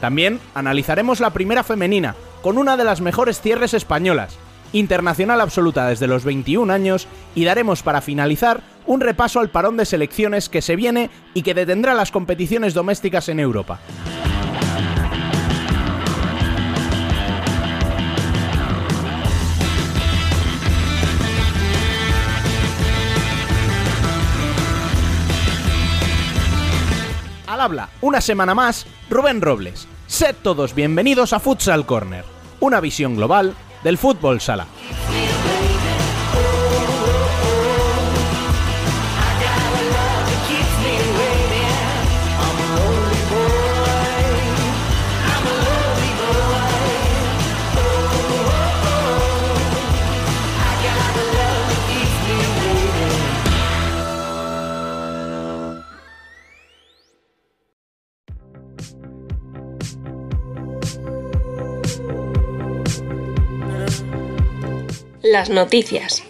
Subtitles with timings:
[0.00, 4.38] También analizaremos la primera femenina, con una de las mejores cierres españolas,
[4.72, 9.84] internacional absoluta desde los 21 años, y daremos para finalizar un repaso al parón de
[9.84, 13.80] selecciones que se viene y que detendrá las competiciones domésticas en Europa.
[27.46, 29.86] Al habla, una semana más, Rubén Robles.
[30.06, 32.24] Sed todos bienvenidos a Futsal Corner,
[32.60, 34.66] una visión global del fútbol sala.
[65.32, 66.22] Las noticias.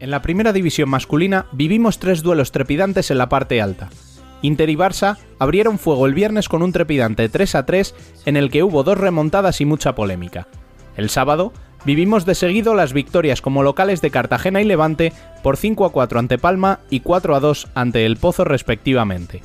[0.00, 3.88] En la primera división masculina vivimos tres duelos trepidantes en la parte alta.
[4.42, 7.94] Inter y Barça abrieron fuego el viernes con un trepidante 3 a 3
[8.26, 10.46] en el que hubo dos remontadas y mucha polémica.
[10.98, 11.54] El sábado
[11.86, 16.18] vivimos de seguido las victorias como locales de Cartagena y Levante por 5 a 4
[16.18, 19.40] ante Palma y 4 a 2 ante El Pozo respectivamente.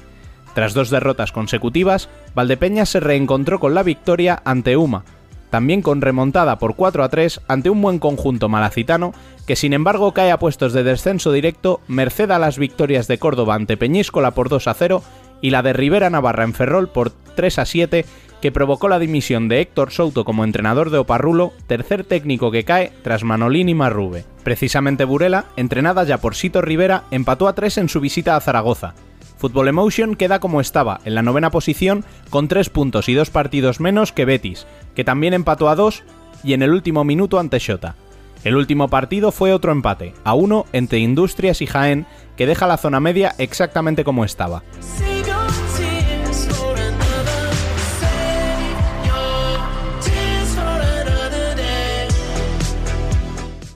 [0.53, 5.05] Tras dos derrotas consecutivas, Valdepeñas se reencontró con la victoria ante Uma,
[5.51, 9.13] también con remontada por 4 a 3 ante un buen conjunto malacitano
[9.45, 13.55] que sin embargo cae a puestos de descenso directo merced a las victorias de Córdoba
[13.55, 15.03] ante Peñíscola por 2 a 0
[15.41, 18.05] y la de Rivera Navarra en Ferrol por 3 a 7
[18.41, 22.91] que provocó la dimisión de Héctor Souto como entrenador de Oparrulo, tercer técnico que cae
[23.03, 24.25] tras Manolín y Marrube.
[24.43, 28.95] Precisamente Burela, entrenada ya por Sito Rivera, empató a 3 en su visita a Zaragoza,
[29.41, 33.79] Football Emotion queda como estaba, en la novena posición, con 3 puntos y 2 partidos
[33.79, 36.03] menos que Betis, que también empató a 2
[36.43, 37.95] y en el último minuto ante Shota.
[38.43, 42.05] El último partido fue otro empate, a 1 entre Industrias y Jaén,
[42.37, 44.61] que deja la zona media exactamente como estaba.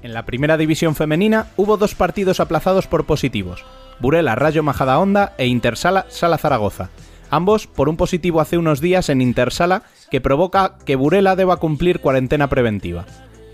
[0.03, 3.65] En la primera división femenina hubo dos partidos aplazados por positivos.
[3.99, 6.89] Burela Rayo Majadahonda e Intersala Sala Zaragoza,
[7.29, 11.99] ambos por un positivo hace unos días en Intersala que provoca que Burela deba cumplir
[11.99, 13.05] cuarentena preventiva.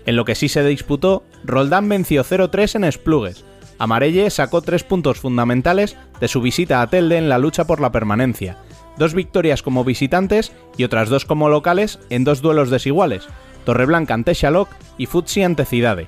[0.06, 3.44] En lo que sí se disputó, Roldán venció 0-3 en Esplugues.
[3.78, 7.92] Amarelle sacó tres puntos fundamentales de su visita a Telde en la lucha por la
[7.92, 8.58] permanencia,
[8.96, 13.26] dos victorias como visitantes y otras dos como locales en dos duelos desiguales,
[13.64, 14.68] Torreblanca ante Xaloc
[14.98, 16.06] y Futsi ante Cidade.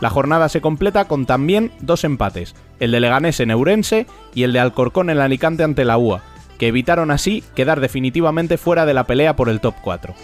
[0.00, 4.52] La jornada se completa con también dos empates, el de Leganés en Eurense y el
[4.52, 6.22] de Alcorcón en Alicante ante la UA,
[6.58, 10.14] que evitaron así quedar definitivamente fuera de la pelea por el top 4.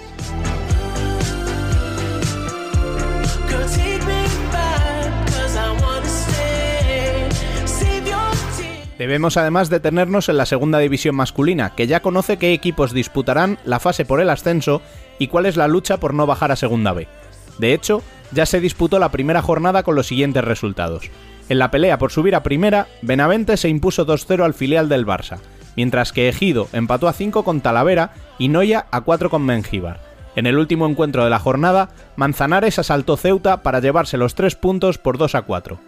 [9.01, 13.81] Debemos además detenernos en la segunda división masculina, que ya conoce qué equipos disputarán la
[13.81, 14.83] fase por el ascenso
[15.19, 17.09] y cuál es la lucha por no bajar a segunda B.
[17.57, 18.03] De hecho,
[18.33, 21.11] ya se disputó la primera jornada con los siguientes resultados.
[21.49, 25.39] En la pelea por subir a primera, Benavente se impuso 2-0 al filial del Barça,
[25.77, 30.01] mientras que Ejido empató a 5 con Talavera y Noya a 4 con Mengíbar.
[30.37, 34.99] En el último encuentro de la jornada, Manzanares asaltó Ceuta para llevarse los 3 puntos
[34.99, 35.81] por 2 a 4.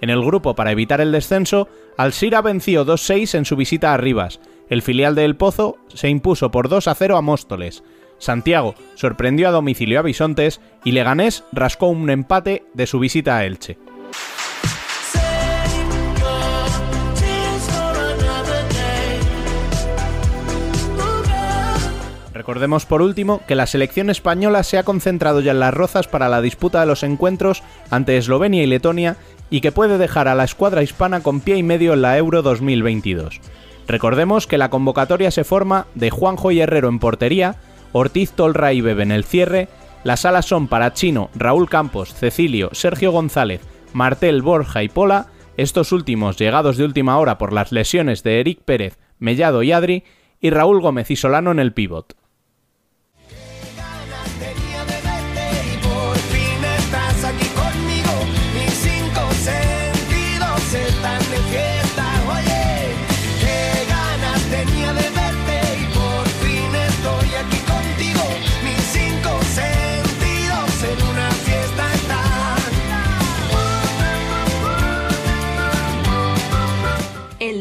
[0.00, 4.40] En el grupo para evitar el descenso, Alsira venció 2-6 en su visita a Rivas.
[4.68, 7.82] El filial de El Pozo se impuso por 2 a 0 a Móstoles.
[8.20, 13.44] Santiago sorprendió a domicilio a Bisontes y Leganés rascó un empate de su visita a
[13.44, 13.78] Elche.
[22.32, 26.28] Recordemos por último que la selección española se ha concentrado ya en las rozas para
[26.28, 29.16] la disputa de los encuentros ante Eslovenia y Letonia
[29.50, 32.42] y que puede dejar a la escuadra hispana con pie y medio en la Euro
[32.42, 33.40] 2022.
[33.86, 37.56] Recordemos que la convocatoria se forma de Juanjo y Herrero en portería,
[37.92, 39.68] Ortiz, Tolra y Bebe en el cierre,
[40.04, 43.60] las alas son para Chino, Raúl Campos, Cecilio, Sergio González,
[43.92, 45.26] Martel, Borja y Pola,
[45.56, 50.04] estos últimos llegados de última hora por las lesiones de Eric Pérez, Mellado y Adri,
[50.40, 52.16] y Raúl Gómez y Solano en el pívot.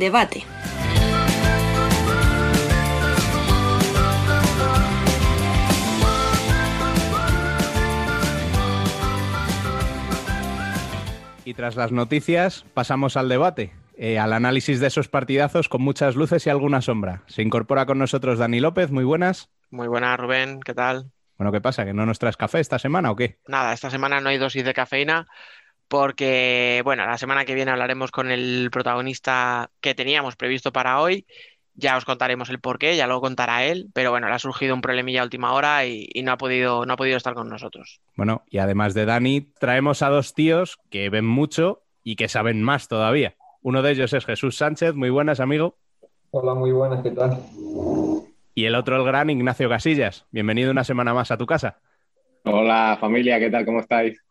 [0.09, 0.43] Debate.
[11.45, 16.15] Y tras las noticias, pasamos al debate, eh, al análisis de esos partidazos con muchas
[16.15, 17.21] luces y alguna sombra.
[17.27, 19.51] Se incorpora con nosotros Dani López, muy buenas.
[19.69, 21.11] Muy buenas, Rubén, ¿qué tal?
[21.37, 21.85] Bueno, ¿qué pasa?
[21.85, 23.37] ¿Que no nos traes café esta semana o qué?
[23.47, 25.27] Nada, esta semana no hay dosis de cafeína,
[25.89, 31.25] porque, bueno, la semana que viene hablaremos con el protagonista que teníamos previsto para hoy.
[31.73, 34.81] Ya os contaremos el porqué, ya lo contará él, pero bueno, le ha surgido un
[34.81, 38.01] problemilla a última hora y, no, ha podido, no ha podido estar con nosotros.
[38.15, 42.61] Bueno, y además de Dani, traemos a dos tíos que ven mucho y que saben
[42.61, 43.35] más todavía.
[43.61, 45.77] Uno de ellos es Jesús Sánchez, muy buenas, amigo.
[46.31, 47.39] Hola, muy buenas, ¿qué tal?
[48.53, 50.25] Y el otro, el gran Ignacio Casillas.
[50.31, 51.79] Bienvenido una semana más a tu casa.
[52.43, 53.65] Hola, familia, ¿qué tal?
[53.65, 54.21] ¿Cómo estáis?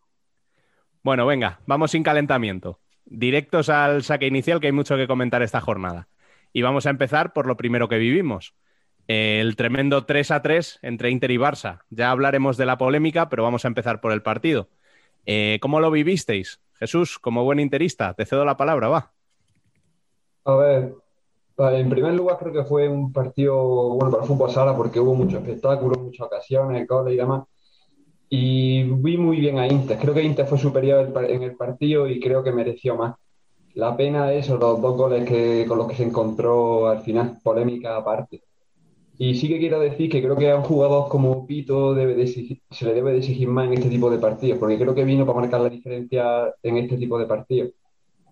[1.03, 2.81] Bueno, venga, vamos sin calentamiento.
[3.05, 6.09] Directos al saque inicial, que hay mucho que comentar esta jornada.
[6.53, 8.55] Y vamos a empezar por lo primero que vivimos.
[9.07, 11.81] El tremendo 3 a 3 entre Inter y Barça.
[11.89, 14.69] Ya hablaremos de la polémica, pero vamos a empezar por el partido.
[15.25, 16.61] Eh, ¿Cómo lo vivisteis?
[16.75, 19.13] Jesús, como buen interista, te cedo la palabra, va.
[20.45, 20.95] A ver,
[21.59, 23.57] en primer lugar creo que fue un partido
[23.95, 27.45] bueno para el fútbol sala porque hubo mucho espectáculo, muchas ocasiones, goles y demás
[28.29, 29.99] y vi muy bien a Inter.
[29.99, 33.17] Creo que Inter fue superior en el partido y creo que mereció más.
[33.75, 37.97] La pena es los dos goles que, con los que se encontró al final, polémica
[37.97, 38.43] aparte.
[39.19, 42.85] Y sí que quiero decir que creo que a un jugador como Pito debe se
[42.85, 45.41] le debe de exigir más en este tipo de partidos, porque creo que vino para
[45.41, 47.73] marcar la diferencia en este tipo de partidos.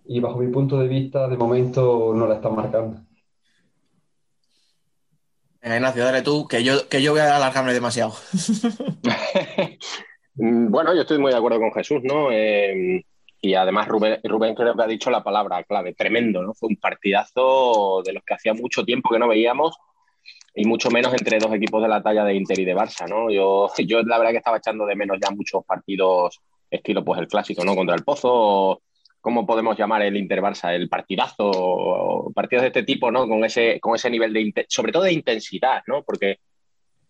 [0.06, 3.05] Y bajo mi punto de vista, de momento no la están marcando.
[5.74, 8.14] Ignacio, dale tú, que yo, que yo voy a alargarme demasiado.
[10.34, 12.30] bueno, yo estoy muy de acuerdo con Jesús, ¿no?
[12.30, 13.04] Eh,
[13.40, 16.54] y además Rubén, Rubén creo que ha dicho la palabra clave, tremendo, ¿no?
[16.54, 19.76] Fue un partidazo de los que hacía mucho tiempo que no veíamos
[20.54, 23.30] y mucho menos entre dos equipos de la talla de Inter y de Barça, ¿no?
[23.30, 27.28] Yo, yo la verdad que estaba echando de menos ya muchos partidos estilo pues el
[27.28, 27.74] clásico, ¿no?
[27.74, 28.82] Contra el Pozo
[29.26, 30.72] ¿cómo podemos llamar el Inter Barça?
[30.72, 33.26] El partidazo, partidos de este tipo, ¿no?
[33.26, 36.04] Con ese, con ese nivel de, sobre todo de intensidad, ¿no?
[36.04, 36.38] Porque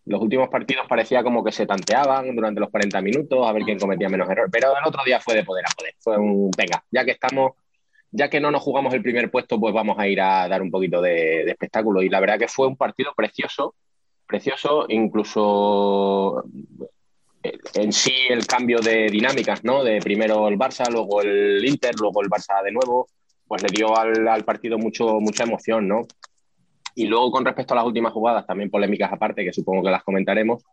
[0.05, 3.77] los últimos partidos parecía como que se tanteaban durante los 40 minutos a ver quién
[3.77, 5.93] cometía menos errores, pero el otro día fue de poder a poder.
[5.99, 7.51] Fue un, venga, ya que estamos,
[8.09, 10.71] ya que no nos jugamos el primer puesto, pues vamos a ir a dar un
[10.71, 12.01] poquito de, de espectáculo.
[12.01, 13.75] Y la verdad que fue un partido precioso,
[14.25, 16.45] precioso, incluso
[17.73, 19.83] en sí el cambio de dinámicas, ¿no?
[19.83, 23.07] De primero el Barça, luego el Inter, luego el Barça de nuevo,
[23.47, 26.07] pues le dio al, partido mucho, mucha emoción, ¿no?
[26.95, 30.03] Y luego con respecto a las últimas jugadas, también polémicas aparte, que supongo que las
[30.03, 30.63] comentaremos,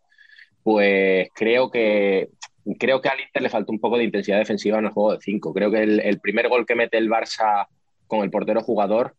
[0.63, 2.31] pues creo que
[2.79, 5.21] creo que al Inter le faltó un poco de intensidad defensiva en el juego de
[5.21, 5.53] 5.
[5.53, 7.67] Creo que el, primer gol que mete el Barça
[8.07, 9.15] con el portero jugador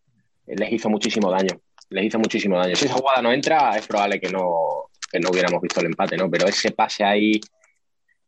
[0.48, 1.60] les hizo muchísimo daño.
[1.90, 2.76] Les hizo muchísimo daño.
[2.76, 6.18] Si esa jugada no entra, es probable que no, que no hubiéramos visto el empate,
[6.18, 6.30] ¿no?
[6.30, 7.40] Pero ese pase ahí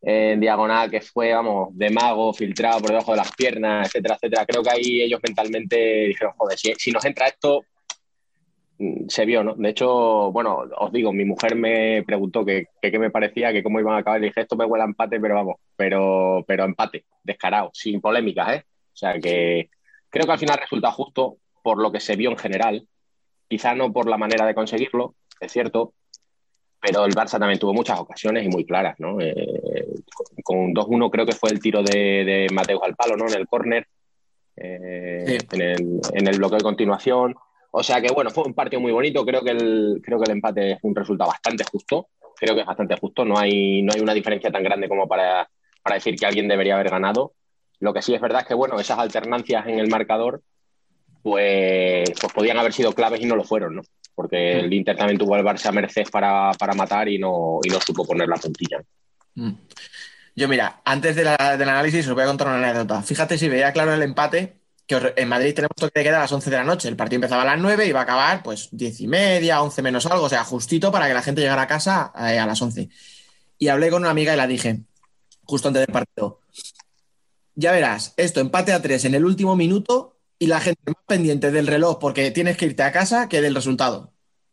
[0.00, 4.46] en diagonal que fue, vamos, de mago, filtrado por debajo de las piernas, etcétera, etcétera.
[4.46, 5.76] Creo que ahí ellos mentalmente
[6.06, 7.64] dijeron, joder, si, nos entra esto,
[8.78, 9.54] mm, se vio, ¿no?
[9.54, 12.68] De hecho, bueno, os digo, mi mujer me preguntó qué
[12.98, 14.20] me parecía, que cómo iban a acabar.
[14.20, 18.64] Dije, esto me huele a empate, pero vamos, pero, pero empate, descarado, sin polémicas, ¿eh?
[18.94, 19.68] O sea que
[20.08, 22.88] creo que al final resulta justo por lo que se vio en general,
[23.46, 25.92] quizá no por la manera de conseguirlo, es cierto,
[26.80, 29.20] pero el Barça también tuvo muchas ocasiones y muy claras, ¿no?
[29.20, 29.86] Eh,
[30.44, 33.26] con 2-1 creo que fue el tiro de, de Mateus al palo, ¿no?
[33.26, 33.86] En el córner,
[34.56, 37.34] eh, en, el, en, el, bloqueo de continuación.
[37.70, 39.24] O sea que, bueno, fue un partido muy bonito.
[39.24, 42.08] Creo que el, creo que el empate es un resultado bastante justo.
[42.36, 43.24] Creo que es bastante justo.
[43.24, 45.48] No hay, no hay una diferencia tan grande como para,
[45.82, 47.34] para decir que alguien debería haber ganado.
[47.80, 50.42] Lo que sí es verdad es que, bueno, esas alternancias en el marcador,
[51.22, 53.82] pues, pues podían haber sido claves y no lo fueron, ¿no?
[54.18, 57.68] Porque el Inter también tuvo al Barça a merced para, para matar y no, y
[57.68, 58.82] no supo poner la puntilla.
[59.36, 59.52] Mm.
[60.34, 63.00] Yo, mira, antes de la- del análisis os voy a contar una anécdota.
[63.00, 64.56] Fíjate si veía claro el empate,
[64.88, 66.88] que en Madrid tenemos toque de queda a las 11 de la noche.
[66.88, 69.82] El partido empezaba a las 9 y iba a acabar pues 10 y media, 11
[69.82, 72.60] menos algo, o sea, justito para que la gente llegara a casa eh, a las
[72.60, 72.88] 11.
[73.56, 74.80] Y hablé con una amiga y la dije,
[75.44, 76.40] justo antes del partido,
[77.54, 81.50] ya verás, esto, empate a 3 en el último minuto y la gente más pendiente
[81.50, 84.12] del reloj porque tienes que irte a casa que del resultado.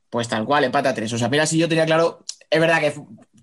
[0.10, 1.12] Pues tal cual, empate a 3.
[1.14, 2.94] O sea, mira, si yo tenía claro, es verdad que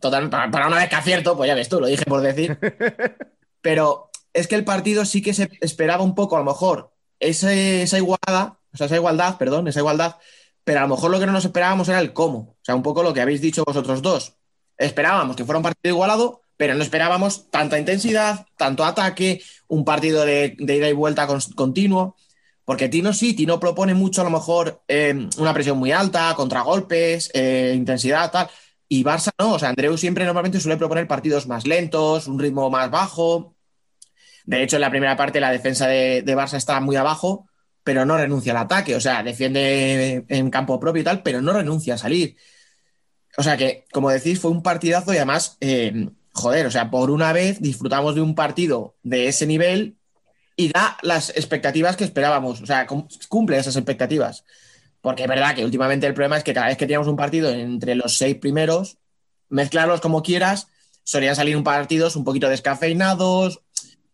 [0.01, 2.59] total, para, para una vez que acierto, pues ya ves tú, lo dije por decir.
[3.61, 7.83] Pero es que el partido sí que se esperaba un poco, a lo mejor, ese-
[7.83, 10.17] esa igualdad, o sea, esa igualdad, perdón, esa igualdad,
[10.65, 12.39] pero a lo mejor lo que no nos esperábamos era el cómo.
[12.39, 14.37] O sea, un poco lo que habéis dicho vosotros dos.
[14.79, 20.25] Esperábamos que fuera un partido igualado, pero no esperábamos tanta intensidad, tanto ataque, un partido
[20.25, 22.17] de, de ida y vuelta con- continuo.
[22.65, 27.31] Porque Tino sí, Tino propone mucho a lo mejor eh, una presión muy alta, contragolpes,
[27.35, 28.49] eh, intensidad, tal.
[28.89, 32.71] Y Barça no, o sea, Andreu siempre normalmente suele proponer partidos más lentos, un ritmo
[32.71, 33.57] más bajo.
[34.45, 37.47] De hecho, en la primera parte la defensa de, Barça está muy abajo,
[37.85, 41.53] pero no renuncia al ataque, o sea, defiende en campo propio y tal, pero no
[41.53, 42.37] renuncia a salir.
[43.39, 47.11] O sea que, como decís, fue un partidazo y además, eh, joder, o sea, por
[47.11, 49.97] una vez disfrutamos de un partido de ese nivel
[50.57, 54.45] y da las expectativas que esperábamos, o sea, cum- cumple esas expectativas.
[55.01, 57.51] Porque es verdad que últimamente el problema es que cada vez que teníamos un partido
[57.51, 58.99] entre los seis primeros,
[59.49, 60.69] mezclarlos como quieras,
[61.03, 63.61] solían salir un partidos un poquito descafeinados,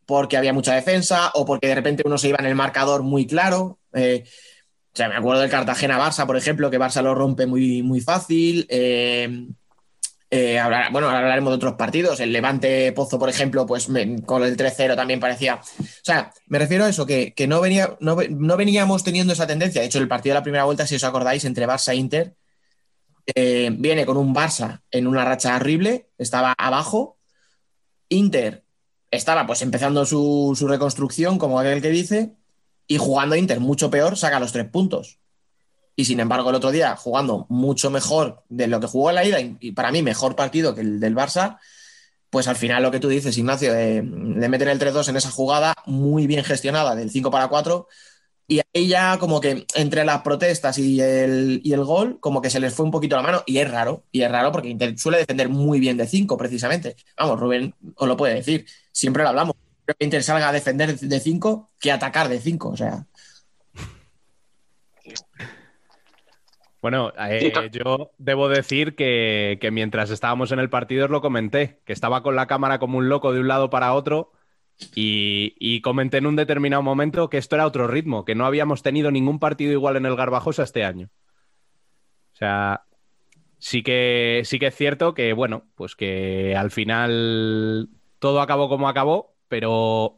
[0.07, 3.27] porque había mucha defensa o porque de repente uno se iba en el marcador muy
[3.27, 3.79] claro.
[3.93, 4.25] Eh,
[4.95, 8.67] o sea, me acuerdo del Cartagena-Barça, por ejemplo, que Barça lo rompe muy, muy fácil.
[8.71, 9.49] Eh,
[10.31, 10.61] eh,
[10.93, 12.21] bueno, ahora hablaremos de otros partidos.
[12.21, 13.89] El Levante Pozo, por ejemplo, pues
[14.27, 15.57] con el 3-0 también parecía.
[15.57, 19.33] O sea, me refiero a eso, que, que no, venía, no, ve- no veníamos teniendo
[19.33, 19.81] esa tendencia.
[19.81, 22.35] De hecho, el partido de la primera vuelta, si os acordáis, entre Barça e Inter,
[23.35, 27.19] eh, viene con un Barça en una racha horrible, estaba abajo.
[28.09, 28.65] Inter
[29.11, 32.35] estaba pues empezando su, su reconstrucción, como aquel que dice,
[32.87, 35.18] y jugando Inter mucho peor, saca los tres puntos.
[35.99, 39.25] Y sin embargo, el otro día, jugando mucho mejor de lo que jugó en la
[39.25, 41.59] ida, y para mí mejor partido que el del Barça,
[42.31, 45.33] pues al final lo que tú dices, Ignacio, de, de meter el 3-2 en esa
[45.33, 47.89] jugada muy bien gestionada, del 5 para 4,
[48.47, 52.51] y ahí ya como que entre las protestas y el, y el gol, como que
[52.51, 54.97] se les fue un poquito la mano, y es raro, y es raro porque Inter
[54.97, 56.95] suele defender muy bien de 5 precisamente.
[57.17, 59.57] Vamos, Rubén os lo puede decir, siempre lo hablamos.
[59.85, 63.05] Creo que Inter salga a defender de 5 que atacar de 5, o sea...
[66.81, 71.81] Bueno, eh, yo debo decir que, que mientras estábamos en el partido os lo comenté,
[71.85, 74.33] que estaba con la cámara como un loco de un lado para otro
[74.95, 78.83] y, y comenté en un determinado momento que esto era otro ritmo, que no habíamos
[78.83, 81.11] tenido ningún partido igual en el Garbajosa este año.
[82.33, 82.85] O sea,
[83.59, 87.89] sí que, sí que es cierto que, bueno, pues que al final
[88.21, 90.17] todo acabó como acabó, pero,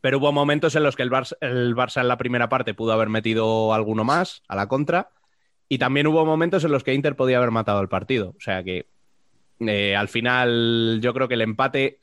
[0.00, 2.92] pero hubo momentos en los que el Barça, el Barça en la primera parte pudo
[2.92, 5.10] haber metido alguno más a la contra.
[5.68, 8.34] Y también hubo momentos en los que Inter podía haber matado el partido.
[8.36, 8.86] O sea que
[9.60, 11.98] eh, al final yo creo que el empate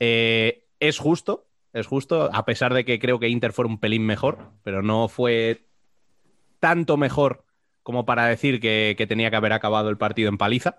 [0.00, 4.06] eh, es justo, es justo, a pesar de que creo que Inter fue un pelín
[4.06, 5.66] mejor, pero no fue
[6.60, 7.44] tanto mejor
[7.82, 10.78] como para decir que, tenía que haber acabado el partido en paliza.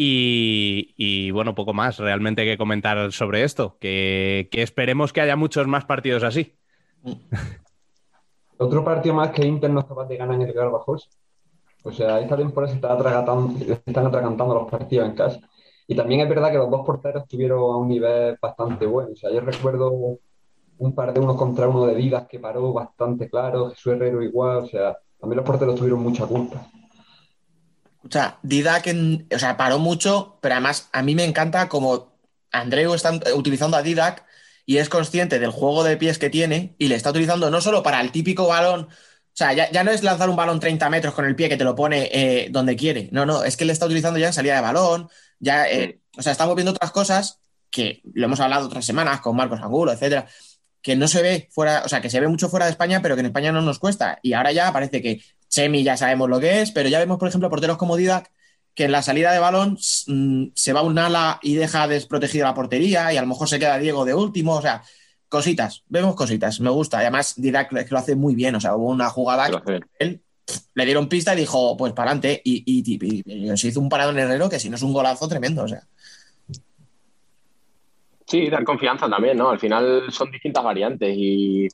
[0.00, 5.66] Y, bueno, poco más realmente que comentar sobre esto, que, que esperemos que haya muchos
[5.66, 6.54] más partidos así.
[8.58, 11.08] Otro partido más que Inter no es capaz de ganar en el Garbajosa.
[11.84, 15.40] O sea, esta temporada se están atragantando los partidos en casa.
[15.86, 19.10] Y también es verdad que los dos porteros estuvieron a un nivel bastante bueno.
[19.12, 20.18] O sea, yo recuerdo
[20.78, 24.58] un par de unos contra uno de Vidas que paró bastante claro, Jesús Herrero igual.
[24.58, 26.66] O sea, también los porteros tuvieron mucha culpa.
[28.04, 32.08] O sea, Didac en- o sea, paró mucho, pero además a mí me encanta como
[32.52, 34.24] Andreu está utilizando a Didac
[34.68, 37.82] y es consciente del juego de pies que tiene y le está utilizando no solo
[37.82, 38.88] para el típico balón, o
[39.32, 41.64] sea, ya, ya no es lanzar un balón 30 metros con el pie que te
[41.64, 44.56] lo pone eh, donde quiere, no, no, es que le está utilizando ya en salida
[44.56, 45.08] de balón,
[45.38, 49.34] ya, eh, o sea, estamos viendo otras cosas que lo hemos hablado otras semanas con
[49.36, 50.26] Marcos Angulo, etcétera,
[50.82, 53.14] que no se ve fuera, o sea, que se ve mucho fuera de España, pero
[53.14, 54.18] que en España no nos cuesta.
[54.22, 57.28] Y ahora ya parece que Chemi ya sabemos lo que es, pero ya vemos, por
[57.28, 58.30] ejemplo, porteros como Didac,
[58.78, 62.54] que en la salida de balón mm, se va un ala y deja desprotegida la
[62.54, 64.84] portería y a lo mejor se queda Diego de último, o sea,
[65.28, 66.98] cositas, vemos cositas, me gusta.
[66.98, 70.20] Y además Didac que lo hace muy bien, o sea, hubo una jugada que él
[70.46, 73.80] pff, le dieron pista y dijo, pues para adelante, y, y- y- y se hizo
[73.80, 75.82] un parado en Herrero que si no es un golazo tremendo, o sea.
[78.28, 79.50] Sí, dar confianza también, ¿no?
[79.50, 81.66] Al final son distintas variantes y,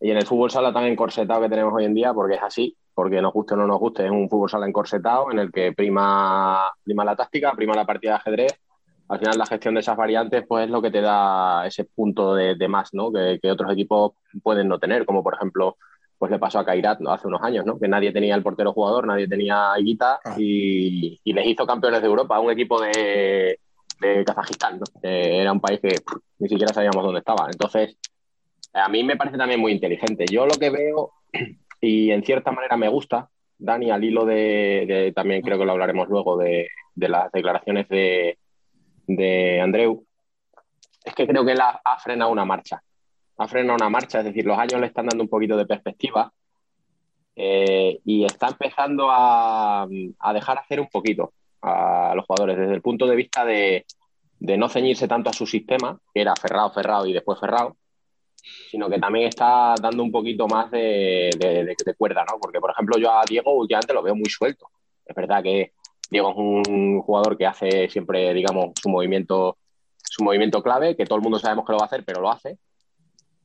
[0.00, 2.74] y en el fútbol sala tan encorsetado que tenemos hoy en día, porque es así,
[2.98, 5.72] porque nos guste o no nos guste, es un fútbol sala encorsetado en el que
[5.72, 8.60] prima, prima la táctica, prima la partida de ajedrez.
[9.06, 12.34] Al final la gestión de esas variantes pues es lo que te da ese punto
[12.34, 13.12] de, más ¿no?
[13.12, 15.76] que, otros equipos pueden no tener, como por ejemplo
[16.18, 17.12] pues le pasó a Kairat ¿no?
[17.12, 17.78] hace unos años, ¿no?
[17.78, 20.34] que nadie tenía el portero jugador, nadie tenía Higuita ah.
[20.36, 23.60] y, les hizo campeones de Europa, un equipo de,
[24.00, 24.84] de Kazajistán, ¿no?
[25.04, 25.94] era un país que
[26.40, 27.46] ni siquiera sabíamos dónde estaba.
[27.48, 27.96] Entonces,
[28.72, 30.24] a mí me parece también muy inteligente.
[30.28, 31.12] Yo lo que veo
[31.80, 36.08] y en cierta manera me gusta, Dani, al hilo de, también creo que lo hablaremos
[36.08, 38.38] luego de, las declaraciones de,
[39.06, 40.04] de, Andreu,
[41.04, 42.82] es que creo que él ha, frenado una marcha.
[43.38, 46.32] Ha frenado una marcha, es decir, los años le están dando un poquito de perspectiva
[47.36, 49.86] eh, y está empezando a,
[50.34, 51.32] dejar hacer un poquito
[51.62, 53.86] a los jugadores desde el punto de vista de,
[54.38, 57.76] de no ceñirse tanto a su sistema, que era ferrado, ferrado y después ferrado,
[58.70, 62.38] sino que también está dando un poquito más de, de, cuerda, ¿no?
[62.40, 64.68] Porque, por ejemplo, yo a Diego últimamente lo veo muy suelto.
[65.04, 65.72] Es verdad que
[66.10, 69.56] Diego es un jugador que hace siempre, digamos, su movimiento,
[69.96, 72.30] su movimiento clave, que todo el mundo sabemos que lo va a hacer, pero lo
[72.30, 72.58] hace.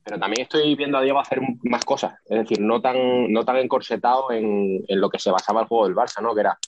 [0.04, 3.56] Pero también estoy viendo a Diego hacer más cosas, es decir, no tan, no tan
[3.56, 6.34] encorsetado en, en lo que se basaba el juego del Barça, ¿no?
[6.34, 6.58] Que era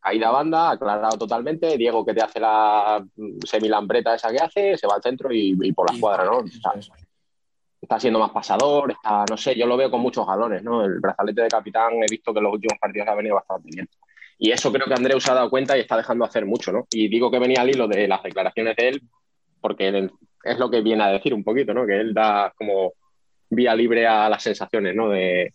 [0.00, 3.04] caída banda, aclarado totalmente, Diego que te hace la
[3.44, 6.44] semilambreta esa que hace, se va al centro y, por la escuadra, ¿no?
[7.80, 10.84] Está siendo más pasador, está, no sé, yo lo veo con muchos galones, ¿no?
[10.84, 13.88] El brazalete de capitán he visto que en los últimos partidos ha venido bastante bien.
[14.38, 16.86] Y eso creo que Andreu se ha dado cuenta y está dejando hacer mucho, ¿no?
[16.90, 19.02] Y digo que venía al hilo de las declaraciones de él,
[19.60, 20.10] porque
[20.44, 21.86] es lo que viene a decir un poquito, ¿no?
[21.86, 22.92] Que él da como
[23.50, 25.08] vía libre a las sensaciones, ¿no?
[25.08, 25.52] De,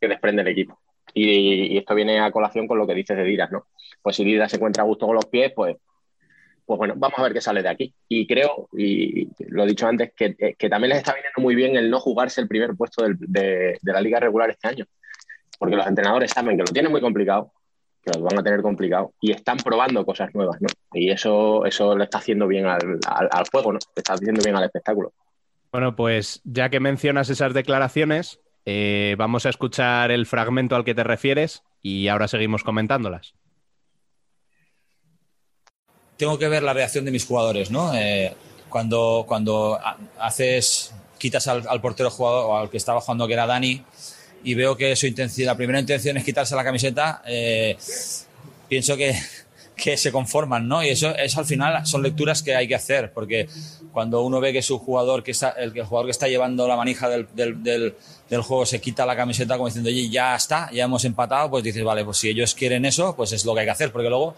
[0.00, 0.78] que desprende el equipo.
[1.14, 3.66] Y, esto viene a colación con lo que dices de Didas, ¿no?
[4.02, 5.76] Pues si Didas se encuentra a gusto con los pies, pues
[6.66, 7.94] pues bueno, vamos a ver qué sale de aquí.
[8.08, 11.76] Y creo, y lo he dicho antes, que, que también les está viniendo muy bien
[11.76, 14.84] el no jugarse el primer puesto de, la liga regular este año.
[15.58, 17.52] Porque los entrenadores saben que lo tienen muy complicado,
[18.02, 20.66] que lo van a tener complicado, y están probando cosas nuevas, ¿no?
[20.92, 22.98] Y eso, eso le está haciendo bien al,
[23.50, 23.78] juego, ¿no?
[23.94, 25.12] Le está haciendo bien al espectáculo.
[25.70, 30.94] Bueno, pues ya que mencionas esas declaraciones, eh, vamos a escuchar el fragmento al que
[30.94, 33.34] te refieres y ahora seguimos comentándolas
[36.16, 37.94] tengo que ver la reacción de mis jugadores, ¿no?
[37.94, 38.34] Eh,
[38.68, 39.78] cuando, cuando
[40.18, 43.82] haces, quitas al, portero jugador o al que estaba jugando, que era Dani,
[44.44, 47.76] y veo que su intención, la primera intención es quitarse la camiseta, eh,
[48.68, 49.14] pienso que,
[49.76, 50.82] que, se conforman, ¿no?
[50.82, 53.48] Y eso, es al final son lecturas que hay que hacer, porque
[53.92, 57.08] cuando uno ve que su jugador, que está, el, jugador que está llevando la manija
[57.08, 57.94] del, del, del,
[58.28, 61.64] del, juego se quita la camiseta como diciendo, oye, ya está, ya hemos empatado, pues
[61.64, 64.08] dices, vale, pues si ellos quieren eso, pues es lo que hay que hacer, porque
[64.08, 64.34] luego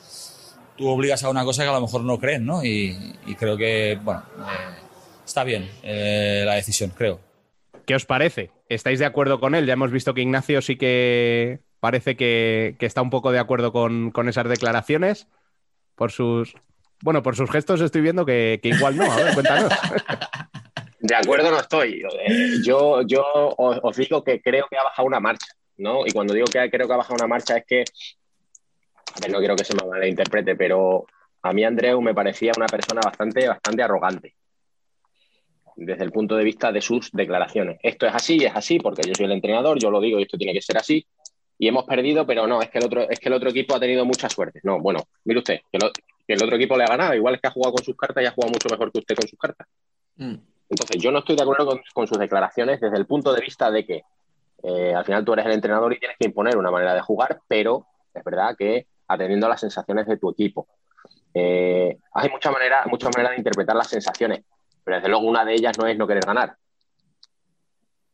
[0.79, 2.65] tú obligas a una cosa que a lo mejor no creen, ¿no?
[2.65, 2.97] Y,
[3.39, 4.81] creo que, bueno, eh,
[5.27, 7.21] está bien eh, la decisión, creo.
[7.85, 8.51] ¿Qué os parece?
[8.69, 9.67] ¿Estáis de acuerdo con él?
[9.67, 14.13] Ya hemos visto que Ignacio sí que parece que, está un poco de acuerdo con,
[14.29, 15.27] esas declaraciones.
[15.95, 16.55] Por sus.
[17.03, 19.11] Bueno, por sus gestos estoy viendo que, igual no.
[19.11, 19.73] A ver, cuéntanos.
[21.01, 22.03] De acuerdo no estoy.
[22.65, 23.25] Yo, yo
[23.57, 26.05] os, digo que creo que ha bajado una marcha, ¿no?
[26.05, 27.85] Y cuando digo que creo que ha bajado una marcha es que
[29.31, 31.07] no quiero que se me malinterprete, pero
[31.43, 34.35] a mí Andreu me parecía una persona bastante, bastante arrogante
[35.79, 37.79] desde el punto de vista de sus declaraciones.
[37.83, 40.37] Esto es así, es así, porque yo soy el entrenador, yo lo digo y esto
[40.37, 41.07] tiene que ser así.
[41.57, 43.81] Y hemos perdido, pero no, es que el otro, es que el otro equipo ha
[43.81, 44.61] tenido mucha suerte.
[44.65, 45.79] No, bueno, mire usted, que,
[46.29, 48.27] el otro equipo le ha ganado, igual es que ha jugado con sus cartas y
[48.27, 49.67] ha jugado mucho mejor que usted con sus cartas.
[50.17, 50.35] Mm.
[50.71, 53.87] Entonces, yo no estoy de acuerdo con, sus declaraciones desde el punto de vista de
[53.87, 54.03] que
[54.63, 57.41] eh, al final tú eres el entrenador y tienes que imponer una manera de jugar,
[57.49, 60.69] pero es verdad que atendiendo a las sensaciones de tu equipo.
[61.35, 64.45] Eh, hay muchas maneras muchas maneras de interpretar las sensaciones,
[64.85, 66.57] pero desde luego una de ellas no es no querer ganar.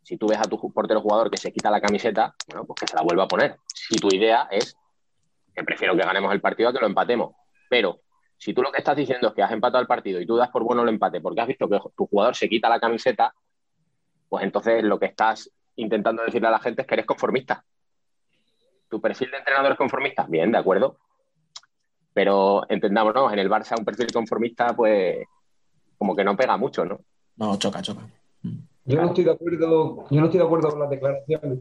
[0.02, 2.86] Si tú ves a tu portero jugador que se quita la camiseta, bueno, pues que
[2.86, 3.56] se la vuelva a poner.
[3.66, 4.76] Si tu idea es
[5.54, 7.34] que prefiero que ganemos el partido a que lo empatemos.
[7.70, 8.00] Pero
[8.36, 10.50] si tú lo que estás diciendo es que has empatado el partido y tú das
[10.50, 13.34] por bueno el empate porque has visto que tu jugador se quita la camiseta,
[14.28, 17.64] pues entonces lo que estás intentando decirle a la gente es que eres conformista.
[18.94, 20.24] ¿Tu perfil de entrenador es conformista?
[20.28, 20.98] Bien, de acuerdo.
[22.12, 25.26] Pero entendámonos, en el Barça un perfil conformista, pues,
[25.98, 27.00] como que no pega mucho, ¿no?
[27.36, 28.02] No, choca, choca.
[28.84, 31.58] Yo no estoy de acuerdo, yo no estoy de acuerdo con las declaraciones,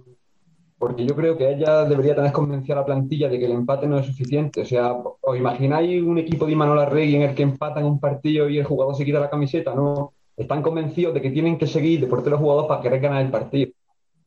[0.78, 3.88] porque yo creo que ella debería tener convencido a la plantilla de que el empate
[3.88, 4.62] no es suficiente.
[4.62, 8.48] O sea, ¿os imagináis un equipo de Imanol Regui en el que empatan un partido
[8.48, 9.74] y el jugador se quita la camiseta?
[9.74, 13.32] No, están convencidos de que tienen que seguir de portero jugador para querer ganar el
[13.32, 13.72] partido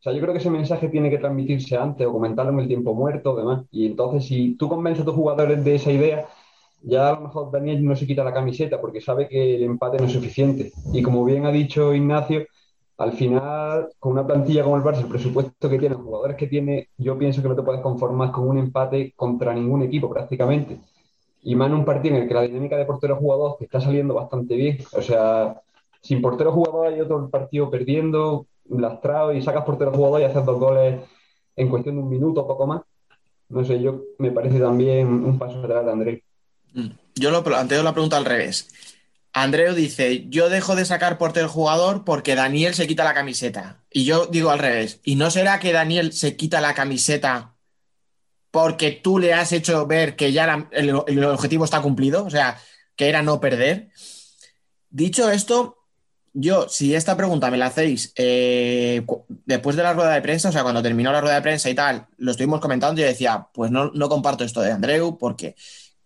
[0.02, 2.94] sea, yo creo que ese mensaje tiene que transmitirse antes o comentarlo en el tiempo
[2.94, 3.64] muerto o demás.
[3.70, 6.26] Y entonces, si tú convences a tus jugadores de esa idea,
[6.82, 9.98] ya a lo mejor Daniel no se quita la camiseta porque sabe que el empate
[9.98, 10.72] no es suficiente.
[10.92, 12.46] Y como bien ha dicho Ignacio,
[12.98, 16.46] al final, con una plantilla como el Barça, el presupuesto que tiene, los jugadores que
[16.46, 20.78] tiene, yo pienso que no te puedes conformar con un empate contra ningún equipo prácticamente.
[21.42, 24.14] Y más en un partido en el que la dinámica de portero-jugador te está saliendo
[24.14, 24.78] bastante bien.
[24.96, 25.60] O sea,
[26.00, 31.00] sin portero-jugador hay otro partido perdiendo, lastrado, y sacas portero-jugador y haces dos goles
[31.56, 32.82] en cuestión de un minuto o poco más.
[33.48, 36.22] No sé, yo me parece también un paso atrás de.
[36.72, 36.88] Mm.
[37.14, 38.68] Yo lo planteo la pregunta al revés.
[39.32, 43.84] Andreu dice, yo dejo de sacar portero jugador porque Daniel se quita la camiseta.
[43.90, 45.00] Y yo digo al revés.
[45.04, 47.54] ¿Y no será que Daniel se quita la camiseta
[48.50, 52.24] porque tú le has hecho ver que ya el, objetivo está cumplido?
[52.24, 52.58] O sea,
[52.96, 53.90] que era no perder.
[54.88, 55.85] Dicho esto,
[56.38, 59.02] yo, si esta pregunta me la hacéis eh,
[59.46, 61.74] después de la rueda de prensa, o sea, cuando terminó la rueda de prensa y
[61.74, 65.56] tal, lo estuvimos comentando yo decía, pues no, no comparto esto de Andreu porque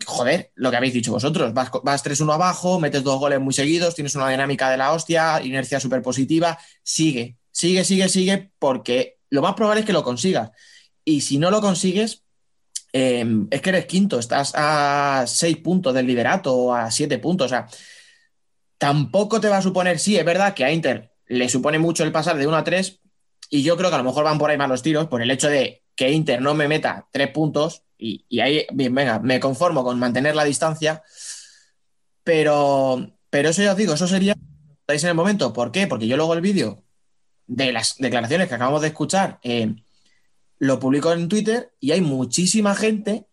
[0.06, 3.96] joder, lo que habéis dicho vosotros, vas, vas 3-1 abajo, metes dos goles muy seguidos,
[3.96, 9.42] tienes una dinámica de la hostia, inercia súper positiva, sigue, sigue, sigue, sigue, porque lo
[9.42, 10.52] más probable es que lo consigas.
[11.04, 12.22] Y si no lo consigues,
[12.92, 17.46] eh, es que eres quinto, estás a seis puntos del liderato o a siete puntos,
[17.46, 17.66] o sea,
[18.80, 22.12] tampoco te va a suponer, sí, es verdad que a Inter le supone mucho el
[22.12, 22.98] pasar de 1 a 3,
[23.50, 25.30] y yo creo que a lo mejor van por ahí más los tiros por el
[25.30, 29.84] hecho de que Inter no me meta tres puntos y, ahí, bien, venga, me conformo
[29.84, 31.02] con mantener la distancia,
[32.24, 34.34] pero, pero eso ya os digo, eso sería
[34.88, 35.52] en el momento.
[35.52, 35.86] ¿Por qué?
[35.86, 36.82] Porque yo luego el vídeo
[37.46, 39.74] de las declaraciones que acabamos de escuchar eh,
[40.58, 43.26] lo publico en Twitter y hay muchísima gente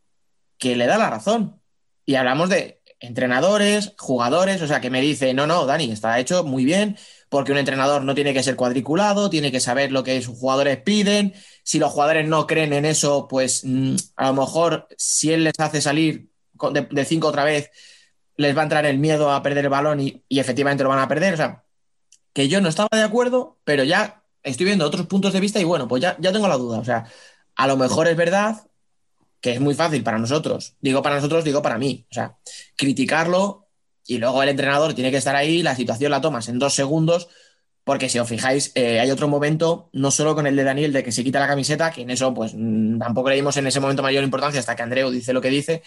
[0.58, 1.62] que le da la razón.
[2.06, 6.44] Y hablamos de entrenadores, jugadores, o sea, que me dice, no, no, Dani, está hecho
[6.44, 6.98] muy bien,
[7.30, 10.78] porque un entrenador no tiene que ser cuadriculado, tiene que saber lo que sus jugadores
[10.82, 11.34] piden.
[11.64, 15.54] Si los jugadores no creen en eso, pues mm, a lo mejor si él les
[15.60, 16.30] hace salir
[16.72, 17.70] de, cinco otra vez,
[18.38, 21.08] les va a entrar el miedo a perder el balón y, efectivamente lo van a
[21.08, 21.34] perder.
[21.34, 21.64] O sea,
[22.34, 25.64] que yo no estaba de acuerdo, pero ya estoy viendo otros puntos de vista y
[25.66, 26.80] bueno, pues ya, ya tengo la duda.
[26.80, 27.06] O sea,
[27.56, 28.68] a lo mejor es verdad
[29.42, 30.76] que es muy fácil para nosotros.
[30.82, 32.06] Digo para nosotros, digo para mí.
[32.10, 32.38] O sea,
[32.76, 33.68] criticarlo
[34.06, 37.28] y luego el entrenador tiene que estar ahí, la situación la tomas en dos segundos,
[37.84, 41.04] porque si os fijáis, eh, hay otro momento, no solo con el de Daniel, de
[41.04, 43.80] que se quita la camiseta, que en eso pues mm, tampoco le dimos en ese
[43.80, 45.84] momento mayor importancia hasta que Andreu dice lo que dice,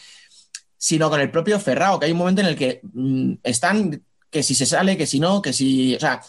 [0.76, 4.42] sino con el propio Ferrao, que hay un momento en el que mm, están, que
[4.42, 6.22] si se sale, que si no, que si, o sea,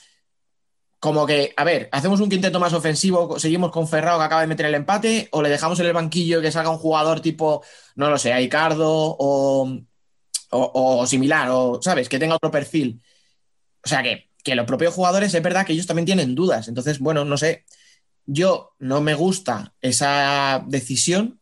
[1.01, 4.47] como que, a ver, hacemos un quinteto más ofensivo, seguimos con Ferrao que acaba de
[4.47, 7.61] meter el empate, o le dejamos en el banquillo que salga un jugador tipo,
[7.95, 9.81] no lo sé, Aicardo o
[10.51, 12.09] o, similar, o, ¿sabes?
[12.09, 13.01] Que tenga otro perfil.
[13.83, 16.67] O sea que, que los propios jugadores es verdad que ellos también tienen dudas.
[16.67, 17.65] Entonces, bueno, no sé.
[18.25, 21.41] Yo no me gusta esa decisión,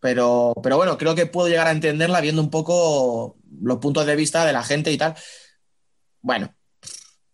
[0.00, 4.16] pero, pero bueno, creo que puedo llegar a entenderla viendo un poco los puntos de
[4.16, 5.14] vista de la gente y tal.
[6.20, 6.54] Bueno,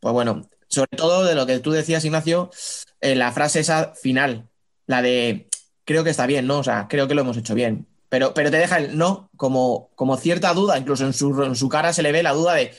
[0.01, 2.51] pues bueno, sobre todo de lo que tú decías, Ignacio,
[3.01, 4.49] eh, la frase esa final,
[4.87, 5.49] la de
[5.85, 6.59] creo que está bien, ¿no?
[6.59, 7.87] O sea, creo que lo hemos hecho bien.
[8.09, 11.69] Pero, pero te deja el no como, como cierta duda, incluso en su, en su
[11.69, 12.75] cara se le ve la duda de,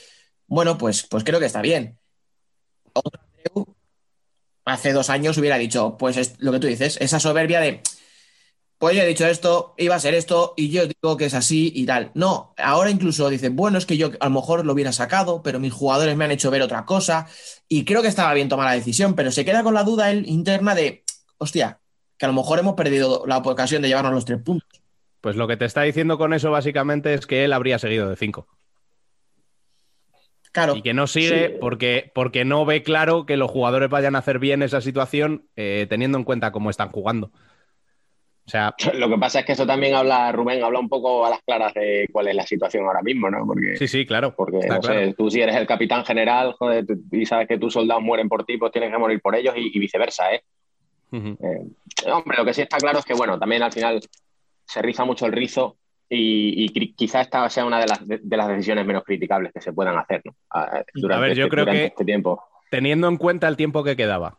[0.46, 1.98] bueno, pues, pues creo que está bien.
[4.64, 7.82] hace dos años hubiera dicho, pues es lo que tú dices, esa soberbia de,
[8.78, 11.72] pues yo he dicho esto, iba a ser esto, y yo digo que es así
[11.74, 12.12] y tal.
[12.14, 15.60] No, ahora incluso dice, bueno, es que yo a lo mejor lo hubiera sacado, pero
[15.60, 17.26] mis jugadores me han hecho ver otra cosa,
[17.72, 20.74] y creo que estaba bien tomar la decisión, pero se queda con la duda interna
[20.74, 21.04] de,
[21.38, 21.78] hostia,
[22.18, 24.82] que a lo mejor hemos perdido la ocasión de llevarnos los tres puntos.
[25.20, 28.16] Pues lo que te está diciendo con eso básicamente es que él habría seguido de
[28.16, 28.48] 5.
[30.50, 30.74] Claro.
[30.74, 34.40] Y que no sigue porque, porque no ve claro que los jugadores vayan a hacer
[34.40, 37.30] bien esa situación eh, teniendo en cuenta cómo están jugando.
[38.50, 41.30] O sea, lo que pasa es que eso también habla, Rubén, habla un poco a
[41.30, 43.46] las claras de cuál es la situación ahora mismo, ¿no?
[43.46, 44.34] Porque, sí, sí, claro.
[44.36, 48.02] Porque, no sé, tú si eres el capitán general, joder, y sabes que tus soldados
[48.02, 50.42] mueren por ti, pues tienes que morir por ellos y, viceversa, ¿eh?
[51.12, 52.10] ¿eh?
[52.12, 54.00] Hombre, lo que sí está claro es que, bueno, también al final
[54.64, 55.76] se riza mucho el rizo
[56.08, 59.96] y, quizá esta sea una de las, de, las, decisiones menos criticables que se puedan
[59.96, 60.22] hacer
[60.94, 62.42] durante, ver, yo este, creo que este tiempo.
[62.68, 64.38] Teniendo en cuenta el tiempo que quedaba,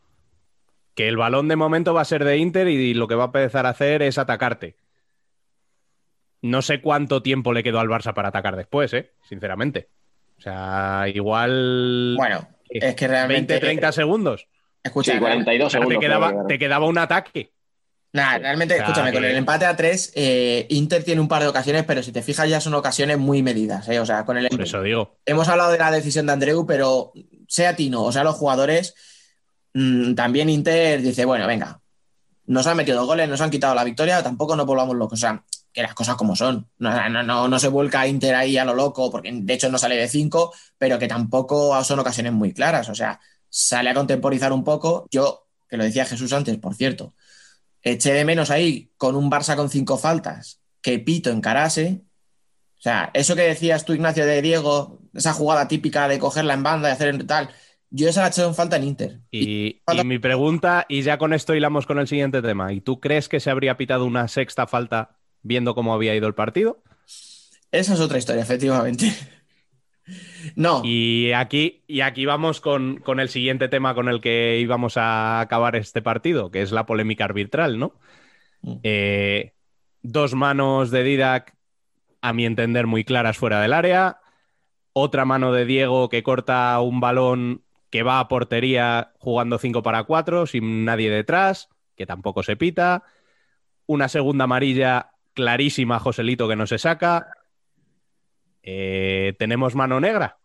[0.95, 3.27] que el balón de momento va a ser de Inter y lo que va a
[3.27, 4.75] empezar a hacer es atacarte.
[6.41, 9.11] No sé cuánto tiempo le quedó al Barça para atacar después, ¿eh?
[9.27, 9.89] sinceramente.
[10.37, 12.15] O sea, igual.
[12.17, 13.53] Bueno, es que realmente.
[13.53, 14.47] 20, 30 segundos.
[14.83, 15.93] Escucha, 42 segundos.
[15.93, 17.53] Te quedaba, te quedaba un ataque.
[18.13, 21.85] Nah, realmente, escúchame, con el empate a tres, eh, Inter tiene un par de ocasiones,
[21.85, 23.87] pero si te fijas ya son ocasiones muy medidas.
[23.87, 25.17] Eh, o sea, con el Por eso digo.
[25.25, 27.13] Hemos hablado de la decisión de Andreu, pero
[27.47, 28.95] sea Tino o sea los jugadores,
[29.73, 31.81] mm, también Inter dice, bueno, venga,
[32.45, 35.19] nos han metido goles, nos han quitado la victoria, tampoco nos volvamos locos.
[35.19, 36.69] O sea, que las cosas como son.
[36.79, 39.95] No, no, no, se vuelca Inter ahí a lo loco, porque de hecho no sale
[39.95, 42.89] de cinco, pero que tampoco son ocasiones muy claras.
[42.89, 45.07] O sea, sale a contemporizar un poco.
[45.11, 47.13] Yo, que lo decía Jesús antes, por cierto,
[47.81, 52.01] eché de menos ahí con un Barça con cinco faltas que Pito encarase.
[52.79, 56.63] O sea, eso que decías tú, Ignacio, de Diego, esa jugada típica de cogerla en
[56.63, 57.51] banda y hacer tal,
[57.91, 59.19] yo esa la eché en falta en Inter.
[59.29, 62.99] Y, y, mi pregunta, y ya con esto hilamos con el siguiente tema, ¿y tú
[62.99, 66.81] crees que se habría pitado una sexta falta viendo cómo había ido el partido?
[67.71, 69.13] Esa es otra historia, efectivamente.
[70.55, 70.81] No.
[70.83, 75.39] Y aquí, y aquí vamos con, con, el siguiente tema con el que íbamos a
[75.39, 77.93] acabar este partido, que es la polémica arbitral, ¿no?
[78.61, 78.75] Mm.
[78.83, 79.53] Eh,
[80.01, 81.55] dos manos de Didac,
[82.21, 84.19] a mi entender, muy claras fuera del área.
[84.93, 90.05] Otra mano de Diego que corta un balón que va a portería jugando 5 para
[90.05, 93.03] 4 sin nadie detrás, que tampoco se pita.
[93.85, 97.27] Una segunda amarilla clarísima, Joselito, que no se saca.
[98.63, 100.37] Eh, ¿Tenemos mano negra?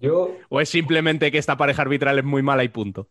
[0.00, 0.32] Yo...
[0.48, 3.08] ¿O es simplemente que esta pareja arbitral es muy mala y punto?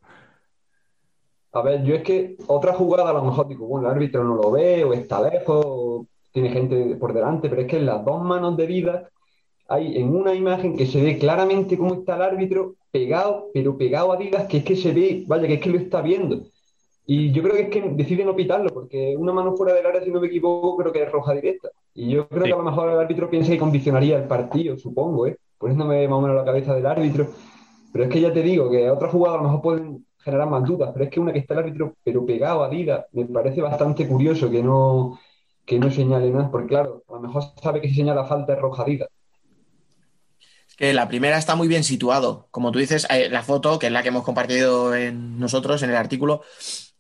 [1.54, 4.36] A ver, yo es que otra jugada a lo mejor digo, bueno, el árbitro no
[4.36, 8.04] lo ve, o está lejos, o tiene gente por delante, pero es que en las
[8.04, 9.10] dos manos de vida
[9.67, 14.12] hay en una imagen que se ve claramente cómo está el árbitro pegado, pero pegado
[14.13, 16.43] a Didas, que es que se ve, vaya, que es que lo está viendo.
[17.08, 20.04] Y yo creo que es que decide no pitarlo, porque una mano fuera del área,
[20.04, 21.69] si no me equivoco, creo que es roja directa.
[21.93, 22.49] Y yo creo Sí.
[22.49, 25.38] que a lo mejor el árbitro piensa que condicionaría el partido, supongo, ¿eh?
[25.58, 27.28] Poniéndome más o menos la cabeza del árbitro.
[27.91, 30.63] Pero es que ya te digo que otras jugadas a lo mejor pueden generar más
[30.65, 33.62] dudas, pero es que una que está el árbitro, pero pegado a Didas, me parece
[33.62, 35.19] bastante curioso que no,
[35.65, 38.60] que no señale nada, porque claro, a lo mejor sabe que si señala falta es
[38.60, 39.10] roja Didas.
[40.78, 42.48] Que la primera está muy bien situado.
[42.52, 45.90] Como tú dices, eh, la foto, que es la que hemos compartido en nosotros en
[45.90, 46.44] el artículo,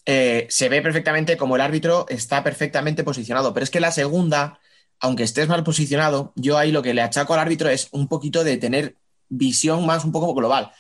[0.05, 3.53] eh, se ve perfectamente como el árbitro está perfectamente posicionado.
[3.53, 4.59] Pero es que la segunda,
[4.99, 8.43] aunque estés mal posicionado, yo ahí lo que le achaco al árbitro es un poquito
[8.43, 8.95] de tener
[9.29, 10.71] visión más un poco global.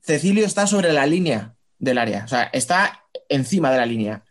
[0.00, 4.24] Cecilio está sobre la línea del área, o sea, está encima de la línea.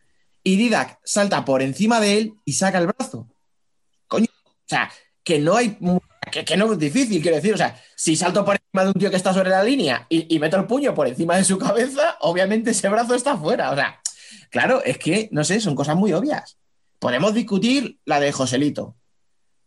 [0.43, 3.27] Y Didac salta por encima de él y saca el brazo.
[4.07, 4.91] Coño, o sea,
[5.23, 5.77] que no hay
[6.31, 7.53] que, que, no es difícil, quiero decir.
[7.53, 10.33] O sea, si salto por encima de un tío que está sobre la línea y,
[10.33, 13.71] y, meto el puño por encima de su cabeza, obviamente ese brazo está fuera.
[13.71, 13.99] O sea,
[14.49, 16.57] claro, es que, no sé, son cosas muy obvias.
[16.99, 18.95] Podemos discutir la de Joselito,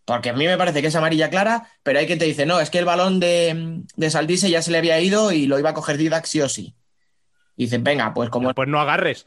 [0.06, 2.60] porque a mí me parece que es amarilla clara, pero hay quien te dice, no,
[2.60, 5.70] es que el balón de, de Saldise ya se le había ido y lo iba
[5.70, 6.76] a coger Didac sí o sí.
[7.56, 8.54] Y dicen, venga, pues como.
[8.54, 9.26] Pues no agarres.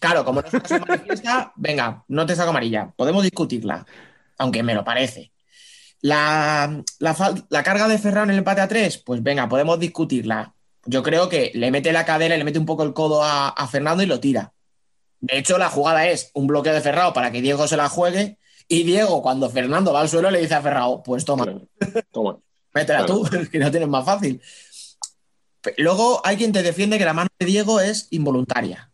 [0.00, 2.92] Claro, como no se manifiesta, venga, no te saco amarilla.
[2.96, 3.86] Podemos discutirla,
[4.38, 5.32] aunque me lo parece.
[6.02, 10.54] La, la, la, carga de Ferran en el empate a 3, pues venga, podemos discutirla.
[10.84, 13.66] Yo creo que le mete la cadera, le mete un poco el codo a, a,
[13.66, 14.52] Fernando y lo tira.
[15.20, 18.38] De hecho, la jugada es un bloqueo de Ferrao para que Diego se la juegue.
[18.68, 21.46] Y Diego, cuando Fernando va al suelo, le dice a Ferrao: Pues toma,
[22.12, 22.38] toma.
[22.74, 23.22] métela Claro.
[23.22, 24.40] tú, que no tienes más fácil.
[25.78, 28.90] Luego hay quien te defiende que la mano de Diego es involuntaria.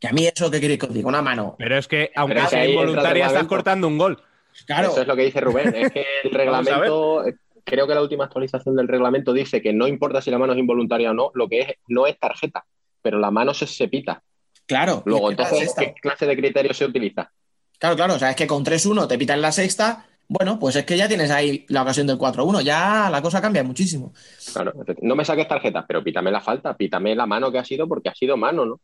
[0.00, 1.08] Que a mí eso, ¿qué queréis que os diga?
[1.08, 1.56] Una mano.
[1.58, 4.22] Pero es que, aunque Pero que sea involuntaria, estás cortando un gol.
[4.66, 4.90] Claro.
[4.90, 5.74] Eso es lo que dice Rubén.
[5.74, 7.24] Es que el reglamento,
[7.64, 10.58] creo que la última actualización del reglamento dice que no importa si la mano es
[10.58, 12.64] involuntaria o no, lo que es no es tarjeta,
[13.02, 14.22] pero la mano se, se pita.
[14.66, 15.02] Claro.
[15.04, 17.30] Luego, ¿Y qué entonces, ¿qué clase de criterio se utiliza?
[17.78, 18.14] Claro, claro.
[18.14, 20.06] O sea, es que con 3-1 te pitan la sexta.
[20.28, 22.62] Bueno, pues es que ya tienes ahí la ocasión del 4-1.
[22.62, 24.12] Ya la cosa cambia muchísimo.
[24.52, 27.88] Claro, no me saques tarjeta, pero pítame la falta, pítame la mano que ha sido
[27.88, 28.80] porque ha sido mano, ¿no?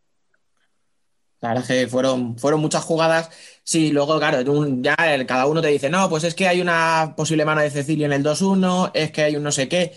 [1.46, 3.30] La verdad es que fueron, fueron muchas jugadas.
[3.62, 4.40] Sí, luego, claro,
[4.82, 8.06] ya cada uno te dice, no, pues es que hay una posible mano de Cecilio
[8.06, 9.94] en el 2-1, es que hay un no sé qué.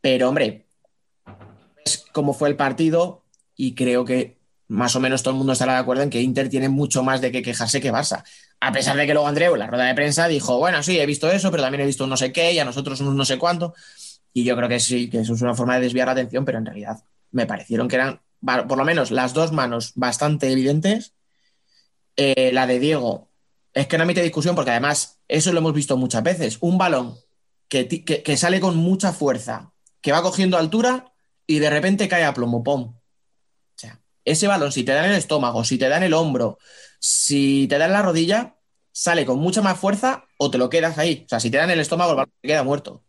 [0.00, 0.66] Pero, hombre,
[1.84, 3.22] es como fue el partido
[3.54, 6.48] y creo que más o menos todo el mundo estará de acuerdo en que Inter
[6.48, 8.24] tiene mucho más de qué quejarse que Barça.
[8.60, 11.06] A pesar de que luego Andreu en la rueda de prensa dijo, bueno, sí, he
[11.06, 13.24] visto eso, pero también he visto un no sé qué y a nosotros un no
[13.24, 13.74] sé cuánto.
[14.32, 16.58] Y yo creo que sí, que eso es una forma de desviar la atención, pero
[16.58, 21.14] en realidad me parecieron que eran, por lo menos, las dos manos bastante evidentes.
[22.16, 23.30] Eh, la de Diego
[23.72, 26.58] es que no admite discusión porque además eso lo hemos visto muchas veces.
[26.60, 27.16] Un balón
[27.68, 31.12] que, que- sale con mucha fuerza, que va cogiendo altura
[31.46, 32.94] y de repente cae a plomo, pom.
[32.96, 33.00] O
[33.76, 36.58] sea, ese balón, si te da en el estómago, si te da en el hombro,
[36.98, 38.56] si te da en la rodilla,
[38.92, 41.22] sale con mucha más fuerza o te lo quedas ahí.
[41.26, 43.04] O sea, si te da en el estómago, el balón te queda muerto.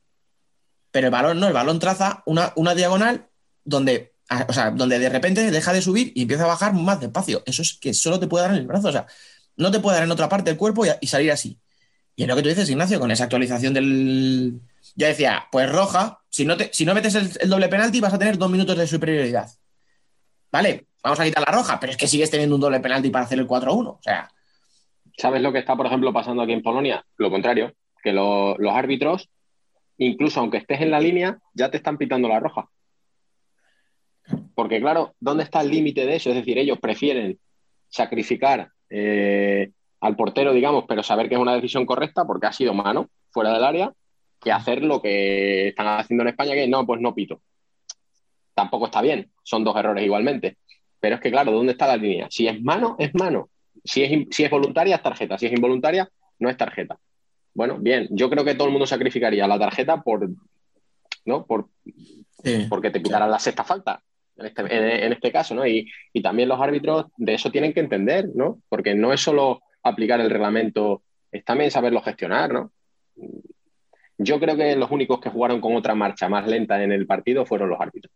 [0.92, 3.30] Pero el balón no, el balón traza una, una diagonal
[3.64, 4.11] donde,
[4.48, 7.44] o sea, donde de repente deja de subir y empieza a bajar más despacio.
[7.46, 8.90] Eso es que solo te puede dar en el brazo.
[8.90, 9.06] O sea,
[9.58, 11.60] no te puede dar en otra parte del cuerpo y, salir así.
[12.16, 14.62] Y es lo que tú dices, Ignacio, con esa actualización del.
[14.96, 18.20] Yo decía, pues roja, si no, te, si no metes el, doble penalti vas a
[18.20, 19.50] tener dos minutos de superioridad.
[20.52, 23.26] Vale, vamos a quitar la roja, pero es que sigues teniendo un doble penalti para
[23.26, 23.88] hacer el 4-1.
[23.88, 24.30] O sea,
[25.18, 27.06] ¿Sabes lo que está, por ejemplo, pasando aquí en Polonia?
[27.18, 29.30] Lo contrario, que lo- los árbitros,
[29.98, 32.70] incluso aunque estés en la línea, ya te están pitando la roja.
[34.56, 36.30] Porque claro, ¿dónde está el límite de eso?
[36.30, 37.40] Es decir, ellos prefieren
[37.90, 42.74] sacrificar eh, al portero, digamos, pero saber que es una decisión correcta porque ha sido
[42.74, 43.94] mano fuera del área,
[44.40, 47.42] que hacer lo que están haciendo en España, que no, pues no pito.
[48.54, 50.58] Tampoco está bien, son dos errores igualmente.
[51.00, 52.28] Pero es que, claro, ¿dónde está la línea?
[52.30, 53.50] Si es mano, es mano.
[53.84, 55.38] Si es, si es voluntaria, es tarjeta.
[55.38, 56.10] Si es involuntaria,
[56.40, 56.98] no es tarjeta.
[57.54, 60.30] Bueno, bien, yo creo que todo el mundo sacrificaría la tarjeta por,
[61.26, 61.46] ¿no?
[61.46, 61.70] Por,
[62.70, 64.02] porque te quitaran la sexta falta,
[64.42, 65.66] en este, en, este caso, ¿no?
[65.66, 68.62] Y, y, también los árbitros de eso tienen que entender, ¿no?
[68.70, 72.72] Porque no es solo aplicar el reglamento, es también saberlo gestionar, ¿no?
[74.18, 77.46] Yo creo que los únicos que jugaron con otra marcha más lenta en el partido
[77.46, 78.14] fueron los árbitros.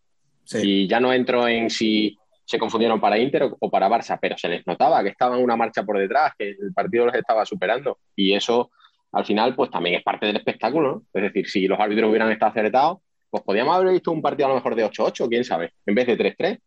[0.53, 4.47] Y ya no entro en si se confundieron para Inter o, para Barça, pero se
[4.47, 7.97] les notaba que estaban una marcha por detrás, que el partido los estaba superando.
[8.15, 8.69] Y eso,
[9.11, 11.03] al final, pues también es parte del espectáculo, ¿no?
[11.11, 12.99] Es decir, si los árbitros hubieran estado acertados,
[13.35, 16.07] pues podíamos haber visto un partido a lo mejor de 8-8, quién sabe, en vez
[16.07, 16.57] de 3-3.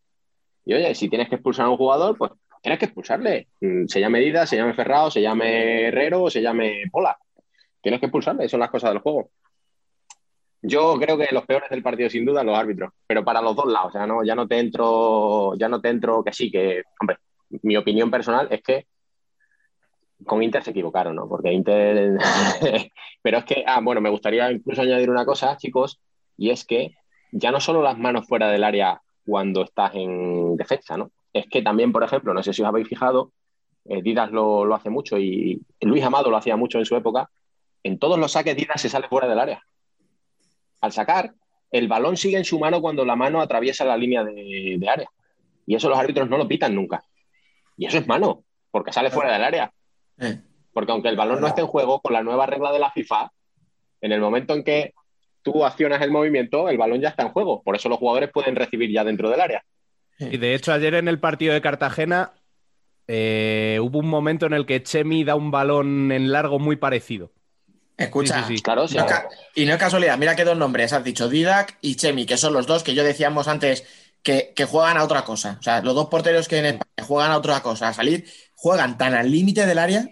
[0.66, 3.48] Y oye, si tienes que expulsar a un jugador, pues tienes que expulsarle.
[3.58, 7.16] Mm, se llame Dida, se llame Ferrao, se llame Herrero se llame Pola.
[7.80, 9.30] Tienes que expulsarle, son las cosas del juego.
[10.60, 13.72] Yo creo que los peores del partido, sin duda, los árbitros, pero para los dos
[13.72, 13.92] lados.
[13.92, 17.16] Sea, no, ya no te entro, ya no te entro que sí, que, hombre,
[17.62, 18.86] mi opinión personal es que
[20.26, 21.26] con Inter se equivocaron, ¿no?
[21.26, 22.18] Porque Inter.
[23.22, 25.98] pero es que, ah, bueno, me gustaría incluso añadir una cosa, chicos,
[26.38, 26.94] y es que
[27.32, 31.10] ya no solo las manos fuera del área cuando estás en defensa, ¿no?
[31.34, 33.32] Es que también, por ejemplo, no sé si os habéis fijado,
[33.84, 37.28] eh, Didas lo, lo hace mucho y Luis Amado lo hacía mucho en su época.
[37.82, 39.62] En todos los saques, Didas se sale fuera del área
[40.80, 41.34] al sacar,
[41.70, 45.10] el balón sigue en su mano cuando la mano atraviesa la línea de, área.
[45.66, 47.04] Y eso los árbitros no lo pitan nunca.
[47.76, 49.72] Y eso es mano, porque sale fuera del área.
[50.18, 50.40] Eh.
[50.72, 53.32] Porque aunque el balón no esté en juego, con la nueva regla de la FIFA,
[54.00, 54.94] en el momento en que
[55.42, 57.62] tú accionas el movimiento, el balón ya está en juego.
[57.62, 59.64] Por eso los jugadores pueden recibir ya dentro del área.
[60.18, 62.32] Y de hecho, ayer en el partido de Cartagena
[63.06, 67.32] eh, hubo un momento en el que Chemi da un balón en largo muy parecido.
[67.96, 68.86] Escucha, Claro,
[69.56, 72.52] y no es casualidad, mira que dos nombres, has dicho Didac y Chemi, que son
[72.52, 73.84] los dos que yo decíamos antes
[74.22, 75.56] que, juegan a otra cosa.
[75.58, 78.24] O sea, los dos porteros que en España juegan a otra cosa, a salir,
[78.54, 80.06] juegan tan al límite del área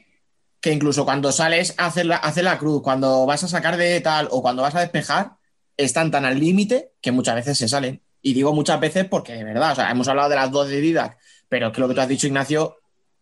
[0.67, 4.27] que incluso cuando sales a hacer la, la cruz, cuando vas a sacar de tal
[4.33, 5.35] o cuando vas a despejar,
[5.77, 8.03] están tan al límite que muchas veces se salen.
[8.21, 10.81] Y digo muchas veces porque de verdad, o sea, hemos hablado de las dos de
[10.81, 12.79] Didac, pero que lo que tú has dicho, Ignacio,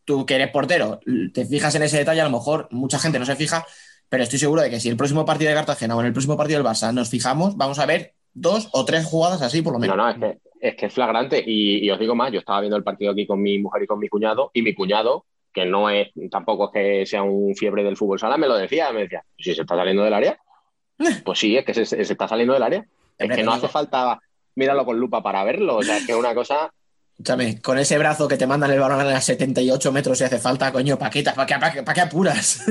[0.07, 1.01] tú que eres portero,
[1.35, 3.67] te fijas en ese detalle, a lo mejor mucha gente no se fija,
[4.09, 6.39] pero estoy seguro de que si el próximo partido de Cartagena o en el próximo
[6.39, 9.79] partido del Barça nos fijamos, vamos a ver dos o tres jugadas así por lo
[9.79, 9.99] menos.
[9.99, 12.79] No, no, es que es, que es flagrante y, os digo más, yo estaba viendo
[12.79, 15.89] el partido aquí con mi mujer y con mi cuñado y mi cuñado, que no
[15.89, 19.25] es tampoco es que sea un fiebre del fútbol sala, me lo decía, me decía,
[19.39, 20.39] si se está saliendo del área,
[21.25, 22.85] pues sí, es que se, está saliendo del área.
[23.17, 24.19] Es que no hace falta
[24.57, 26.71] míralo con lupa para verlo, o sea, es que es una cosa...
[27.13, 30.39] Escúchame, con ese brazo que te mandan el balón a las 78 metros si hace
[30.39, 32.65] falta, coño, paquita, ¿para qué, para qué apuras?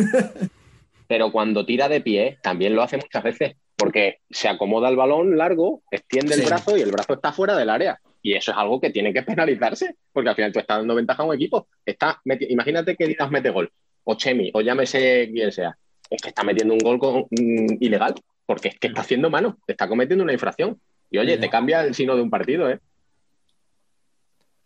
[1.07, 5.37] pero cuando tira de pie también lo hace muchas veces, porque se acomoda el balón
[5.37, 7.99] largo, extiende el brazo y el brazo está fuera del área.
[8.25, 11.21] Y eso es algo que tiene que penalizarse, porque al final tú estás dando ventaja
[11.21, 11.67] a un equipo.
[11.85, 13.71] Está imagínate que Dinas mete gol,
[14.05, 15.77] o Chemi, o llámese quien sea.
[16.09, 19.89] Es que está metiendo un gol mm, ilegal, porque es que está haciendo mano, está
[19.89, 20.79] cometiendo una infracción.
[21.11, 22.79] Y oye, te cambia el signo de un partido, ¿eh?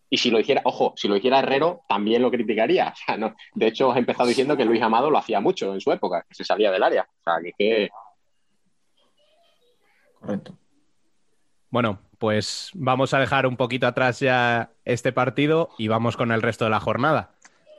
[0.10, 2.94] Y si lo hiciera, ojo, si lo hiciera Herrero, también lo criticaría.
[3.56, 6.36] De hecho, he empezado diciendo que Luis Amado lo hacía mucho en su época, que
[6.36, 7.04] se salía del área.
[7.04, 7.90] O sea, que.
[10.20, 10.58] Correcto.
[11.70, 16.42] Bueno, pues vamos a dejar un poquito atrás ya este partido y vamos con el
[16.42, 17.32] resto de la jornada.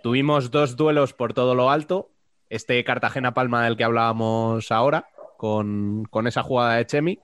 [0.02, 2.10] Tuvimos dos duelos por todo lo alto.
[2.50, 7.18] Este Cartagena-Palma del que hablábamos ahora, con, esa jugada de Chemi.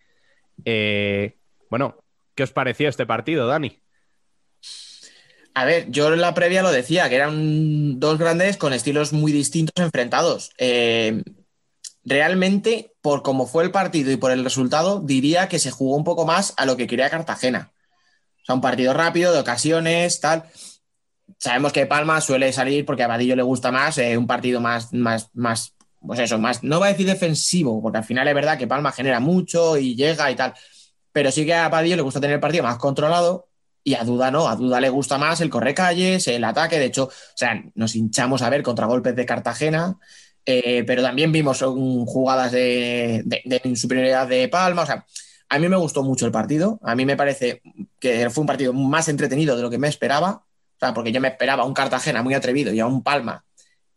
[0.65, 1.37] Eh,
[1.71, 1.97] bueno,
[2.35, 3.81] ¿qué os pareció este partido, Dani?
[5.55, 9.31] A ver, yo en la previa lo decía, que eran dos grandes con estilos muy
[9.31, 10.51] distintos enfrentados.
[10.59, 11.23] Eh,
[12.05, 16.05] realmente, por cómo fue el partido y por el resultado, diría que se jugó un
[16.05, 17.73] poco más a lo que quería Cartagena.
[18.43, 20.45] O sea, un partido rápido, de ocasiones, tal.
[21.39, 24.93] Sabemos que Palma suele salir porque a Vadillo le gusta más, eh, un partido más,
[24.93, 28.59] más, más, pues eso, más, no va a decir defensivo, porque al final es verdad
[28.59, 30.53] que Palma genera mucho y llega y tal.
[31.13, 33.49] Pero sí que a Vadillo le gusta tener el partido más controlado
[33.83, 36.79] y a Duda no, a Duda le gusta más el corre calles, el ataque.
[36.79, 39.99] De hecho, o sea, nos hinchamos a ver contragolpes de Cartagena,
[40.47, 43.25] eh, pero también vimos jugadas de,
[43.77, 44.83] superioridad de Palma.
[44.83, 45.07] O sea,
[45.49, 46.79] a mí me gustó mucho el partido.
[46.83, 47.63] A mí me parece
[47.99, 50.45] que fue un partido más entretenido de lo que me esperaba.
[50.77, 53.45] O sea, porque yo me esperaba un Cartagena muy atrevido y a un Palma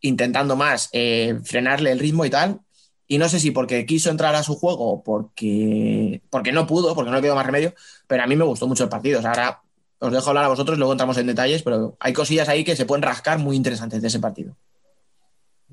[0.01, 2.61] intentando más eh, frenarle el ritmo y tal.
[3.07, 7.09] Y no sé si porque quiso entrar a su juego porque, porque no pudo, porque
[7.09, 7.73] no le quedó más remedio,
[8.05, 9.19] pero a mí me gustó mucho el partido.
[9.19, 9.61] O sea, ahora
[9.99, 12.85] os dejo hablar a vosotros luego entramos en detalles, pero hay cosillas ahí que se
[12.85, 14.55] pueden rascar muy interesantes de ese partido.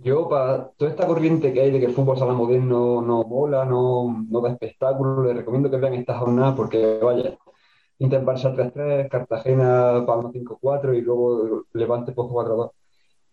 [0.04, 3.64] Yo, para toda esta corriente que hay de que el fútbol sala moderno no mola,
[3.64, 7.38] no, no da espectáculo, les recomiendo que vean esta jornada porque, vaya,
[7.98, 12.70] Inter Barça 3-3, Cartagena Palma 5-4 y luego Levante Pozo 4-2.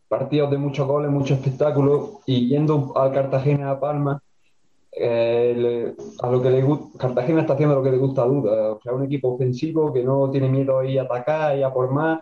[0.07, 4.23] Partidos de muchos goles, mucho espectáculo y yendo al Cartagena a Palma,
[4.93, 6.65] eh, a lo que le
[6.97, 10.03] Cartagena está haciendo lo que le gusta a Duda, o sea, un equipo ofensivo que
[10.03, 12.21] no tiene miedo a ir a atacar y a por más,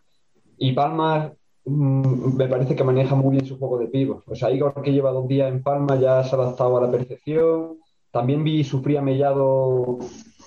[0.57, 1.33] y Palma
[1.69, 5.11] me parece que maneja muy bien su juego de pivos, o sea, Igor que lleva
[5.11, 7.77] dos días en Palma ya se ha adaptado a la perfección,
[8.11, 9.99] también vi sufrir a Mellado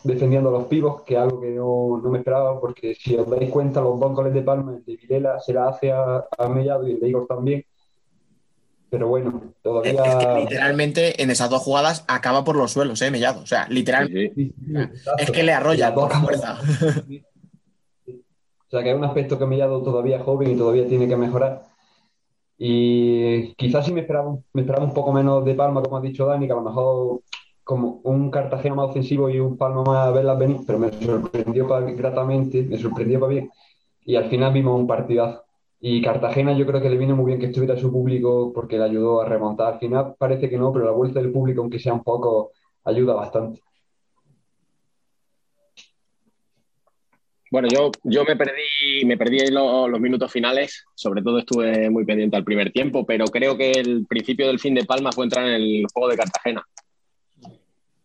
[0.04, 3.30] defendiendo a los pivos, que es algo que no, no me esperaba, porque si os
[3.30, 6.48] dais cuenta, los dos goles de Palma, el de Vilela se la hace a, a
[6.48, 7.64] Mellado y el de Igor también,
[8.92, 10.18] pero bueno, Es todavía...
[10.18, 13.40] que literalmente en esas dos jugadas acaba por los suelos, ¿eh, Mellado?
[13.40, 14.54] O sea, literalmente Sí, sí.
[14.58, 15.22] Sí, sí, exacto.
[15.22, 16.58] es que le arrolla por fuerza.
[18.72, 21.62] Sea, que hay un aspecto que Mellado todavía es joven y todavía tiene que mejorar.
[22.58, 26.26] Y quizás sí me esperaba, me esperaba un poco menos de Palma, como ha dicho
[26.26, 27.20] Dani, que a lo mejor
[27.64, 31.68] como un Cartagena más ofensivo y un Palma más a verlas venir, pero me sorprendió
[31.68, 33.50] pa- gratamente, me sorprendió para bien.
[34.04, 35.44] Y al final vimos un partidazo.
[35.80, 38.84] Y Cartagena yo creo que le vino muy bien que estuviera su público porque le
[38.84, 39.74] ayudó a remontar.
[39.74, 42.52] Al final parece que no, pero la vuelta del público, aunque sea un poco,
[42.84, 43.62] ayuda bastante.
[47.53, 51.90] Bueno, yo, yo me perdí, me perdí en lo- los minutos finales, sobre todo estuve
[51.90, 55.26] muy pendiente al primer tiempo, pero creo que el principio del fin de Palma fue
[55.26, 56.64] entrar en el juego de Cartagena.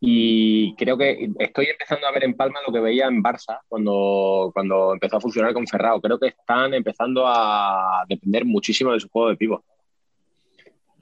[0.01, 4.51] Y creo que estoy empezando a ver en Palma lo que veía en Barça cuando,
[4.53, 6.01] cuando empezó a funcionar con Ferrao.
[6.01, 9.63] Creo que están empezando a depender muchísimo de su juego de pivot.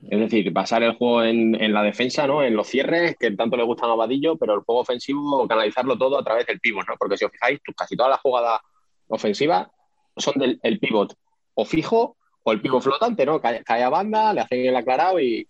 [0.09, 2.43] Es decir, basar el juego en, la defensa, ¿no?
[2.43, 6.19] En los cierres, que tanto le gustan a Vadillo, pero el juego ofensivo, canalizarlo todo
[6.19, 6.95] a través del pivot, ¿no?
[6.97, 8.61] Porque si os fijáis, casi todas las jugadas
[9.07, 9.67] ofensivas
[10.15, 11.15] son del el pivot
[11.55, 13.41] o fijo o el pivot flotante, ¿no?
[13.41, 15.47] Cae, a banda, le hacen el aclarado y,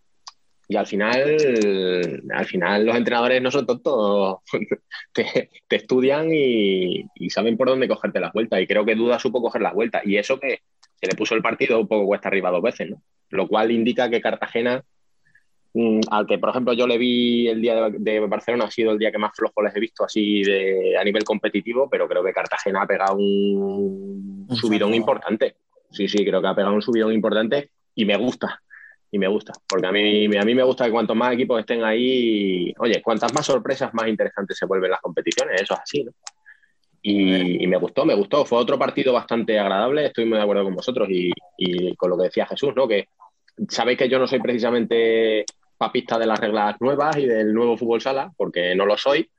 [0.70, 4.38] y al final, al final los entrenadores no son tontos,
[5.14, 8.62] te, te estudian y, y saben por dónde cogerte las vueltas.
[8.62, 10.04] Y creo que Duda supo coger las vueltas.
[10.06, 10.62] Y eso que
[11.00, 13.02] se le puso el partido un poco cuesta arriba dos veces, ¿no?
[13.30, 14.84] Lo cual indica que Cartagena,
[15.74, 18.92] mm, al que por ejemplo yo le vi el día de, de Barcelona, ha sido
[18.92, 22.24] el día que más flojo les he visto así de, a nivel competitivo, pero creo
[22.24, 24.96] que Cartagena ha pegado un, Un subidón salto.
[24.98, 25.56] importante.
[25.92, 28.62] Sí, sí, creo que ha pegado un subidón importante y me gusta.
[29.12, 31.86] Y me gusta, porque a mí, a mí me gusta que cuantos más equipos estén
[31.86, 36.12] ahí, oye, cuantas más sorpresas, más interesantes se vuelven las competiciones, eso es así, ¿no?
[37.08, 38.46] Y, me gustó, me gustó.
[38.46, 42.18] Fue otro partido bastante agradable, estoy muy de acuerdo con vosotros y, y con lo
[42.18, 42.88] que decía Jesús, ¿no?
[42.88, 43.10] Que
[43.70, 45.46] sabéis que yo no soy precisamente
[45.78, 49.30] papista de las reglas nuevas y del nuevo fútbol sala, porque no lo soy.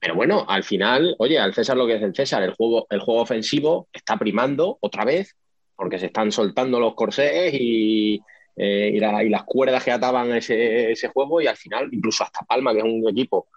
[0.00, 3.00] Pero bueno, al final, oye, al César lo que es el César, el juego, el
[3.00, 5.36] juego ofensivo está primando otra vez,
[5.76, 8.22] porque se están soltando los corsés y,
[8.56, 12.72] eh, y las cuerdas que ataban ese, ese juego, y al final, incluso hasta Palma,
[12.72, 13.48] que es un equipo,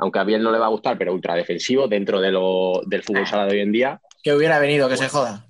[0.00, 3.02] aunque a bien no le va a gustar, pero ultra defensivo dentro de lo, del
[3.02, 5.46] fútbol sala de hoy en día, Que hubiera venido, que se joda.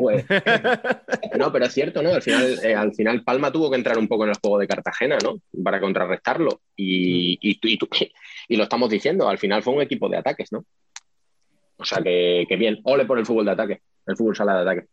[0.00, 0.24] pues,
[1.38, 2.10] no, pero es cierto, ¿no?
[2.12, 4.66] Al final, eh, al final Palma tuvo que entrar un poco en el juego de
[4.68, 5.40] Cartagena, ¿no?
[5.62, 6.60] Para contrarrestarlo.
[6.76, 7.88] Y, y, y tú-
[8.48, 10.64] y lo estamos diciendo, al final fue un equipo de ataques, ¿no?
[11.76, 14.62] O sea que, que bien, ole por el fútbol de ataque, el fútbol sala de
[14.62, 14.86] ataque.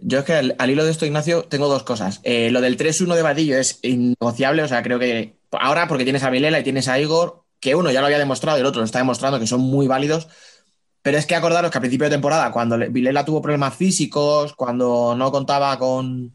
[0.00, 2.20] Yo es que al, al hilo de esto, Ignacio, tengo dos cosas.
[2.24, 6.22] Eh, lo del 3-1 de Vadillo es innegociable, o sea, creo que ahora porque tienes
[6.22, 8.80] a Vilela y tienes a Igor, que uno ya lo había demostrado y el otro
[8.80, 10.28] lo está demostrando que son muy válidos,
[11.02, 14.54] pero es que acordaros que a principio de temporada, cuando le- Vilela tuvo problemas físicos,
[14.54, 16.32] cuando no contaba con,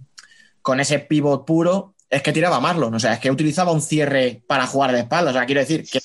[0.61, 3.81] con ese pivot puro, es que tiraba a Marlon, o sea, es que utilizaba un
[3.81, 5.99] cierre para jugar de espalda, o sea, quiero decir que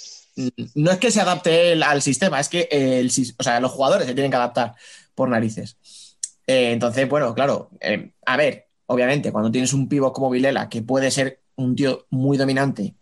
[0.74, 2.68] no es que se adapte él al sistema, es que
[3.60, 4.74] los jugadores se tienen que adaptar
[5.14, 5.76] por narices.
[6.46, 10.82] Eh, entonces, bueno, claro, eh, a ver, obviamente, cuando tienes un pivot como Vilela, que
[10.82, 12.94] puede ser un tío muy dominante,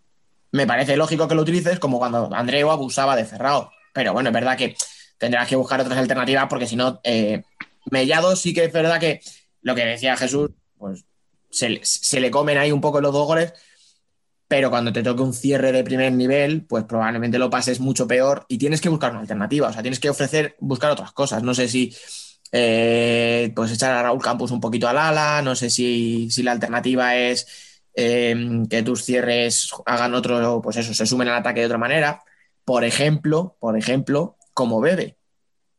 [0.53, 3.70] me parece lógico que lo utilices, como cuando Andreu abusaba de Ferrao.
[3.92, 4.76] Pero bueno, es verdad que
[5.18, 7.42] tendrás que buscar otras alternativas, porque si no, eh,
[7.90, 9.20] Mellado sí que es verdad que
[9.62, 11.05] lo que decía Jesús, pues
[11.51, 13.53] se, se le comen ahí un poco los dos goles,
[14.48, 18.46] pero cuando te toque un cierre de primer nivel, pues probablemente lo pases mucho peor
[18.48, 21.42] y tienes que buscar una alternativa, o sea, tienes que ofrecer, buscar otras cosas.
[21.42, 21.94] No sé si
[22.51, 26.53] eh, pues echar a Raúl Campos un poquito al ala, no sé si, si la
[26.53, 27.46] alternativa es
[27.95, 32.22] eh, que tus cierres hagan otro, pues eso, se sumen al ataque de otra manera.
[32.64, 35.16] Por ejemplo, por ejemplo, como Bebe,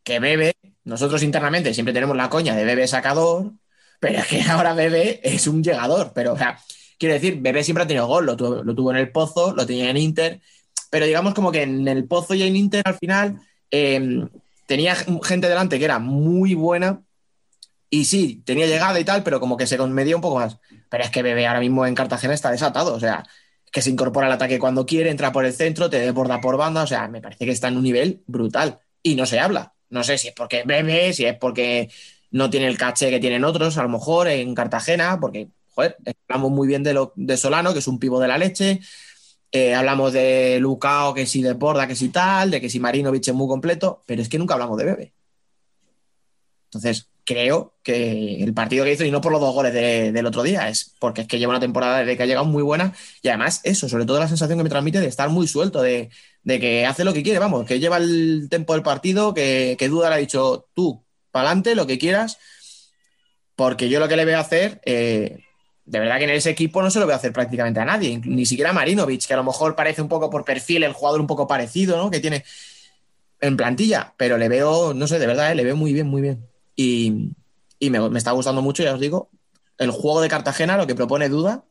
[0.03, 0.53] que Bebe,
[0.84, 3.51] nosotros internamente siempre tenemos la coña de Bebe sacador,
[3.99, 6.59] pero es que ahora Bebe es un llegador, pero o sea,
[6.97, 9.97] quiero decir, Bebe siempre ha tenido gol, lo tuvo, en el Pozo, lo tenía en
[9.97, 10.41] Inter,
[10.89, 13.39] pero digamos como que en el Pozo y en Inter al final
[13.70, 14.28] eh,
[14.66, 17.01] tenía gente delante que era muy buena
[17.93, 20.57] y sí, tenía llegada y tal, pero como que se medía un poco más.
[20.89, 23.25] Pero es que Bebé ahora mismo en Cartagena está desatado, o sea,
[23.69, 26.83] que se incorpora al ataque cuando quiere, entra por el centro, te desborda por banda,
[26.83, 29.73] o sea, me parece que está en un nivel brutal y no se habla.
[29.89, 31.89] No sé si es porque Bebé, si es porque
[32.31, 35.97] no tiene el caché que tienen otros, a lo mejor en Cartagena, porque, joder,
[36.29, 38.79] hablamos muy bien de, lo, de Solano, que es un pivo de la leche,
[39.51, 43.27] eh, hablamos de Lucao, que si de Borda, que si tal, de que si Marinovic
[43.27, 45.13] es muy completo, pero es que nunca hablamos de Bebe.
[46.69, 50.43] Entonces, creo que el partido que hizo, y no por los dos goles del otro
[50.43, 53.30] día, es porque es que lleva una temporada desde que ha llegado muy buena, y
[53.30, 56.09] además eso, sobre todo la sensación que me transmite de estar muy suelto, de,
[56.45, 60.09] que hace lo que quiere, vamos, que lleva el tempo del partido, que, que Duda
[60.09, 62.38] le ha dicho, tú, para adelante, lo que quieras,
[63.55, 64.82] porque yo lo que le veo hacer...
[64.86, 65.45] Eh,
[65.84, 68.45] de verdad que en ese equipo no se lo a hacer prácticamente a nadie, ni
[68.45, 71.28] siquiera a Marinovic, que a lo mejor parece un poco por perfil el jugador un
[71.28, 72.09] poco parecido, ¿no?
[72.09, 72.45] Que tiene
[73.41, 75.55] en plantilla, pero le veo, no sé, de verdad, ¿eh?
[75.55, 76.50] le veo muy bien, muy bien.
[76.76, 77.34] Y,
[77.80, 79.30] me, está gustando mucho, ya os digo,
[79.78, 81.65] el juego de Cartagena, lo que propone Duda,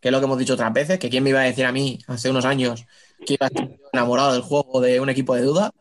[0.00, 1.72] que es lo que hemos dicho otras veces, que quién me iba a decir a
[1.72, 2.84] mí hace unos años
[3.26, 5.72] que iba a estar enamorado del juego de un equipo de Duda,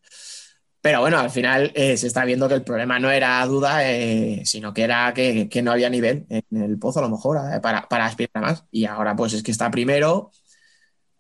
[0.84, 4.42] pero bueno, al final eh, se está viendo que el problema no era duda, eh,
[4.44, 7.88] sino que era que, no había nivel en el pozo, a lo mejor, eh, para,
[7.88, 8.66] para aspirar más.
[8.70, 10.32] Y ahora, pues es que está primero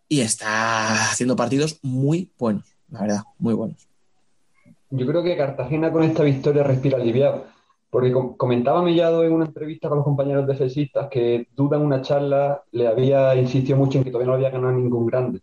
[0.09, 3.87] y está haciendo partidos muy buenos, la verdad, muy buenos.
[4.95, 7.45] Yo creo que Cartagena con esta victoria respira aliviado,
[7.89, 12.63] porque comentaba Mellado en una entrevista con los compañeros defensistas que Duda en una charla
[12.71, 15.41] le había insistido mucho en que todavía no había ganado ningún grande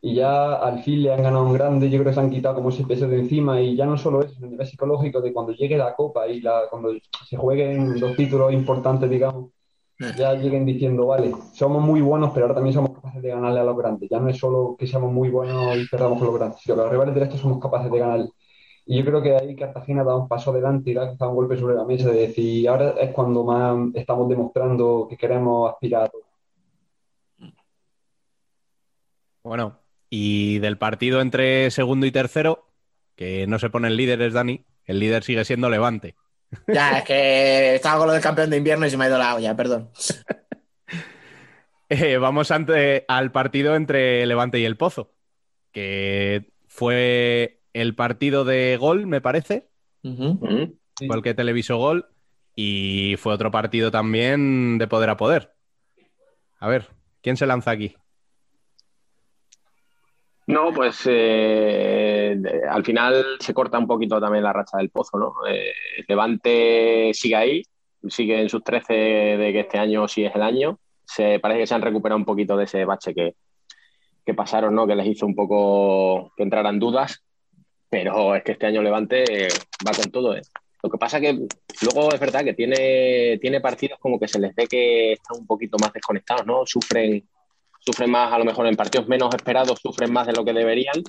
[0.00, 2.54] y ya al fin le han ganado un grande, yo creo que se han quitado
[2.54, 5.52] como ese peso de encima y ya no solo eso, a nivel psicológico de cuando
[5.52, 6.90] llegue la Copa y la, cuando
[7.28, 9.50] se jueguen los títulos importantes, digamos,
[9.98, 13.64] ya lleguen diciendo, vale, somos muy buenos, pero ahora también somos capaces de ganarle a
[13.64, 14.08] los grandes.
[14.08, 16.82] Ya no es solo que seamos muy buenos y perdamos con los grandes, sino que
[16.82, 18.20] los rivales derechos somos capaces de ganar.
[18.88, 21.74] Y yo creo que ahí Cartagena da un paso adelante y da un golpe sobre
[21.74, 26.22] la mesa de decir, ahora es cuando más estamos demostrando que queremos aspirar a todo.
[29.42, 32.68] Bueno, y del partido entre segundo y tercero,
[33.16, 36.14] que no se ponen líderes, Dani, el líder sigue siendo Levante.
[36.68, 39.18] Ya, es que estaba con lo del campeón de invierno y se me ha ido
[39.18, 39.90] la olla, perdón.
[41.88, 45.14] Eh, vamos ante, al partido entre Levante y el Pozo,
[45.70, 49.68] que fue el partido de gol, me parece.
[50.02, 52.06] Fue el que televisó gol.
[52.54, 55.52] Y fue otro partido también de poder a poder.
[56.58, 56.88] A ver,
[57.20, 57.94] ¿quién se lanza aquí?
[60.46, 65.34] No, pues eh, al final se corta un poquito también la racha del pozo, ¿no?
[65.46, 65.72] Eh,
[66.08, 67.62] Levante sigue ahí,
[68.08, 70.78] sigue en sus 13 de que este año sí es el año.
[71.04, 73.34] Se, parece que se han recuperado un poquito de ese bache que,
[74.24, 74.86] que pasaron, ¿no?
[74.86, 77.24] Que les hizo un poco que entraran dudas,
[77.88, 79.24] pero es que este año Levante
[79.86, 80.36] va con todo.
[80.36, 80.42] ¿eh?
[80.82, 81.32] Lo que pasa que
[81.82, 85.46] luego es verdad que tiene, tiene partidos como que se les ve que están un
[85.46, 86.66] poquito más desconectados, ¿no?
[86.66, 87.26] Sufren
[87.86, 91.02] sufren más, a lo mejor en partidos menos esperados, sufren más de lo que deberían.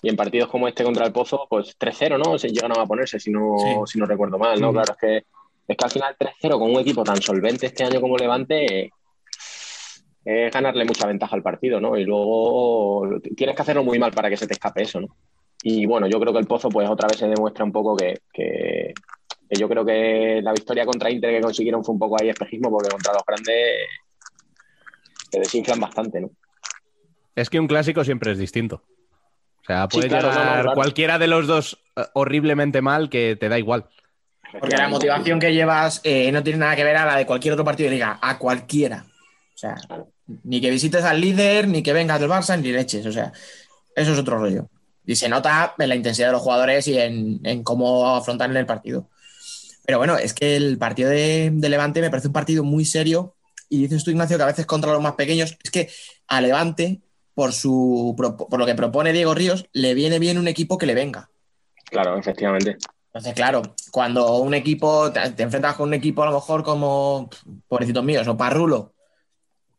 [0.00, 2.38] Y en partidos como este contra el Pozo, pues 3-0, ¿no?
[2.38, 4.72] Se llegan a ponerse, si no, si no recuerdo mal, ¿no?
[4.72, 5.16] Claro, es que,
[5.66, 8.92] es que al final 3-0 con un equipo tan solvente este año como Levante
[10.24, 11.96] es ganarle mucha ventaja al partido, ¿no?
[11.96, 15.08] Y luego tienes que hacerlo muy mal para que se te escape eso, ¿no?
[15.62, 18.20] Y bueno, yo creo que el Pozo, pues otra vez se demuestra un poco que,
[18.32, 18.94] que
[19.50, 22.90] yo creo que la victoria contra Inter que consiguieron fue un poco ahí espejismo, porque
[22.90, 23.56] contra los grandes
[25.30, 26.30] te desinflan bastante, ¿no?
[27.34, 28.82] Es que un clásico siempre es distinto.
[29.62, 33.88] O sea, puede llegar cualquiera de los dos eh, horriblemente mal que te da igual.
[34.58, 37.52] Porque la motivación que llevas eh, no tiene nada que ver a la de cualquier
[37.52, 39.04] otro partido de liga, a cualquiera.
[39.54, 39.76] O sea,
[40.44, 43.04] ni que visites al líder, ni que vengas del Barça, ni leches.
[43.04, 43.32] O sea,
[43.94, 44.68] eso es otro rollo.
[45.08, 49.08] Y se nota en la intensidad de los jugadores y en, cómo afrontar el partido.
[49.86, 53.34] Pero bueno, es que el partido de, Levante me parece un partido muy serio
[53.70, 55.88] y dices tú, Ignacio, que a veces contra los más pequeños, es que
[56.26, 57.00] a Levante,
[57.32, 60.94] por, su, por lo que propone Diego Ríos, le viene bien un equipo que le
[60.94, 61.30] venga.
[61.86, 62.76] Claro, efectivamente.
[63.06, 67.30] Entonces, claro, cuando un equipo, te, enfrentas con un equipo a lo mejor como,
[67.66, 68.92] pobrecitos míos, o Parrulo,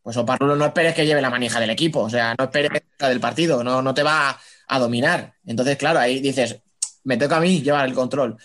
[0.02, 2.82] pues o Parrulo no esperes que lleve la manija del equipo, o sea, no esperes
[2.98, 4.40] la del partido, no, no te va
[4.70, 5.34] a dominar.
[5.46, 6.62] Entonces, claro, ahí dices,
[7.04, 8.38] me toca a mí llevar el control.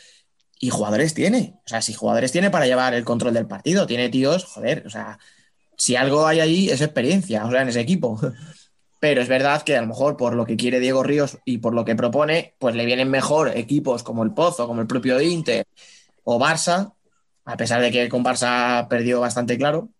[0.58, 4.08] Y jugadores tiene, o sea, si jugadores tiene para llevar el control del partido, tiene
[4.08, 5.18] tíos, joder, o sea,
[5.76, 8.18] si algo hay ahí es experiencia, o sea, en ese equipo.
[9.00, 11.74] Pero es verdad que a lo mejor por lo que quiere Diego Ríos y por
[11.74, 15.66] lo que propone, pues le vienen mejor equipos como el Pozo, como el propio Inter
[16.22, 16.94] o Barça,
[17.44, 19.90] a pesar de que con Barça perdió bastante claro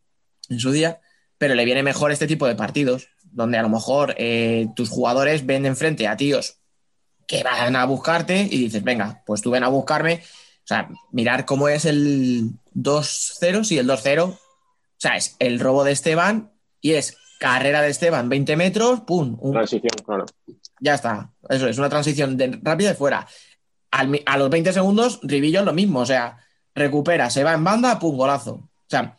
[0.49, 1.01] en su día,
[1.37, 5.45] pero le viene mejor este tipo de partidos, donde a lo mejor eh, tus jugadores
[5.47, 6.59] ven enfrente a tíos
[7.26, 10.22] que van a buscarte y dices, venga, pues tú ven a buscarme.
[10.24, 14.24] O sea, mirar cómo es el 2-0, sí, el 2-0.
[14.24, 14.39] O
[14.99, 19.37] sea, es el robo de Esteban y es carrera de Esteban, 20 metros, pum.
[19.41, 20.24] un- Transición, claro.
[20.80, 21.32] ya está.
[21.49, 23.26] Eso es una transición de- rápida de fuera.
[23.91, 26.01] Al a los 20 segundos, Ribillo es lo mismo.
[26.01, 26.39] O sea,
[26.74, 28.53] recupera, se va en banda, pum, golazo.
[28.55, 29.18] O sea,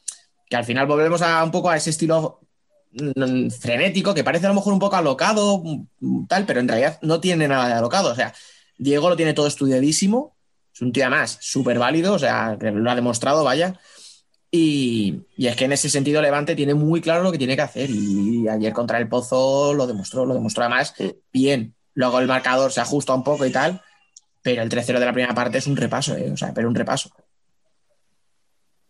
[0.50, 2.40] que al final volvemos a un poco a ese estilo
[3.60, 5.62] frenético que parece a lo mejor un poco alocado,
[6.00, 8.12] mm, tal, pero en realidad no tiene nada de alocado.
[8.12, 8.34] O sea,
[8.78, 10.36] Diego lo tiene todo estudiadísimo.
[10.74, 13.80] Es un tío además súper válido, o sea, que lo ha demostrado, vaya.
[14.52, 17.62] Y, y es que en ese sentido Levante tiene muy claro lo que tiene que
[17.62, 17.90] hacer.
[17.90, 20.94] Y ayer contra el Pozo lo demostró, lo demostró además
[21.32, 21.76] bien.
[21.94, 23.82] Luego el marcador se ajusta un poco y tal,
[24.42, 26.30] pero el 3-0 de la primera parte es un repaso, ¿eh?
[26.32, 27.10] O sea, pero un repaso.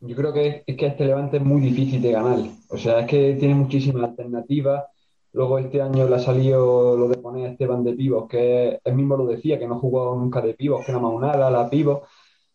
[0.07, 2.39] Yo creo que es que este Levante es muy difícil de ganar.
[2.69, 4.85] O sea, es que tiene muchísimas alternativas.
[5.33, 8.93] Luego este año le ha salido lo de poner a Esteban de pivos, que él
[8.95, 11.49] mismo lo decía, que no ha jugado nunca de pivos, que nada más un ala,
[11.49, 12.01] la pivos,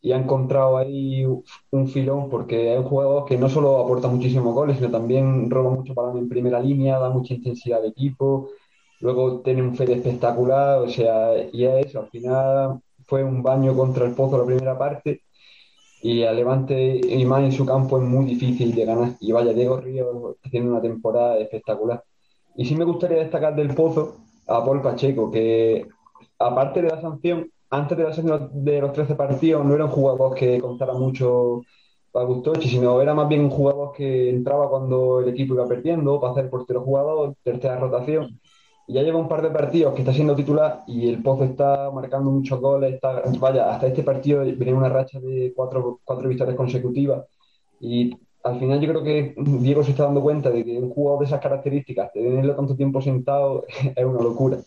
[0.01, 1.27] y ha encontrado ahí
[1.71, 5.71] un filón porque es un jugador que no solo aporta muchísimos goles, sino también roba
[5.71, 8.51] mucho balón en primera línea, da mucha intensidad al equipo,
[9.01, 13.77] luego tiene un Fede espectacular, o sea, y es eso, al final fue un baño
[13.77, 15.23] contra el Pozo la primera parte
[16.03, 19.13] y a Levante y más en su campo es muy difícil de ganar.
[19.21, 22.03] Y vaya, Diego está haciendo una temporada espectacular.
[22.57, 25.87] Y sí me gustaría destacar del Pozo a Paul Pacheco, que
[26.39, 29.91] aparte de la sanción, antes de la sanción de los 13 partidos, no era un
[29.91, 31.63] jugador que contara mucho
[32.11, 36.21] para Gustochi, sino era más bien un jugador que entraba cuando el equipo iba perdiendo,
[36.21, 38.41] para hacer portero jugador, tercera rotación.
[38.93, 42.31] Ya lleva un par de partidos que está siendo titular y el Pozo está marcando
[42.31, 42.95] muchos goles.
[42.95, 47.25] Está, vaya, hasta este partido venía una racha de cuatro, cuatro victorias consecutivas.
[47.81, 48.13] Y
[48.43, 51.27] al final yo creo que Diego se está dando cuenta de que un jugador de
[51.27, 53.65] esas características, tenerlo tanto tiempo sentado,
[53.97, 54.59] es una locura.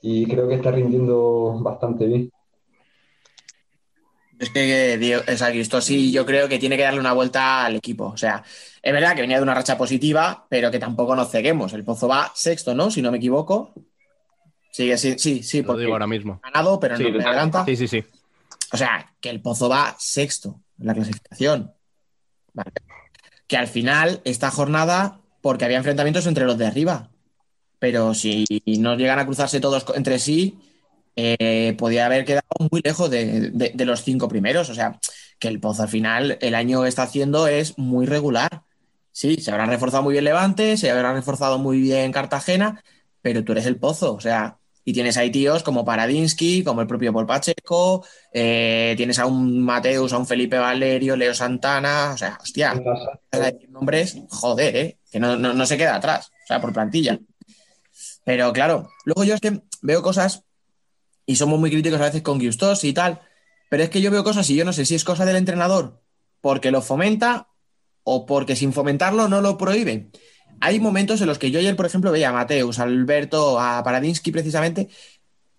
[0.00, 2.30] Y creo que está rindiendo bastante bien.
[4.42, 7.76] Es que Diego, o sea, Cristosi yo creo que tiene que darle una vuelta al
[7.76, 8.06] equipo.
[8.06, 8.42] O sea,
[8.82, 11.72] es verdad que venía de una racha positiva, pero que tampoco nos ceguemos.
[11.74, 12.90] El Pozo va sexto, ¿no?
[12.90, 13.72] Si no me equivoco.
[14.72, 16.40] Sigue, sí, sí, sí, Lo digo ahora mismo.
[16.42, 17.64] ganado, pero Sí, no me adelanta.
[17.66, 18.04] Sí, sí, sí.
[18.72, 21.72] O sea, que el Pozo va sexto en la clasificación.
[22.52, 22.72] Vale.
[23.46, 27.10] Que al final, esta jornada, porque había enfrentamientos entre los de arriba.
[27.78, 28.44] Pero si
[28.80, 30.58] no llegan a cruzarse todos entre sí,
[31.16, 34.68] eh, podía haber quedado muy lejos de, de- de los cinco primeros.
[34.70, 34.98] O sea,
[35.38, 38.62] que el Pozo al final, el año que está haciendo es muy regular.
[39.12, 42.82] Sí, se habrá reforzado muy bien Levante, se habrá reforzado muy bien Cartagena,
[43.20, 44.14] pero tú eres el Pozo.
[44.14, 49.18] O sea, y tienes ahí tíos como Paradinsky, como el propio Paul Pacheco, eh, tienes
[49.20, 52.74] a un Mateus, a un Felipe Valerio, Leo Santana, o sea, hostia,
[53.68, 54.98] nombres, joder, ¿eh?
[55.10, 57.18] que no, no- no se queda atrás, o sea, por plantilla.
[58.24, 60.42] Pero claro, luego yo es que veo cosas
[61.26, 63.20] y somos muy críticos a veces con Gustos y tal,
[63.68, 66.02] pero es que yo veo cosas y yo no sé si es cosa del entrenador
[66.42, 67.48] porque lo fomenta
[68.04, 70.10] o porque sin fomentarlo no lo prohíbe.
[70.60, 73.82] Hay momentos en los que yo ayer, por ejemplo, veía a Mateus, a Alberto, a
[73.82, 74.88] Paradinsky precisamente,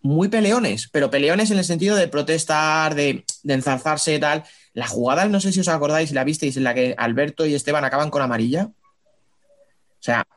[0.02, 4.44] muy peleones, pero peleones en el sentido de protestar, de, enzarzarse y tal.
[4.74, 7.86] La jugada, no sé si os acordáis, la visteis, en la que Alberto y Esteban
[7.86, 8.66] acaban con amarilla.
[8.66, 10.28] O sea,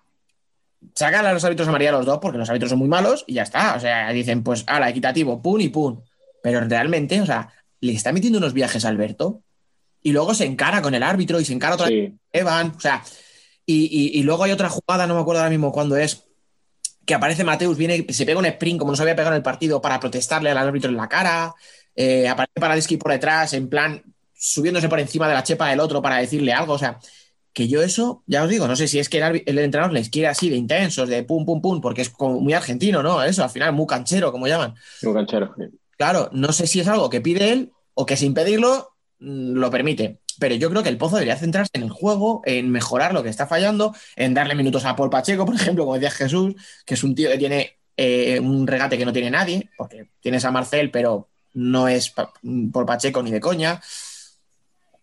[0.97, 3.43] sacan a los árbitros amarilla los dos porque los árbitros son muy malos y ya
[3.45, 3.77] está.
[3.77, 6.01] O sea, dicen, pues, ala, equitativo, pum y pum.
[6.43, 9.43] Pero realmente, o sea, le está metiendo unos viajes a Alberto
[10.03, 12.81] y luego se encara con el árbitro y se encara otra vez Sí, Evan, o
[12.81, 13.05] sea,
[13.67, 16.25] y, y- y luego hay otra jugada, no me acuerdo ahora mismo cuándo es,
[17.05, 19.43] que aparece Mateus, viene, se pega un sprint como no se había pegado en el
[19.43, 21.55] partido para protestarle al árbitro en la cara,
[21.95, 24.03] eh, aparece Paradisky por detrás, en plan,
[24.35, 26.99] subiéndose por encima de la chepa del otro para decirle algo, o sea,
[27.57, 30.29] que yo eso, ya os digo, no sé si es que el, entrenador les quiere
[30.29, 33.23] así de intensos, de pum, pum, pum, porque es como muy argentino, ¿no?
[33.23, 34.75] Eso, al final, muy canchero, como llaman.
[35.03, 35.55] un canchero.
[35.57, 35.65] sí.
[35.97, 38.91] Claro, no sé si es algo que pide él o que sin pedirlo
[39.21, 40.21] mm, lo permite.
[40.39, 43.31] Pero yo creo que el Pozo debería centrarse en el juego, en mejorar lo que
[43.31, 47.03] está fallando, en darle minutos a Paul Pacheco, por ejemplo, como decía Jesús, que es
[47.03, 50.91] un tío que tiene eh, un regate que no tiene nadie, porque tienes a Marcel,
[50.91, 52.35] pero no es pa-
[52.71, 53.81] Paul Pacheco ni de coña.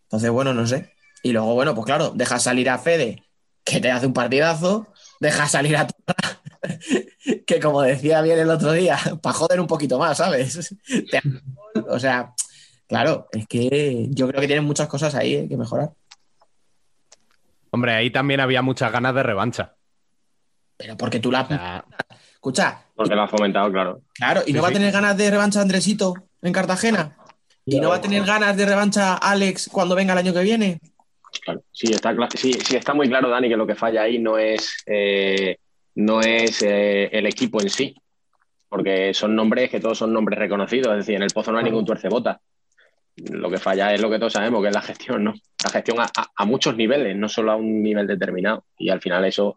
[0.03, 0.92] Entonces, bueno, no sé.
[1.23, 3.23] Y luego, bueno, pues claro, dejas salir a Fede,
[3.63, 4.87] que te hace un partidazo,
[5.19, 6.41] dejas salir a Torra,
[7.47, 10.75] que como decía bien el otro día, para joder un poquito más, ¿sabes?
[11.89, 12.35] O sea,
[12.87, 15.91] claro, es que yo creo que tienen muchas cosas ahí eh, que mejorar.
[17.71, 19.73] Hombre, ahí también había muchas ganas de revancha.
[20.77, 21.41] Pero porque tú la...
[21.41, 21.85] O sea,
[22.43, 24.01] Escucha, Porque lo ha fomentado, claro.
[24.13, 27.15] claro, y Sí, no va a tener ganas de revancha Andresito en Cartagena.
[27.65, 30.81] Y no va a tener ganas de revancha Alex cuando venga el año que viene.
[31.41, 31.63] Claro.
[31.71, 34.83] Sí, está, sí, sí, está muy claro, Dani, que lo que falla ahí no es,
[34.85, 35.57] eh,
[35.95, 37.95] no es eh, el equipo en sí.
[38.69, 41.63] porque son nombres que todos son nombres reconocidos, es decir, en el Pozo no hay
[41.65, 42.41] ningún tuercebota.
[43.17, 45.33] Lo que falla es lo que todos sabemos, que es la gestión, ¿no?
[45.63, 48.65] La gestión a, a- a muchos niveles, no solo a un nivel determinado.
[48.79, 49.55] Y al final eso,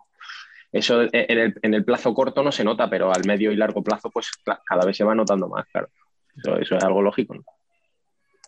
[0.71, 3.83] eso en el, en el plazo corto no se nota, pero al medio y largo
[3.83, 5.89] plazo, pues cada vez se va notando más, claro.
[6.37, 7.45] Eso, eso es algo lógico, ¿no?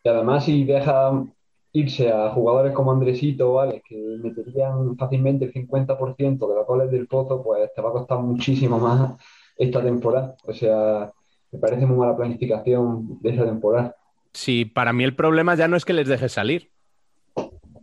[0.05, 1.11] Y además, si deja
[1.81, 6.91] irse a jugadores como Andresito o Alex, que meterían fácilmente el 50% de los goles
[6.91, 9.13] del Pozo, pues te va a costar muchísimo más
[9.57, 10.37] esta temporada.
[10.45, 11.13] O sea,
[11.53, 13.95] me parece muy mala planificación de esa temporada.
[14.33, 16.71] Sí, para mí el problema ya no es que les dejes salir.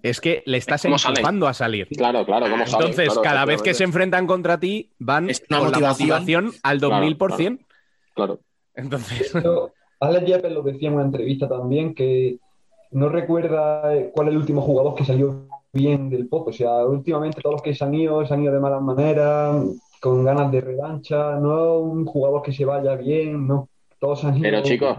[0.03, 1.87] Es que le estás empujando a salir.
[1.87, 5.67] Claro, claro, Entonces, claro, cada vez que se enfrentan contra ti, van Es una con
[5.69, 6.09] motivación.
[6.09, 7.65] la motivación al Claro, 2000%.
[8.13, 8.39] Claro.
[8.75, 9.33] Entonces,
[9.99, 12.37] Alex Yepes lo decía en una entrevista también, que
[12.91, 16.49] no recuerda eh, cuál es el último jugador que salió bien del Pozo.
[16.49, 19.63] O sea, últimamente todos los que se han ido, se han ido de malas maneras,
[19.99, 23.69] con ganas de revancha, no un jugador que se vaya bien, no.
[23.99, 24.43] Todos han ido.
[24.43, 24.97] Pero, chicos,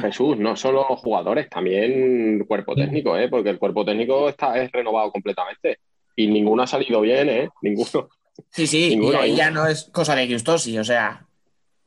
[0.00, 3.28] Jesús, no solo jugadores, también cuerpo técnico, ¿eh?
[3.28, 5.78] Porque el cuerpo técnico está es renovado completamente.
[6.16, 7.48] Y ninguno ha salido bien, ¿eh?
[7.62, 8.08] Ninguno.
[8.50, 9.36] Sí, sí, y Ninguno, ahí ¿eh?
[9.36, 11.26] ya no es cosa de Giustosi, o sea,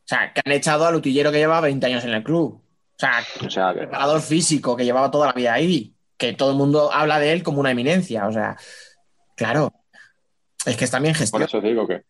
[0.05, 2.61] o sea, que han echado al utillero que lleva 20 años en el club.
[2.95, 6.51] O sea, O sea, que- preparador físico que llevaba toda la vida ahí, que todo
[6.51, 8.55] el mundo habla de él como una eminencia, o sea,
[9.35, 9.73] claro,
[10.65, 11.43] es que es también por gestión.
[11.43, 12.03] eso digo que,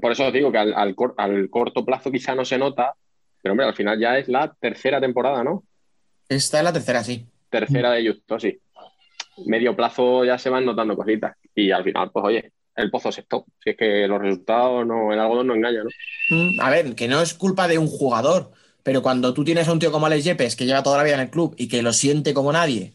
[0.00, 2.94] por eso os digo que al, al cor- al corto plazo quizá no se nota,
[3.40, 5.62] pero hombre, al final ya es la tercera temporada, ¿no?
[6.28, 7.26] Esta es la tercera, sí.
[7.50, 8.58] Tercera de Justo, sí.
[9.46, 11.36] Medio plazo ya se van notando cositas.
[11.54, 13.46] Y al final, pues oye, el pozo sexto.
[13.62, 15.90] Si es que los resultados no, el algodón no engaña, ¿no?
[16.30, 18.52] Mm, A ver, que no es culpa de un jugador,
[18.82, 21.14] pero cuando tú tienes a un tío como Alex Yepes, que lleva toda la vida
[21.14, 22.94] en el club y que lo siente como nadie,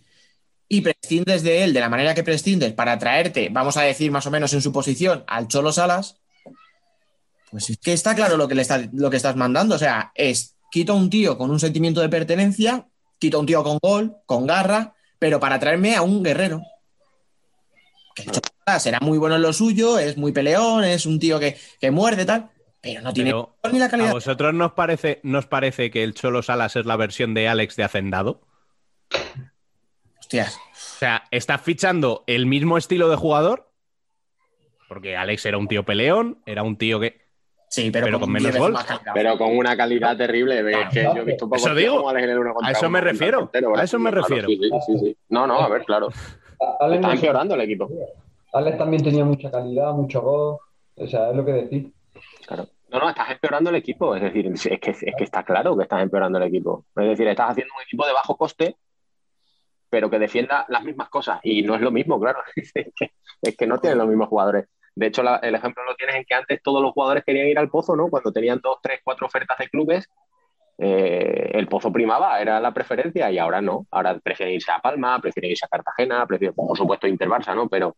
[0.70, 4.26] y prescindes de él de la manera que prescindes para traerte, vamos a decir más
[4.26, 6.18] o menos en su posición, al Cholo Salas,
[7.50, 9.76] pues es que está claro lo que, le está- lo que estás mandando.
[9.76, 12.88] O sea, es quito a un tío con un sentimiento de pertenencia,
[13.20, 16.62] quito a un tío con gol, con garra, pero para traerme a un guerrero.
[18.14, 21.40] Que el Cholo será muy bueno en lo suyo, es muy peleón, es un tío
[21.40, 22.50] que, que muerde tal,
[22.94, 26.42] pero no tiene Pero, ni la ¿a vosotros nos parece, nos parece que el Cholo
[26.42, 28.42] Salas es la versión de Alex de Hacendado?
[30.20, 30.56] Hostias.
[30.58, 33.72] O sea, ¿estás fichando el mismo estilo de jugador?
[34.88, 37.26] Porque Alex era un tío peleón, era un tío que...
[37.70, 39.02] Sí, pero, Pero con menos 10 veces gol.
[39.14, 40.60] Pero con una calidad terrible.
[40.84, 41.98] Es que yo he visto pocos Eso tíos digo.
[41.98, 44.48] como Alex en el uno contra A eso me refiero, a eso me Claro, refiero.
[44.48, 45.18] sí, sí, sí.
[45.28, 46.08] No, no, a ver, claro.
[46.80, 47.90] Alex, Está empeorando el equipo.
[48.54, 50.58] Alex también tenía mucha calidad, mucho gol.
[50.96, 51.88] O sea, es lo que decís.
[52.48, 52.70] Claro.
[52.90, 54.16] No, no, estás empeorando el equipo.
[54.16, 56.86] Es decir, es que, es que está claro que estás empeorando el equipo.
[56.96, 58.78] Es decir, estás haciendo un equipo de bajo coste,
[59.90, 61.40] pero que defienda las mismas cosas.
[61.44, 62.40] Y no es lo mismo, claro.
[63.40, 64.66] Es que, no tienen los mismos jugadores.
[64.96, 67.70] De hecho, el ejemplo lo tienes en que antes todos los jugadores querían ir al
[67.70, 68.10] Pozo, ¿no?
[68.10, 70.10] Cuando tenían dos, tres, cuatro ofertas de clubes,
[70.80, 73.86] eh, el Pozo primaba, era la preferencia, y ahora no.
[73.92, 77.70] Ahora prefieren irse a Palma, prefieren irse a Cartagena, prefieren, por supuesto, Inter Barça, ¿no?
[77.70, 77.96] Pero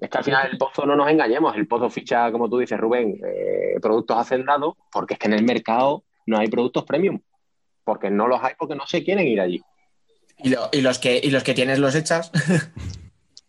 [0.00, 2.78] es que al final el Pozo no nos engañemos, el Pozo ficha, como tú dices,
[2.78, 7.20] Rubén, eh, productos hacendados, porque es que en el mercado no hay productos premium,
[7.84, 9.62] porque no los hay porque no se quieren ir allí.
[10.38, 12.30] Y, lo- y los que, y los que tienes los echas.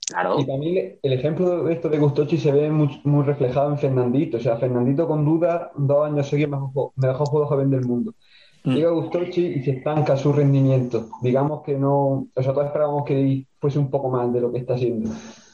[0.08, 3.78] Claro, Y también el ejemplo de esto de Gustochi se ve muy, muy reflejado en
[3.78, 4.38] Fernandito.
[4.38, 8.16] O sea, Fernandito con duda, dos años seguidos mejor, mejor jugador joven del mundo.
[8.64, 8.74] Mm.
[8.74, 11.10] Llega Gustochi y se estanca su rendimiento.
[11.22, 15.12] Digamos que no, nosotros esperábamos que fuese un poco más de lo que está haciendo.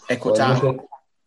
[0.08, 0.60] Escucha,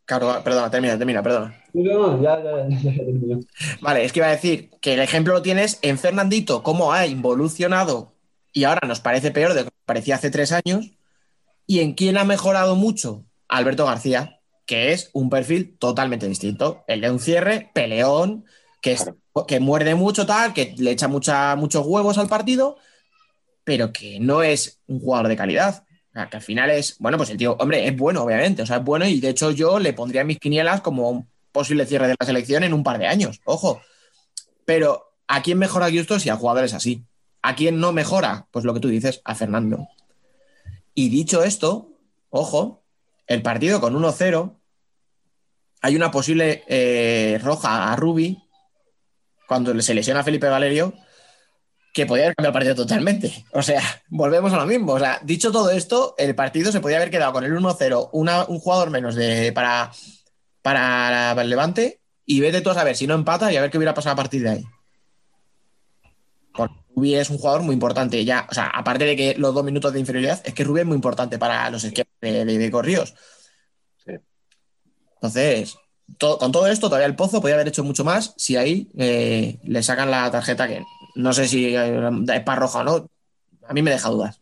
[0.04, 1.54] claro, perdona, termina, termina, perdona.
[1.72, 3.36] No, no, ya, ya, ya, ya.
[3.80, 7.06] Vale, es que iba a decir que el ejemplo lo tienes en Fernandito, cómo ha
[7.06, 8.12] involucionado
[8.52, 10.90] y ahora nos parece peor de lo que parecía hace tres años.
[11.66, 13.24] ¿Y en quién ha mejorado mucho?
[13.46, 16.84] Alberto García, que es un perfil totalmente distinto.
[16.86, 18.44] El de un cierre, peleón,
[18.80, 19.10] que, es,
[19.46, 22.78] que muerde mucho, tal, que le echa mucha, muchos huevos al partido,
[23.64, 25.84] pero que no es un jugador de calidad.
[26.12, 28.84] Que al final es, bueno, pues el tío, hombre, es bueno, obviamente, o sea, es
[28.84, 32.26] bueno y de hecho yo le pondría mis quinielas como un posible cierre de la
[32.26, 33.80] selección en un par de años, ojo.
[34.64, 37.04] Pero ¿a quién mejora Justo si a jugadores así?
[37.42, 38.46] ¿A quién no mejora?
[38.50, 39.86] Pues lo que tú dices, a Fernando.
[40.94, 41.92] Y dicho esto,
[42.30, 42.82] ojo,
[43.28, 44.56] el partido con 1-0,
[45.80, 48.42] hay una posible eh, roja a Rubi
[49.46, 50.94] cuando se lesiona a Felipe Valerio,
[51.92, 53.44] que podía haber cambiado el partido totalmente.
[53.52, 54.92] O sea, volvemos a lo mismo.
[54.92, 58.44] O sea, dicho todo esto, el partido se podía haber quedado con el 1-0, una-
[58.44, 59.90] un jugador menos de, para,
[60.62, 63.78] para el Levante, y vete tú a saber si no empata y a ver qué
[63.78, 64.64] hubiera pasado a partir de ahí.
[66.54, 68.46] Porque Rubi es un jugador muy importante ya.
[68.50, 70.96] O sea, aparte de que los dos minutos de inferioridad, es que Rubi es muy
[70.96, 73.14] importante para los esquemas de, de, de Corríos.
[74.04, 74.12] Sí.
[75.14, 75.76] Entonces,
[76.18, 79.82] con todo esto, todavía el Pozo podía haber hecho mucho más si ahí eh, le
[79.82, 80.82] sacan la tarjeta que
[81.18, 83.10] no sé si eh, es para roja o no.
[83.66, 84.40] A mí me deja dudas.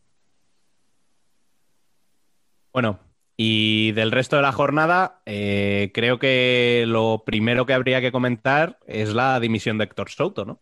[2.71, 3.01] Bueno,
[3.35, 8.79] y del resto de la jornada, eh, creo que lo primero que habría que comentar
[8.87, 10.61] es la dimisión de Héctor Souto, ¿no?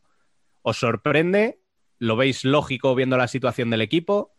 [0.63, 1.61] ¿Os sorprende?
[1.99, 4.37] ¿Lo veis lógico viendo la situación del equipo?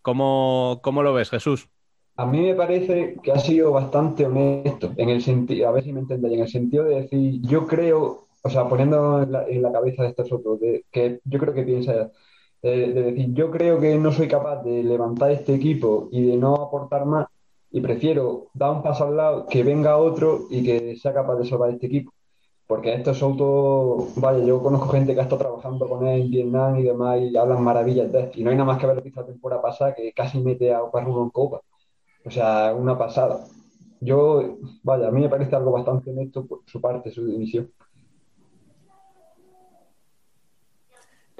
[0.00, 1.68] ¿Cómo, cómo lo ves, Jesús?
[2.14, 5.92] A mí me parece que ha sido bastante honesto, en el sentido, a ver si
[5.92, 10.04] me entendéis, en el sentido de decir, yo creo, o sea, poniendo en la, cabeza
[10.04, 12.10] de Soto, de, que yo creo que piensa,
[12.62, 16.54] de, decir, yo creo que no soy capaz de levantar este equipo y de no
[16.56, 17.26] aportar más,
[17.70, 21.46] y prefiero dar un paso al lado, que venga otro y que sea capaz de
[21.46, 22.12] salvar este equipo.
[22.70, 26.78] Porque estos Soto, vaya, yo conozco gente que ha estado trabajando con él en Vietnam
[26.78, 28.30] y demás y hablan maravillas de.
[28.36, 30.82] Y no hay nada más que ver lo la temporada pasada, que casi mete a
[30.84, 31.62] Oparrulo en Copa.
[32.24, 33.44] O sea, una pasada.
[34.00, 37.72] Yo, vaya, a mí me parece algo bastante neto por su parte, su dimisión.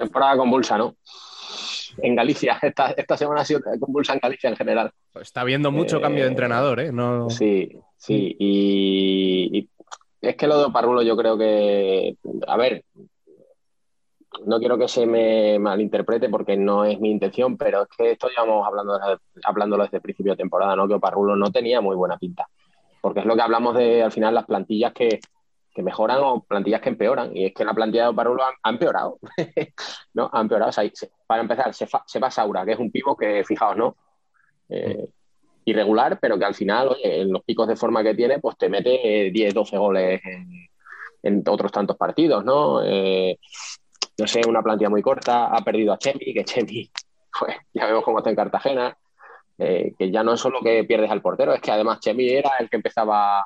[0.01, 0.95] Temporada convulsa, ¿no?
[1.99, 4.91] En Galicia, esta, esta semana ha sido convulsa en Galicia en general.
[5.13, 6.91] Está habiendo mucho eh, cambio de entrenador, ¿eh?
[6.91, 7.29] No...
[7.29, 8.35] Sí, sí.
[8.39, 9.69] Y,
[10.21, 12.15] es que lo de Parrulo yo creo que,
[12.47, 12.83] a ver,
[14.45, 18.27] no quiero que se me malinterprete porque no es mi intención, pero es que esto
[18.29, 18.99] llevamos hablando
[19.43, 20.87] hablándolo desde el principio de temporada, ¿no?
[20.87, 22.47] Que Oparrulo no tenía muy buena pinta.
[23.01, 25.19] Porque es lo que hablamos de al final las plantillas que,
[25.77, 27.35] mejoran o plantillas que empeoran.
[27.35, 29.19] Y es que la plantilla de Oparrulo ha, empeorado.
[30.13, 30.29] ¿No?
[30.31, 30.71] Ha empeorado.
[31.27, 33.95] para empezar, se, se va Saura, que es un pivo que, fijaos, ¿no?
[34.69, 35.07] Eh,
[35.65, 38.69] irregular, pero que al final, oye, en los picos de forma que tiene, pues te
[38.69, 40.21] mete 10, 12 goles
[41.23, 42.81] en, otros tantos partidos, ¿no?
[42.83, 43.37] Eh,
[44.17, 46.89] no sé, una plantilla muy corta, ha perdido a Chemi, que Chemi,
[47.39, 48.97] pues ya vemos cómo está en Cartagena,
[49.57, 52.51] eh, que ya no es solo que pierdes al portero, es que además Chemi era
[52.59, 53.45] el que empezaba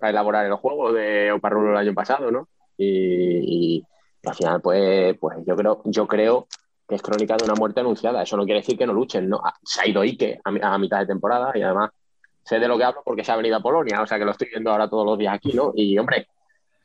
[0.00, 2.48] a elaborar el juego de Oparrulo el año pasado, ¿no?
[2.76, 3.82] Y,
[4.24, 6.46] al final, pues, pues yo creo, yo creo
[6.88, 8.22] que es crónica de una muerte anunciada.
[8.22, 9.40] Eso no quiere decir que no luchen, ¿no?
[9.62, 11.90] Se ha ido Ike a, mitad de temporada y además
[12.42, 14.30] sé de lo que hablo porque se ha venido a Polonia, o sea que lo
[14.30, 15.72] estoy viendo ahora todos los días aquí, ¿no?
[15.74, 16.28] Y hombre,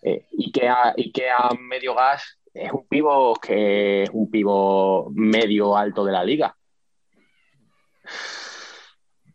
[0.01, 5.77] eh, Ike, a, Ike a medio gas es un pivo que es un pivo medio
[5.77, 6.55] alto de la liga.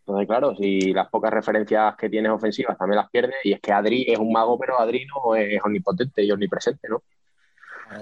[0.07, 3.73] Entonces, claro, si las pocas referencias que tienes ofensivas también las pierdes, y es que
[3.73, 7.03] Adri es un mago, pero Adri no es omnipotente y omnipresente, ¿no?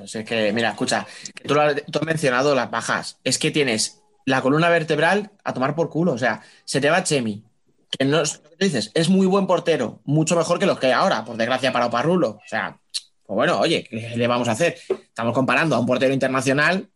[0.04, 1.08] es que, mira, escucha,
[1.48, 1.76] tú, lo has,
[2.06, 3.20] mencionado las bajas.
[3.24, 6.14] Es que tienes la columna vertebral a tomar por culo.
[6.14, 7.44] O sea, se te va Chemi,
[7.90, 11.26] que no es dices, es muy buen portero, mucho mejor que los que hay ahora,
[11.26, 12.30] por desgracia para Oparrulo.
[12.30, 12.80] O sea,
[13.26, 14.78] pues bueno, oye, ¿qué le vamos a hacer?
[14.90, 16.88] Estamos comparando a un portero internacional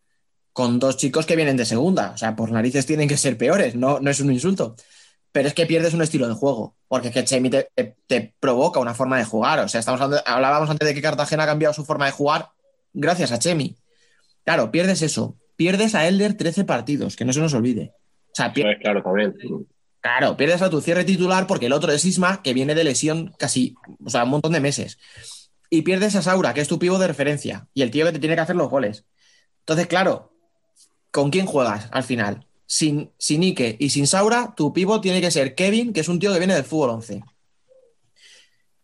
[0.52, 2.12] con dos chicos que vienen de segunda.
[2.12, 4.76] O sea, por narices tienen que ser peores, no, no es un insulto.
[5.32, 8.94] Pero es que pierdes un estilo de juego, porque es que Chemi te, provoca una
[8.94, 9.60] forma de jugar.
[9.60, 12.48] O sea, estamos hablábamos antes de que Cartagena ha cambiado su forma de jugar
[12.92, 13.76] gracias a Chemi.
[14.44, 15.36] Claro, pierdes eso.
[15.56, 17.92] Pierdes a Elder 13 partidos, que no se nos olvide.
[18.32, 19.36] O sea, pierdes, claro, también.
[20.00, 23.34] Claro, pierdes a tu cierre titular porque el otro es Sisma, que viene de lesión
[23.38, 23.74] casi,
[24.04, 24.98] o sea, un montón de meses
[25.70, 28.18] y pierdes a Saura, que es tu pivo de referencia, y el tío que te
[28.18, 29.06] tiene que hacer los goles.
[29.60, 30.34] Entonces, claro,
[31.12, 32.46] ¿con quién juegas al final?
[32.72, 36.20] Sin, sin Ike y sin Saura, tu pivo tiene que ser Kevin, que es un
[36.20, 37.20] tío que viene del fútbol 11.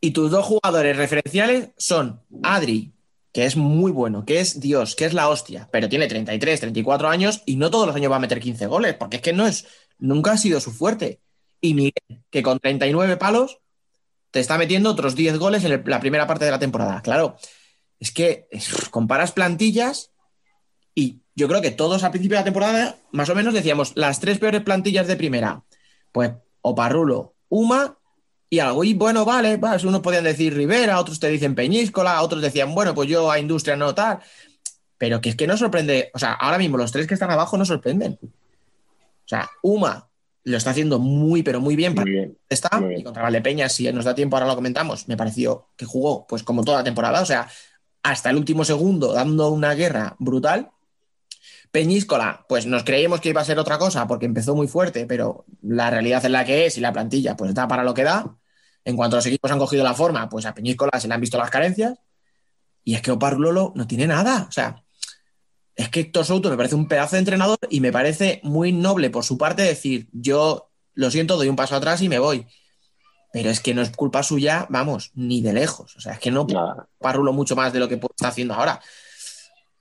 [0.00, 2.92] Y tus dos jugadores referenciales son Adri,
[3.32, 7.08] que es muy bueno, que es Dios, que es la hostia, pero tiene 33, 34
[7.08, 9.46] años y no todos los años va a meter 15 goles, porque es que no
[9.46, 9.68] es,
[9.98, 11.20] nunca ha sido su fuerte.
[11.60, 13.60] Y Miguel, que con 39 palos
[14.32, 17.02] te está metiendo otros 10 goles en la primera parte de la temporada.
[17.02, 17.36] Claro,
[18.00, 18.48] es que
[18.90, 20.10] comparas plantillas
[21.36, 24.38] yo creo que todos al principio de la temporada, más o menos, decíamos las tres
[24.38, 25.62] peores plantillas de primera.
[26.10, 26.32] Pues
[26.62, 27.98] Oparrulo, Uma
[28.48, 28.82] y algo.
[28.84, 33.08] Y bueno, vale, unos podían decir Rivera, otros te dicen Peñíscola, otros decían, bueno, pues
[33.08, 34.18] yo a Industria no tal.
[34.98, 37.58] Pero que es que no sorprende, o sea, ahora mismo los tres que están abajo
[37.58, 38.18] no sorprenden.
[38.22, 40.08] O sea, Uma,
[40.44, 41.94] lo está haciendo muy, pero muy bien.
[41.94, 42.10] Para
[42.48, 42.80] está.
[42.96, 45.06] Y contra Valdepeña, si nos da tiempo, ahora lo comentamos.
[45.06, 47.48] Me pareció que jugó, pues como toda la temporada, o sea,
[48.02, 50.70] hasta el último segundo, dando una guerra brutal.
[51.76, 55.44] Peñíscola, pues nos creíamos que iba a ser otra cosa porque empezó muy fuerte, pero
[55.60, 58.34] la realidad es la que es y la plantilla, pues da para lo que da.
[58.82, 61.20] En cuanto a los equipos han cogido la forma, pues a Peñíscola se le han
[61.20, 61.98] visto las carencias.
[62.82, 64.46] Y es que Lolo no tiene nada.
[64.48, 64.86] O sea,
[65.74, 69.10] es que Héctor Souto me parece un pedazo de entrenador y me parece muy noble
[69.10, 72.46] por su parte decir, yo lo siento, doy un paso atrás y me voy.
[73.34, 75.94] Pero es que no es culpa suya, vamos, ni de lejos.
[75.96, 76.46] O sea, es que no
[76.98, 78.80] parrulo mucho más de lo que está haciendo ahora.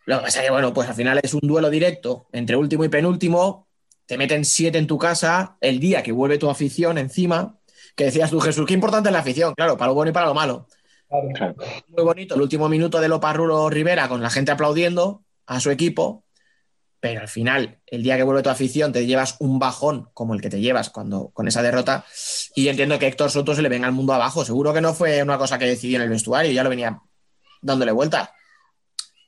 [0.05, 2.85] Lo que pasa es que, bueno, pues al final es un duelo directo entre último
[2.85, 3.67] y penúltimo.
[4.05, 7.59] Te meten siete en tu casa el día que vuelve tu afición encima.
[7.95, 10.27] que decías tú, Jesús, qué importante es la afición, claro, para lo bueno y para
[10.27, 10.67] lo malo.
[11.33, 11.55] Claro.
[11.87, 16.25] Muy bonito el último minuto de Loparrulo Rivera con la gente aplaudiendo a su equipo,
[17.05, 20.41] pero al final, el día que vuelve tu afición, te llevas un bajón como el
[20.41, 22.03] que te llevas cuando con esa derrota.
[22.55, 24.43] Y yo entiendo que Héctor Soto se le venga al mundo abajo.
[24.43, 26.99] Seguro que no fue una cosa que decidió en el vestuario, ya lo venía
[27.61, 28.29] dándole vueltas.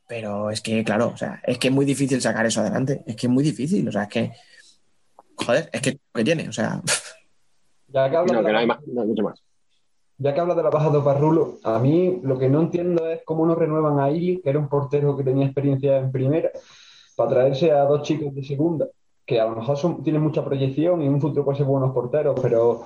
[0.07, 3.03] Pero es que, claro, o sea, es que es muy difícil sacar eso adelante.
[3.05, 3.87] Es que es muy difícil.
[3.87, 4.31] O sea, es que.
[5.35, 6.47] Joder, es que que tiene.
[6.49, 6.81] O sea,
[7.89, 9.41] Ya que hablas No, de la- hay más, no hay mucho más.
[10.17, 13.21] Ya que hablas de la baja de Parrulo, a mí lo que no entiendo es
[13.23, 16.49] cómo no renuevan a Ili, que era un portero que tenía experiencia en primera,
[17.15, 18.87] para traerse a dos chicos de segunda,
[19.25, 21.93] que a lo mejor son- tienen mucha proyección y en un futuro pueden ser buenos
[21.93, 22.83] porteros, pero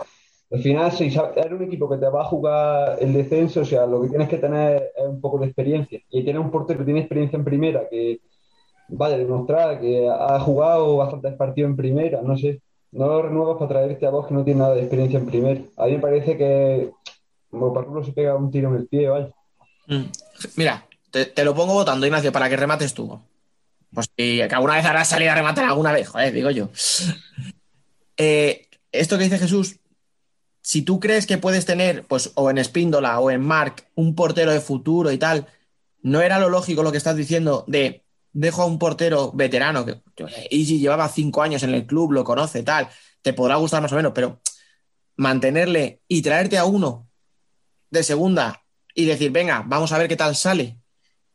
[0.52, 3.86] al final si era un equipo que te va a jugar el descenso, o sea,
[3.86, 6.02] lo que tienes que tener es un poco de experiencia.
[6.10, 8.20] Y tienes un portero que tiene experiencia en primera, que
[8.90, 12.62] vaya a demostrar que ha jugado bastantes partidos en primera, no sé.
[12.92, 15.62] No lo renuevas para traerte a dos que no tienen nada de experiencia en primera.
[15.78, 16.92] A mí me parece que
[17.50, 19.30] como se pega un tiro en el pie, vaya.
[19.88, 20.04] Mm.
[20.58, 23.22] Mira, te, lo pongo votando, Ignacio, para que remates tú.
[23.94, 26.70] Pues si alguna vez harás salir a rematar alguna vez, joder, digo yo.
[28.18, 29.81] Eh, esto que dice Jesús,
[30.62, 34.52] si tú crees que puedes tener, pues, o en Espíndola o en Mark, un portero
[34.52, 35.48] de futuro y tal,
[36.02, 38.04] ¿no era lo lógico lo que estás diciendo de
[38.34, 40.02] dejo a un portero veterano que
[40.50, 42.88] Easy llevaba cinco años en el club, lo conoce, tal,
[43.22, 44.40] te podrá gustar más o menos, pero
[45.18, 47.10] mantenerle y traerte a uno
[47.90, 48.64] de segunda
[48.96, 50.78] y decir, venga, vamos a ver qué tal sale.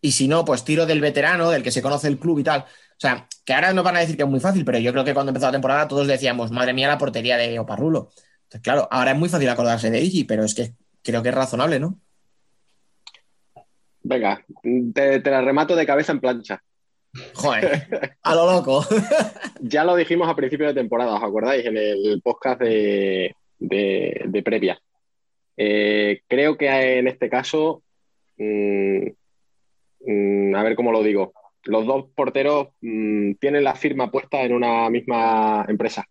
[0.00, 2.60] Y si no, pues tiro del veterano, del que se conoce el club y tal.
[2.60, 5.04] O sea, que ahora nos van a decir que es muy fácil, pero yo creo
[5.04, 8.10] que cuando empezó la temporada todos decíamos, madre mía, la portería de Oparrulo.
[8.62, 10.72] Claro, ahora es muy fácil acordarse de Iggy, pero es que
[11.02, 11.98] creo que es razonable, ¿no?
[14.02, 14.44] Venga,
[14.94, 16.62] te, te la remato de cabeza en plancha.
[17.34, 17.88] Joder,
[18.22, 18.84] a lo loco.
[19.60, 21.64] Ya lo dijimos a principio de temporada, ¿os acordáis?
[21.66, 24.78] En el podcast de, de- de previa.
[25.56, 27.82] Eh, creo que en este caso,
[28.36, 29.06] mm,
[30.06, 31.32] mm, a ver cómo lo digo,
[31.64, 36.06] los dos porteros mm, tienen la firma puesta en una misma empresa.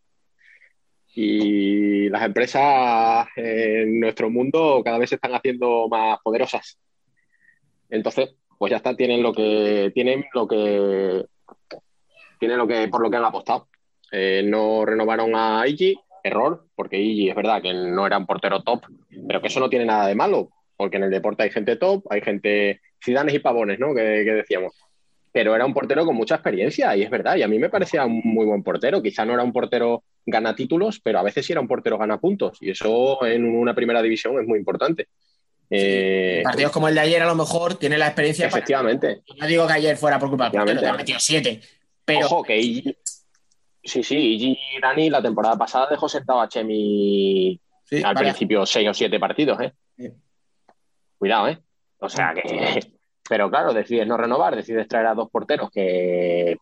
[1.17, 6.77] Y las empresas en nuestro mundo cada vez se están haciendo más poderosas.
[7.89, 11.25] Entonces, pues ya está, tienen lo que tienen lo que
[12.37, 13.69] tienen lo que por lo que han apostado.
[14.11, 18.61] Eh, no renovaron a Iggy, error, porque Iggy es verdad que no era un portero
[18.61, 18.83] top,
[19.27, 22.05] pero que eso no tiene nada de malo, porque en el deporte hay gente top,
[22.09, 23.95] hay gente cidanes y pavones, ¿no?
[23.95, 24.73] Que, que decíamos.
[25.31, 28.05] Pero era un portero con mucha experiencia y es verdad, y a mí me parecía
[28.05, 29.01] un muy buen portero.
[29.01, 32.19] Quizá no era un portero gana títulos, pero a veces sí era un portero gana
[32.19, 35.07] puntos, y eso en una primera división es muy importante.
[35.69, 38.47] Eh, Partidos como el de ayer a lo mejor tiene la experiencia.
[38.49, 39.21] para- efectivamente.
[39.39, 41.61] No digo que ayer fuera por culpa del portero, te ha metido siete.
[42.03, 42.95] Pero Ojo, que
[43.83, 48.19] Sí, sí, Iggy Dani la temporada pasada dejó sentado a Chemi sí, al vale.
[48.29, 49.73] principio seis o siete partidos, ¿eh?
[49.97, 50.09] Sí.
[51.19, 51.59] Cuidado, ¿eh?
[51.99, 52.41] O sea que.
[53.29, 56.57] Pero claro, decides no renovar, decides traer a dos porteros que,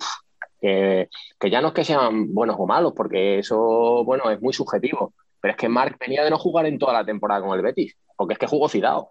[0.63, 5.13] que, ya no es que sean buenos o malos, porque eso, bueno, es muy subjetivo.
[5.41, 7.97] Pero es que Marc venía de no jugar en toda la temporada con el Betis,
[8.15, 9.09] porque es que jugó Cidao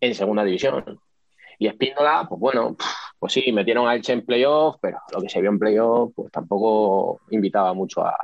[0.00, 0.98] en segunda división.
[1.58, 2.74] Y Espíndola, pues bueno,
[3.18, 6.32] pues sí, metieron a Elche en playoff, pero lo que se vio en playoff, pues
[6.32, 8.16] tampoco invitaba mucho a.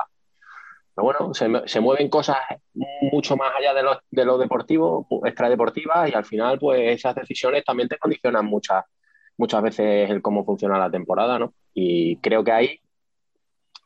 [0.93, 2.37] Pero bueno, se, mueven cosas
[2.73, 7.63] mucho más allá de lo, de lo deportivo, extradeportivas, y al final, pues esas decisiones
[7.63, 8.83] también te condicionan muchas,
[9.37, 11.53] muchas veces el cómo funciona la temporada, ¿no?
[11.73, 12.79] Y creo que ahí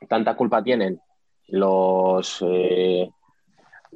[0.08, 1.00] tanta culpa tienen
[1.48, 2.44] los.
[2.48, 3.10] eh,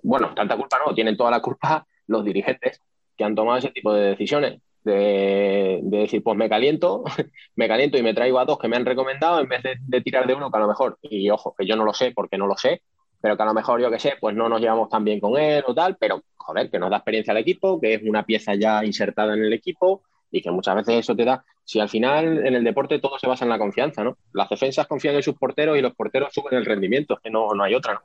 [0.04, 2.82] bueno, tanta culpa no, tienen toda la culpa los dirigentes
[3.18, 4.62] que han tomado ese tipo de decisiones.
[4.82, 7.04] De, de decir, pues me caliento,
[7.56, 10.02] me caliento y me traigo a dos que me han recomendado en vez de, de
[10.02, 12.38] tirar de uno que a lo mejor, y ojo, que yo no lo sé porque
[12.38, 12.82] no lo sé,
[13.22, 15.38] pero que a lo mejor yo que sé, pues no nos llevamos tan bien con
[15.38, 18.56] él o tal, pero joder, que nos da experiencia al equipo, que es una pieza
[18.56, 22.46] ya insertada en el equipo y que muchas veces eso te da, si al final
[22.46, 24.18] en el deporte todo se basa en la confianza, ¿no?
[24.34, 27.54] Las defensas confían en sus porteros y los porteros suben el rendimiento, es que no,
[27.54, 28.02] no hay otra, ¿no?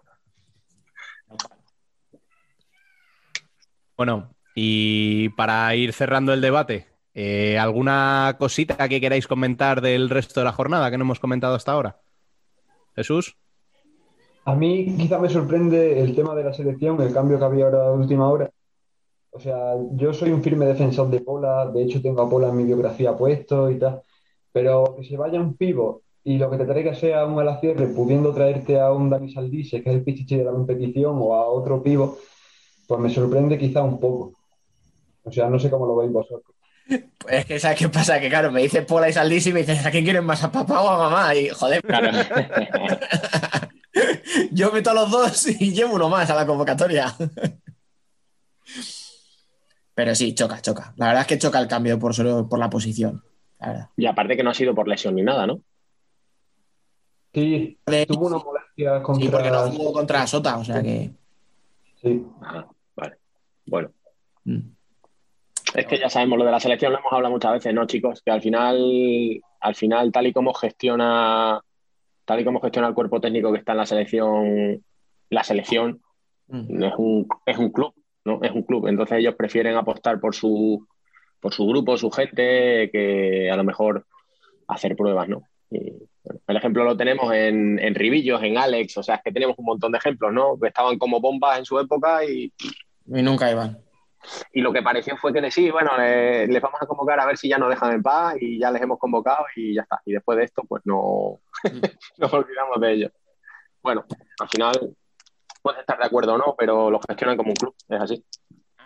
[3.96, 10.40] Bueno, y para ir cerrando el debate, eh, ¿alguna cosita que queráis comentar del resto
[10.40, 12.00] de la jornada que no hemos comentado hasta ahora?
[12.96, 13.36] Jesús.
[14.44, 17.90] A mí quizá me sorprende el tema de la selección, el cambio que había ahora
[17.90, 18.50] de última hora.
[19.36, 22.56] O sea, yo soy un firme defensor de Pola, de hecho tengo a Pola en
[22.56, 24.00] mi biografía puesto y tal,
[24.52, 28.32] pero que se vaya un pivo y lo que te traiga sea un alacierre, pudiendo
[28.32, 31.82] traerte a un Dani Saldise, que es el pichichi de la competición, o a otro
[31.82, 32.16] pivo,
[32.86, 34.34] pues me sorprende quizá un poco.
[35.24, 36.54] O sea, no sé cómo lo veis vosotros.
[36.86, 38.20] Pues es que, ¿sabes qué pasa?
[38.20, 40.52] Que claro, me dice Pola y Saldís y me dices, ¿a quién quieren más, a
[40.52, 41.34] papá o a mamá?
[41.34, 42.10] Y joder, Claro.
[44.50, 47.14] Yo meto a los dos y llevo uno más a la convocatoria.
[49.94, 50.92] Pero sí, choca, choca.
[50.96, 53.22] La verdad es que choca el cambio por solo por la posición.
[53.60, 53.88] La verdad.
[53.96, 55.60] Y aparte que no ha sido por lesión ni nada, ¿no?
[57.32, 59.50] Sí, De- tuvo una molestia Sí, porque contra...
[59.50, 61.10] no jugó contra Sota, o sea que.
[62.00, 62.22] Sí.
[62.42, 63.16] Ajá, vale.
[63.66, 63.90] Bueno.
[64.44, 64.60] Mm.
[65.74, 68.22] Es que ya sabemos lo de la selección, lo hemos hablado muchas veces, ¿no, chicos?
[68.24, 71.60] Que al final, al final, tal y como gestiona,
[72.24, 74.84] tal y como gestiona el cuerpo técnico que está en la selección,
[75.30, 76.00] la selección
[76.46, 76.82] Mm.
[76.84, 78.40] es un, es un club, ¿no?
[78.42, 78.86] Es un club.
[78.88, 80.86] Entonces ellos prefieren apostar por su,
[81.40, 84.06] por su grupo, su gente, que a lo mejor
[84.68, 85.42] hacer pruebas, ¿no?
[85.70, 85.90] Y,
[86.22, 89.56] bueno, el ejemplo lo tenemos en, en Ribillos, en Alex, o sea, es que tenemos
[89.58, 90.58] un montón de ejemplos, ¿no?
[90.60, 92.52] Que estaban como bombas en su época y,
[93.06, 93.78] Y nunca iban.
[94.54, 97.26] y lo que pareció fue que le- sí, bueno, le- les vamos a convocar a
[97.26, 100.00] ver si ya nos dejan en paz y ya les hemos convocado y ya está.
[100.06, 101.40] Y después de esto, pues no
[102.18, 103.12] nos olvidamos de ellos.
[103.82, 104.04] Bueno,
[104.40, 104.96] al final
[105.64, 108.24] puedes estar de acuerdo o no, pero lo gestionan como un club, es así.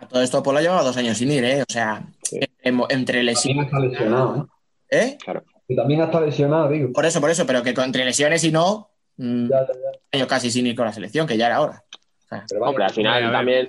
[0.09, 1.63] Todo esto Polo llevaba dos años sin ir, ¿eh?
[1.63, 2.39] O sea, Sí.
[2.63, 3.65] entre También lesiones.
[3.67, 4.49] está lesionado,
[4.91, 4.99] ¿eh?
[4.99, 5.19] ¿Eh?
[5.23, 5.43] Claro.
[5.67, 6.93] Que también está lesionado, digo.
[6.93, 10.19] Por eso, por eso, pero que entre lesiones y no, mm, Ya, ya, ya.
[10.19, 11.83] año casi sin ir con la selección, que ya era hora.
[12.31, 13.69] Pero vaya, Hombre, al final también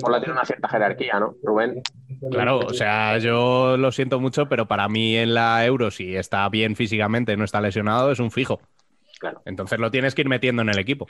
[0.00, 1.82] Pola tiene una cierta jerarquía, ¿no, Rubén?
[2.30, 6.48] Claro, o sea, yo lo siento mucho, pero para mí en la Euro, si está
[6.48, 8.60] bien físicamente, no está lesionado, es un fijo.
[9.22, 9.40] Claro.
[9.44, 11.06] Entonces lo tienes que ir metiendo en el equipo.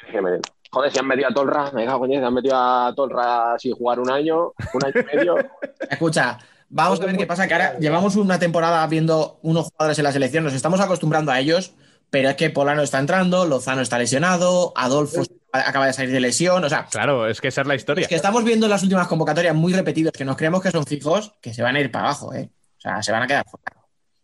[0.71, 3.73] Joder, si han metido a Tolra, me cago en diez, han metido a Tolra sin
[3.75, 5.37] jugar un año, un año y medio.
[5.91, 6.37] Escucha,
[6.69, 10.13] vamos a ver qué pasa, que ahora llevamos una temporada viendo unos jugadores en la
[10.13, 11.73] selección, nos estamos acostumbrando a ellos,
[12.11, 16.63] pero es que Polano está entrando, Lozano está lesionado, Adolfo acaba de salir de lesión,
[16.63, 18.03] o sea, Claro, es que esa es la historia.
[18.03, 20.85] es que estamos viendo en las últimas convocatorias muy repetidos que nos creemos que son
[20.85, 22.51] fijos, que se van a ir para abajo, ¿eh?
[22.77, 23.65] O sea, se van a quedar fuera.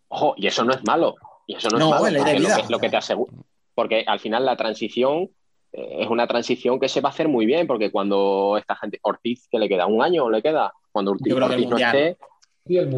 [0.09, 1.15] Ojo, y eso no es malo.
[1.47, 2.19] Y eso no, No, es malo.
[2.19, 3.33] lo, que, lo que te aseguro.
[3.79, 5.31] Porque al final la transición
[5.73, 8.99] eh, es una transición que se va a hacer muy bien, porque cuando esta gente,
[9.03, 11.33] Ortiz, que le queda un año, le queda, cuando Ortiz,
[11.71, 12.17] no esté,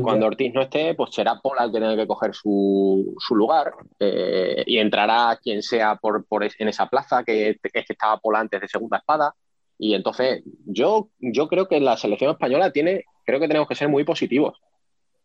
[0.02, 3.72] cuando Ortiz no esté, pues será Pola el que tenga que coger su, su lugar
[3.98, 8.16] eh, y entrará quien sea por, por es- en esa plaza, que, es que estaba
[8.18, 9.34] Pola antes de segunda espada.
[9.78, 13.90] Y entonces yo, yo creo que la selección española tiene, creo que tenemos que ser
[13.90, 14.58] muy positivos.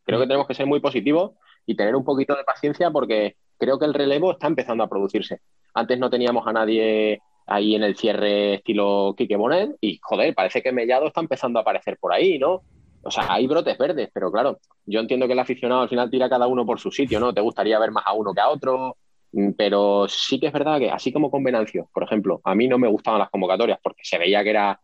[0.04, 1.32] Creo que tenemos que ser muy positivos
[1.66, 5.40] y tener un poquito de paciencia porque creo que el relevo está empezando a producirse.
[5.74, 10.62] Antes no teníamos a nadie ahí en el cierre estilo Quique Bonet y joder, parece
[10.62, 12.64] que Mellado está empezando a aparecer por ahí, ¿no?
[13.04, 16.28] O sea, hay brotes verdes, pero claro, yo entiendo que el aficionado al final tira
[16.28, 17.34] cada uno por su sitio, ¿no?
[17.34, 18.98] Te gustaría ver más a uno que a otro,
[19.32, 22.68] mm, pero sí que es verdad que así como con Venancio, por ejemplo, a mí
[22.68, 24.80] no me gustaban las convocatorias porque se veía que era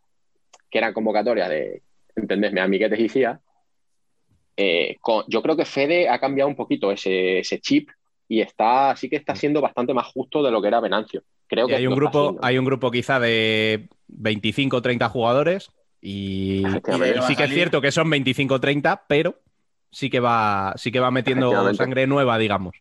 [0.70, 1.82] que eran convocatorias de,
[2.16, 3.42] entendedme, amiguetes y fía.
[4.56, 7.90] Eh, con- yo creo que Fede ha cambiado un poquito ese chip
[8.32, 11.22] y está, sí que está siendo bastante más justo de lo que era Venancio.
[11.50, 12.40] Creo que hay un grupo, haciendo.
[12.42, 15.70] hay un grupo quizá de 25 o 30 jugadores
[16.02, 19.36] y, sí que es cierto que son 25 o 30, pero
[19.92, 22.74] sí que va, sí que va metiendo sangre nueva, digamos.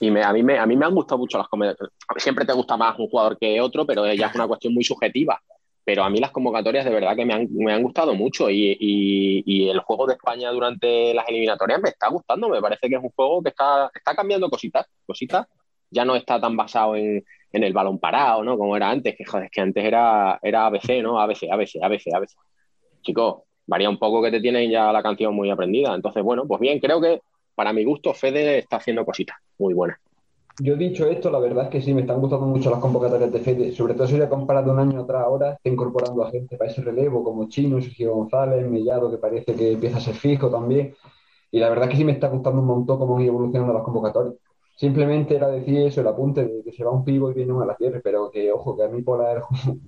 [0.00, 1.92] Y me- a, mí me, a mí me han gustado mucho las convocatorias.
[2.16, 5.38] Siempre te gusta más un jugador que otro, pero ya es una cuestión muy subjetiva.
[5.86, 8.76] Pero a mí las convocatorias de verdad que me han, me han gustado mucho y,
[8.80, 12.48] y- el juego de España durante las eliminatorias me está gustando.
[12.50, 15.46] Me parece que es un juego que está, está cambiando cositas, cositas.
[15.90, 18.58] Ya no está tan basado en, en el balón parado, ¿no?
[18.58, 21.20] Como era antes, que joder, que antes era, era ABC, ¿no?
[21.20, 22.36] ABC, ABC, ABC, ABC.
[23.02, 25.94] Chicos, varía un poco que te tienen ya la canción muy aprendida.
[25.94, 27.20] Entonces, bueno, pues bien, creo que
[27.54, 29.98] para mi gusto Fede está haciendo cositas muy buenas.
[30.58, 33.40] Yo dicho esto, la verdad es que sí, me están gustando mucho las convocatorias de
[33.40, 36.56] Fede, sobre todo si le comparas de un año atrás ahora, está incorporando a gente
[36.56, 40.48] para ese relevo, como Chino, Sergio González, Mellado, que parece que empieza a ser fijo
[40.48, 40.94] también.
[41.50, 43.82] Y la verdad es que sí me está gustando un montón cómo han evolucionando las
[43.82, 44.34] convocatorias.
[44.76, 47.62] Simplemente era decir eso, el apunte de que se va un pivo y viene uno
[47.62, 49.02] a la tierra, pero que ojo, que a mí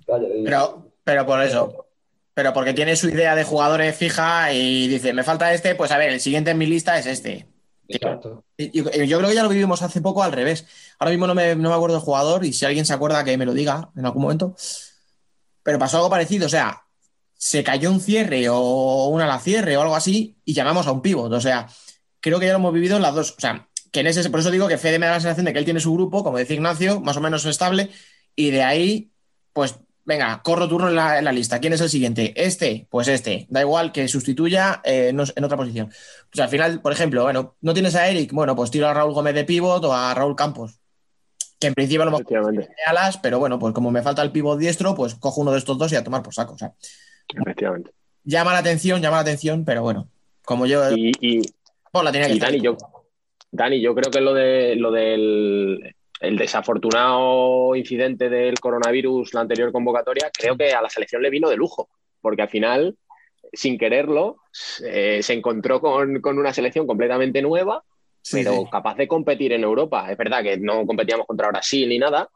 [0.06, 1.86] la de- Pero, pero por eso.
[2.34, 5.98] Pero porque tiene su idea de jugadores fija y dice, me falta este, pues a
[5.98, 7.47] ver, el siguiente en mi lista es este.
[7.88, 8.44] Exacto.
[8.58, 10.66] Yo creo que ya lo vivimos hace poco al revés.
[10.98, 13.36] Ahora mismo no me, no me acuerdo del jugador y si alguien se acuerda que
[13.38, 14.54] me lo diga en algún momento.
[15.62, 16.84] Pero pasó algo parecido, o sea,
[17.34, 21.02] se cayó un cierre o una la cierre o algo así y llamamos a un
[21.02, 21.32] pivot.
[21.32, 21.66] O sea,
[22.20, 23.32] creo que ya lo hemos vivido en las dos.
[23.36, 25.52] O sea, que en ese, por eso digo que Fede me da la sensación de
[25.52, 27.90] que él tiene su grupo, como decía Ignacio, más o menos estable,
[28.36, 29.12] y de ahí,
[29.52, 29.76] pues,
[30.08, 31.60] venga, corro turno en la, en la lista.
[31.60, 32.32] ¿Quién es el siguiente?
[32.34, 33.46] Este, pues este.
[33.50, 35.88] Da igual que sustituya eh, en otra posición.
[35.88, 38.94] O sea, al final, por ejemplo, bueno, no tienes a Eric, bueno, pues tiro a
[38.94, 40.80] Raúl Gómez de pivot o a Raúl Campos.
[41.60, 44.32] Que en principio a lo mejor de alas, pero bueno, pues como me falta el
[44.32, 46.54] pivot diestro, pues cojo uno de estos dos y a tomar por saco.
[46.54, 46.72] O sea,
[47.28, 47.90] efectivamente.
[48.24, 50.08] llama la atención, llama la atención, pero bueno,
[50.42, 51.42] como yo Y, y,
[51.92, 52.50] pues la tenía que y estar.
[52.50, 52.78] Dani, yo,
[53.50, 59.72] Dani, yo creo que lo de lo del el desafortunado incidente del coronavirus, la anterior
[59.72, 61.88] convocatoria, creo que a la selección le vino de lujo,
[62.20, 62.96] porque al final,
[63.52, 64.38] sin quererlo,
[64.84, 67.82] eh, se encontró con, con una selección completamente nueva
[68.22, 68.64] Sí, pero sí.
[68.70, 70.10] capaz de competir en Europa.
[70.10, 72.28] Es verdad que no competíamos contra Brasil ni nada,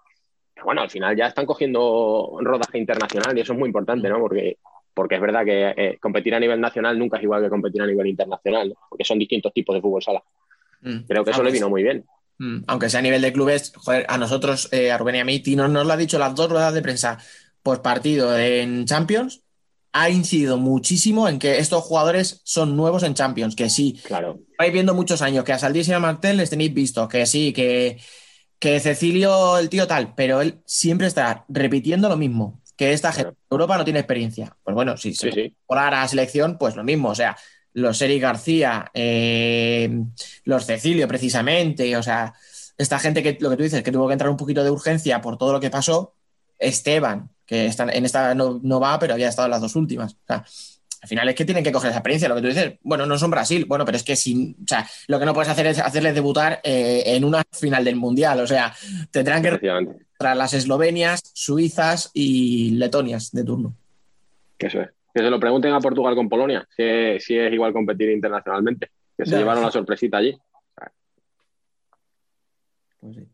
[0.54, 4.18] pero bueno, al final ya están cogiendo rodaje internacional y eso es muy importante, ¿no?
[4.18, 4.58] Porque,
[4.94, 7.86] porque es verdad que eh, competir a nivel nacional nunca es igual que competir a
[7.86, 8.74] nivel internacional, ¿no?
[8.88, 10.22] porque son distintos tipos de fútbol sala.
[10.80, 11.00] Mm.
[11.06, 12.04] Creo que eso Aunque le vino muy bien.
[12.42, 15.24] Mm, Aunque sea a nivel de clubes, joder, a nosotros, eh, a Rubén y a
[15.24, 17.18] mí, Tino nos lo ha dicho las dos ruedas de prensa
[17.62, 19.42] post partido en Champions,
[19.92, 24.72] ha incidido muchísimo en que estos jugadores son nuevos en Champions, que sí, Claro, vais
[24.72, 28.00] viendo muchos años que a Saldís y a Martel les tenéis visto, que sí, que,
[28.58, 33.30] que Cecilio, el tío tal, pero él siempre está repitiendo lo mismo, que esta gente
[33.30, 33.36] Claro.
[33.50, 34.56] Europa no tiene experiencia.
[34.64, 35.56] Pues bueno, si se sí, sí.
[35.68, 37.36] a la selección, pues lo mismo, o sea,
[37.74, 39.90] los Eric García, eh,
[40.44, 42.34] los Cecilio precisamente, o sea,
[42.78, 45.20] esta gente que lo que tú dices, que tuvo que entrar un poquito de urgencia
[45.20, 46.14] por todo lo que pasó,
[46.58, 50.14] Esteban, que está, en esta no, no va, pero había estado en las dos últimas.
[50.14, 50.44] O sea,
[51.02, 53.18] al final es que tienen que coger esa experiencia, lo que tú dices, bueno, no
[53.18, 55.80] son Brasil, bueno, pero es que sin, o sea, lo que no puedes hacer es
[55.80, 58.72] hacerles debutar eh, en una final del Mundial, o sea,
[59.10, 59.58] tendrán que
[60.16, 63.74] tras las eslovenias, suizas y letonias de turno.
[64.56, 64.90] Que eso es.
[65.14, 68.90] Que se lo pregunten a Portugal con Polonia, si es, si es igual competir internacionalmente.
[69.16, 69.38] Que se Ya.
[69.38, 70.36] llevaron la sorpresita allí.
[73.00, 73.28] Pues sí.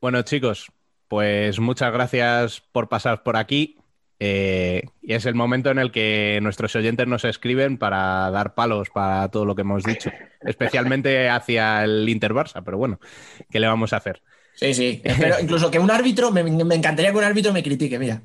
[0.00, 0.70] Bueno, chicos,
[1.08, 3.78] pues muchas gracias por pasar por aquí.
[4.20, 8.88] Eh, y es el momento en el que nuestros oyentes nos escriben para dar palos
[8.90, 10.10] para todo lo que hemos dicho,
[10.40, 13.00] especialmente hacia el Inter Barça, pero bueno,
[13.50, 14.22] ¿qué le vamos a hacer?
[14.54, 15.02] Sí, sí.
[15.04, 18.22] Espero incluso que un árbitro, me, me encantaría que un árbitro me critique, mira.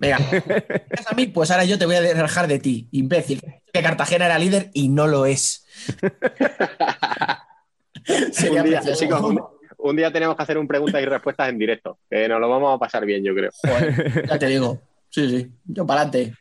[0.00, 0.16] Venga,
[0.90, 1.26] ¿es a mí?
[1.26, 3.42] Pues ahora yo te voy a dejar de ti, imbécil.
[3.72, 5.66] Que Cartagena era líder y no lo es.
[8.32, 9.40] Sería un, día, chicos, un,
[9.76, 12.74] un día tenemos que hacer un preguntas y respuestas en directo, que nos lo vamos
[12.74, 13.50] a pasar bien, yo creo.
[13.62, 14.80] Joder, ya te digo.
[15.10, 15.50] Sí, sí.
[15.66, 16.34] Yo para adelante.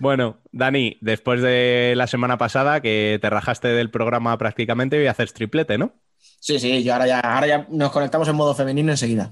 [0.00, 5.10] Bueno, Dani, después de la semana pasada que te rajaste del programa prácticamente, voy a
[5.10, 5.92] hacer triplete, ¿no?
[6.40, 9.30] Sí, sí, yo ahora ya, ahora ya nos conectamos en modo femenino enseguida.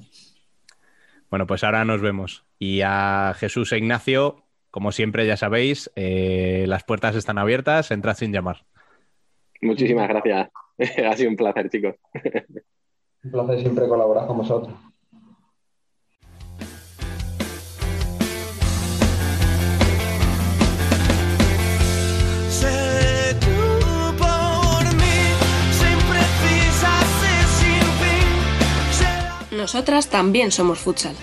[1.35, 2.44] Bueno, pues ahora nos vemos.
[2.61, 8.15] Y a Jesús e Ignacio, como siempre ya sabéis, eh, las puertas están abiertas, entrad
[8.15, 8.66] sin llamar.
[9.61, 10.51] Muchísimas gracias.
[11.05, 11.97] ha sido un placer, chicos.
[13.24, 14.77] Un placer siempre colaborar con vosotros.
[29.65, 31.16] Nosotras también somos futsal.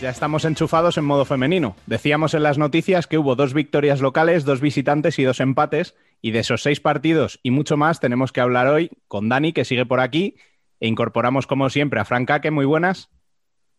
[0.00, 1.76] Ya estamos enchufados en modo femenino.
[1.84, 5.94] Decíamos en las noticias que hubo dos victorias locales, dos visitantes y dos empates.
[6.22, 9.66] Y de esos seis partidos y mucho más tenemos que hablar hoy con Dani, que
[9.66, 10.36] sigue por aquí.
[10.80, 12.50] E incorporamos, como siempre, a Fran Caque.
[12.50, 13.10] Muy buenas.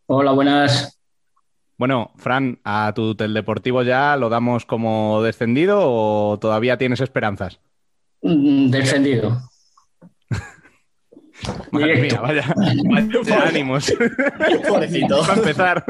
[0.06, 1.01] Hola, buenas.
[1.82, 7.58] Bueno, Fran, ¿a tu Deportivo ya lo damos como descendido o todavía tienes esperanzas?
[8.22, 9.40] Mm, Defendido.
[11.72, 13.92] Madre mía, vaya, vaya ánimos.
[14.68, 15.22] Pobrecito.
[15.22, 15.84] Para empezar.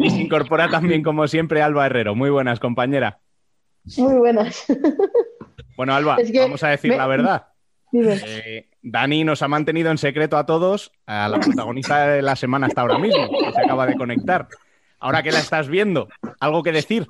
[0.00, 2.14] y se incorpora también, como siempre, Alba Herrero.
[2.14, 3.20] Muy buenas, compañera.
[3.98, 4.64] Muy buenas.
[5.76, 7.46] Bueno, Alba, Es que vamos a decir me- la verdad.
[7.92, 12.66] Eh, Dani nos ha mantenido en secreto a todos, a la protagonista de la semana
[12.66, 14.46] hasta ahora mismo, que se acaba de conectar.
[15.00, 16.08] Ahora que la estás viendo,
[16.38, 17.08] ¿algo que decir?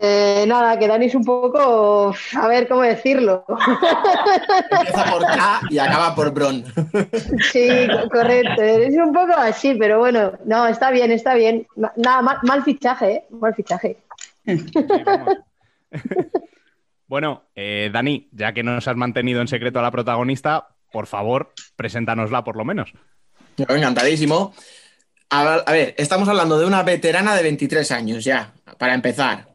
[0.00, 2.14] Eh, nada, que Dani es un poco.
[2.36, 3.44] A ver cómo decirlo.
[3.48, 6.64] Empieza por K y acaba por Bron.
[7.52, 8.62] Sí, co- correcto.
[8.62, 11.66] Es un poco así, pero bueno, no, está bien, está bien.
[11.96, 13.24] Nada, mal, mal fichaje, ¿eh?
[13.30, 13.96] Mal fichaje.
[14.46, 14.64] Sí.
[17.14, 21.52] Bueno, eh, Dani, ya que nos has mantenido en secreto a la protagonista, por favor,
[21.76, 22.92] preséntanosla por lo menos.
[23.56, 24.52] Encantadísimo.
[25.30, 29.46] A, ver, estamos hablando de una veterana de 23 años ya, para empezar.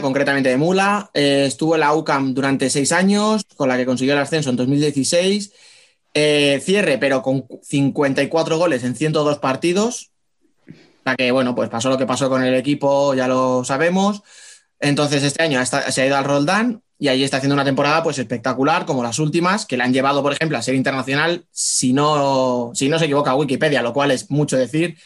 [0.00, 4.14] Concretamente de Mula, eh, estuvo en la UCAM durante seis años, con la que consiguió
[4.14, 5.52] el ascenso en 2016.
[6.14, 10.12] Eh, cierre, pero con 54 goles en 102 partidos.
[11.04, 14.22] La que, bueno, pues pasó lo que pasó con el equipo, ya lo sabemos.
[14.80, 18.02] Entonces, este año está- se ha ido al Roldán y ahí está haciendo una temporada
[18.02, 21.92] pues espectacular, como las últimas, que le han llevado, por ejemplo, a ser internacional, si
[21.92, 24.96] no, si no se equivoca Wikipedia, lo cual es mucho decir.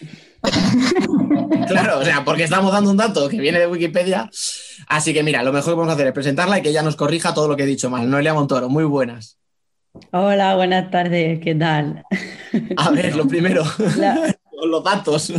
[1.69, 4.29] claro, o sea, porque estamos dando un dato que viene de Wikipedia.
[4.87, 7.35] Así que mira, lo mejor que podemos hacer es presentarla y que ella nos corrija
[7.35, 8.09] todo lo que he dicho mal.
[8.09, 9.39] Noelia Montoro, muy buenas.
[10.13, 12.05] Hola, buenas tardes, ¿qué tal?
[12.77, 13.65] A ver, lo primero,
[13.97, 15.33] La- los datos.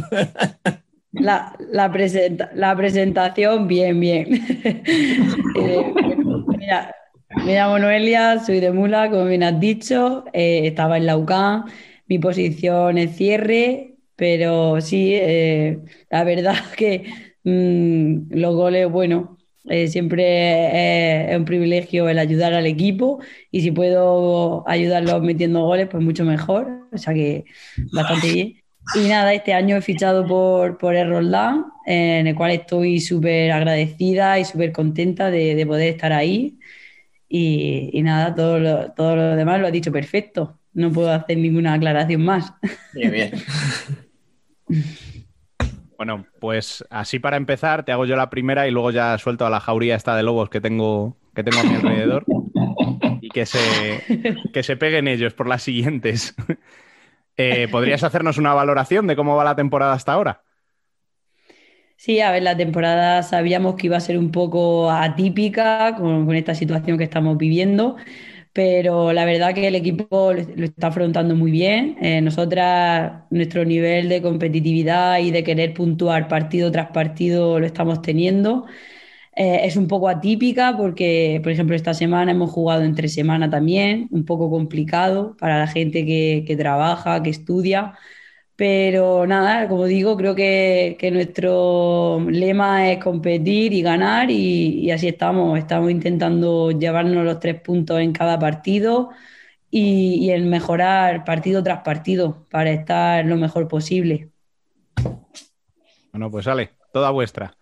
[1.18, 4.28] La, la, presenta- la presentación, bien, bien.
[5.54, 5.94] Eh,
[6.56, 6.96] mira,
[7.42, 10.24] me llamo Noelia, soy de Mula, como bien has dicho.
[10.34, 11.66] eh, estaba en la UCAM,
[12.08, 15.80] mi posición es cierre, pero sí, eh,
[16.10, 17.06] la verdad que
[17.44, 23.20] mm, los goles, bueno, eh, siempre es, es un privilegio el ayudar al equipo
[23.52, 26.88] y si puedo ayudarlos metiendo goles, pues mucho mejor.
[26.94, 27.44] O sea que
[27.92, 28.61] bastante bien.
[28.96, 33.52] Y nada, este año he fichado por, por el Roldán, en el cual estoy súper
[33.52, 36.60] agradecida y súper contenta de, de poder estar ahí.
[37.30, 40.60] Y, y nada, todo lo, todo lo demás lo ha dicho perfecto.
[40.74, 42.54] No puedo hacer ninguna aclaración más.
[42.94, 43.32] Bien, bien.
[46.02, 49.52] Bueno, pues así para empezar, te hago yo la primera y luego ya suelto a
[49.52, 52.26] la jauría esta de lobos que tengo, que tengo a mi alrededor
[53.22, 54.02] y que se,
[54.52, 56.34] que se peguen ellos por las siguientes.
[57.38, 60.44] Eh, ¿Podrías hacernos una valoración de cómo va la temporada hasta ahora?
[61.96, 66.56] Sí, a ver, la temporada sabíamos que iba a ser un poco atípica con, esta
[66.56, 67.96] situación que estamos viviendo,
[68.54, 71.98] pero la verdad que el equipo lo, lo está afrontando muy bien.
[72.02, 78.02] Eh, nosotras, nuestro nivel de competitividad y de querer puntuar partido tras partido lo estamos
[78.02, 78.66] teniendo.
[79.34, 84.08] Eh, es un poco atípica porque, por ejemplo, esta semana hemos jugado entre semana también,
[84.12, 87.94] un poco complicado para la gente que, que trabaja, que estudia.
[88.56, 95.08] Pero nada, como digo, creo que, que nuestro lema es competir y ganar y, así
[95.08, 95.58] estamos.
[95.58, 99.10] Estamos intentando llevarnos los tres puntos en cada partido
[99.72, 104.30] y, y el mejorar partido tras partido para estar lo mejor posible.
[106.12, 107.56] Bueno, pues sale, toda vuestra.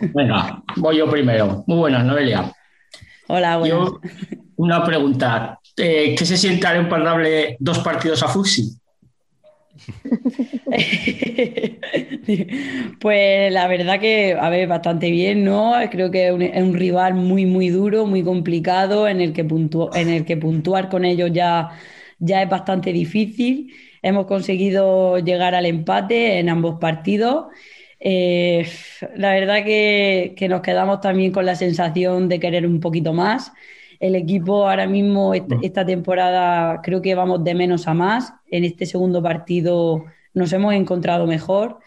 [0.00, 1.64] Venga, voy yo primero.
[1.66, 2.52] Muy buenas, Noelia.
[3.28, 3.78] Hola, buenas.
[3.78, 4.00] Yo,
[4.56, 5.58] una pregunta.
[5.76, 8.70] Eh, ¿Qué se siente al empatarle dos partidos a Fuxi?
[13.00, 15.74] Pues la verdad que, a ver, bastante bien, ¿no?
[15.90, 19.46] Creo que es un, es un rival muy, muy duro, muy complicado, en el que,
[19.46, 21.70] puntu- en el que puntuar con ellos ya,
[22.18, 23.72] ya es bastante difícil.
[24.02, 27.46] Hemos conseguido llegar al empate en ambos partidos.
[28.06, 28.68] Eh,
[29.16, 33.52] la verdad que, que nos quedamos también con la sensación de querer un poquito más.
[34.00, 38.34] El equipo ahora mismo, est- esta temporada, creo que vamos de menos a más.
[38.50, 40.04] En este segundo partido
[40.34, 41.78] nos hemos encontrado mejor.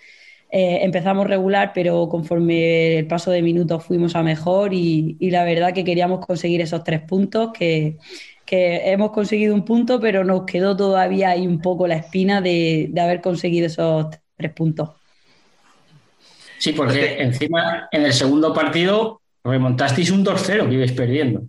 [0.51, 5.43] Eh, empezamos regular, pero conforme el paso de minutos fuimos a mejor y, y la
[5.45, 7.97] verdad que queríamos conseguir esos tres puntos, que,
[8.45, 12.87] que hemos conseguido un punto, pero nos quedó todavía ahí un poco la espina de,
[12.91, 14.07] de haber conseguido esos
[14.37, 14.91] tres puntos.
[16.57, 21.39] Sí, porque encima en el segundo partido remontasteis un 2-0 que ibais perdiendo.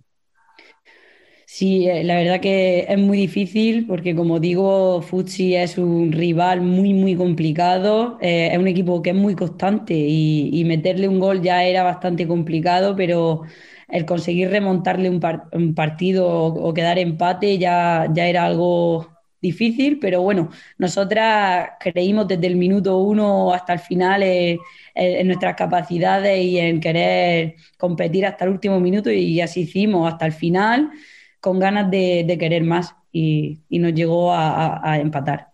[1.45, 6.61] Sí, eh, la verdad que es muy difícil porque como digo, Futsi es un rival
[6.61, 11.19] muy, muy complicado, eh, es un equipo que es muy constante y, y meterle un
[11.19, 13.41] gol ya era bastante complicado, pero
[13.87, 19.07] el conseguir remontarle un, par- un partido o, o quedar empate ya, ya era algo
[19.41, 24.53] difícil, pero bueno, nosotras creímos desde el minuto uno hasta el final eh,
[24.95, 30.11] en, en nuestras capacidades y en querer competir hasta el último minuto y así hicimos
[30.11, 30.91] hasta el final
[31.39, 35.47] con ganas de, de querer más y, y nos llegó a, a- a empatar.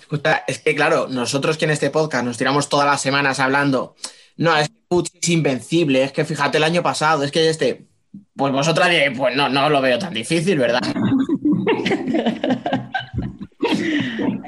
[0.00, 3.94] Escucha, es que claro, nosotros que en este podcast nos tiramos todas las semanas hablando,
[4.36, 7.86] no, es que Pucci es invencible, es que fíjate el año pasado, es que este,
[8.36, 10.80] pues vosotras diréis, pues no, no lo veo tan difícil, ¿verdad?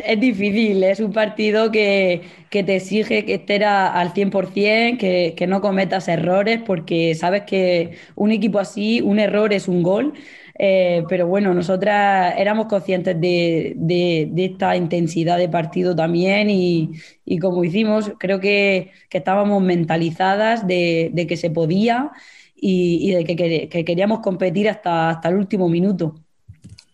[0.04, 5.46] Es difícil, es un partido que, que te exige que estés al 100%, que, que
[5.46, 10.14] no cometas errores, porque sabes que un equipo así, un error es un gol.
[10.58, 16.92] Eh, pero bueno, nosotras éramos conscientes de, de- esta intensidad de partido también y,
[17.26, 22.10] y como hicimos, creo que, que estábamos mentalizadas de, de que se podía
[22.54, 26.25] y, y de que, que queríamos competir hasta, hasta el último minuto.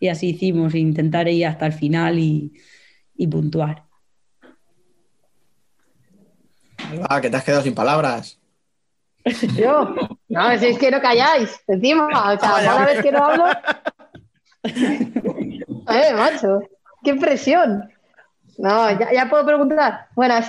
[0.02, 2.52] Y así hicimos, intentar ir hasta el final y,
[3.14, 3.84] y puntuar.
[7.08, 8.36] Ah, que te has quedado sin palabras.
[9.56, 9.94] Yo,
[10.28, 13.44] no, si es que no calláis, encima, o sea, cada vez que no hablo.
[15.88, 16.60] Eh, macho,
[17.04, 17.88] qué presión.
[18.58, 20.06] No, ya, ya puedo preguntar.
[20.16, 20.48] Buenas.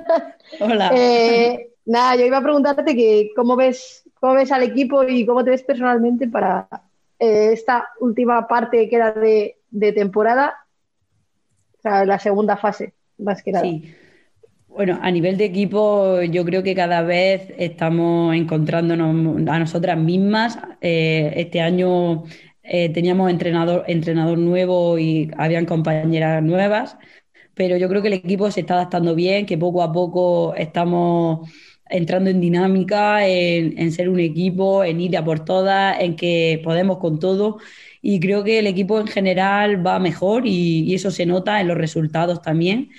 [0.60, 0.90] Hola.
[0.94, 5.44] Eh, nada, yo iba a preguntarte que cómo ves, cómo ves al equipo y cómo
[5.44, 6.68] te ves personalmente para
[7.22, 10.54] eh, esta última parte que queda de, temporada,
[11.78, 13.64] o sea, la segunda fase, más que nada.
[13.64, 13.94] Sí.
[14.66, 20.58] Bueno, a nivel de equipo, yo creo que cada vez estamos encontrándonos a nosotras mismas.
[20.80, 22.24] Eh, este año
[22.64, 26.96] eh, teníamos entrenador, entrenador nuevo y habían compañeras nuevas,
[27.54, 31.48] pero yo creo que el equipo se está adaptando bien, que poco a poco estamos
[31.92, 36.98] entrando en dinámica, en, ser un equipo, en ir a por todas, en que podemos
[36.98, 37.58] con todo.
[38.00, 41.76] Y creo que el equipo en general va mejor y, eso se nota en los
[41.78, 42.90] resultados también.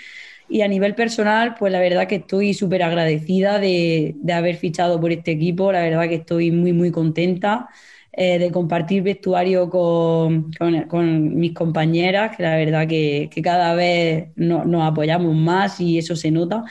[0.49, 4.99] Y a nivel personal, pues la verdad que estoy súper agradecida de, de haber fichado
[4.99, 7.70] por este equipo, la verdad que estoy muy, muy contenta
[8.11, 13.74] eh, de compartir vestuario con, con- con mis compañeras, que la verdad que, que cada
[13.76, 16.64] vez no- nos apoyamos más y eso se nota.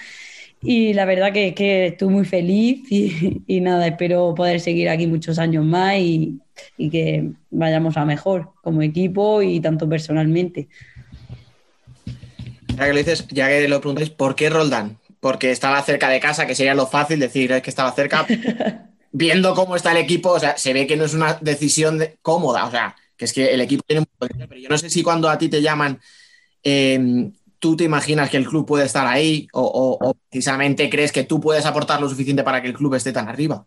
[0.65, 5.07] Y la verdad que, que estoy muy feliz y, y nada, espero poder seguir aquí
[5.07, 6.41] muchos años más y,
[6.77, 10.69] y que vayamos a mejor como equipo y tanto personalmente.
[12.77, 14.99] Ya que lo dices, ya que lo preguntáis, ¿por qué Roldán?
[15.21, 18.27] Porque estaba cerca de casa, que sería lo fácil decir "Es que estaba cerca.
[19.13, 22.19] Viendo cómo está el equipo, o sea, se ve que no es una decisión de-
[22.23, 25.03] cómoda, o sea, que es que el equipo tiene potencial, pero yo no sé si
[25.03, 26.01] cuando a ti te llaman,
[26.65, 27.31] eh,
[27.63, 31.65] tú te imaginas que el club puede estar ahí o, precisamente crees que tú puedes
[31.65, 33.65] aportar lo suficiente para que el club esté tan arriba.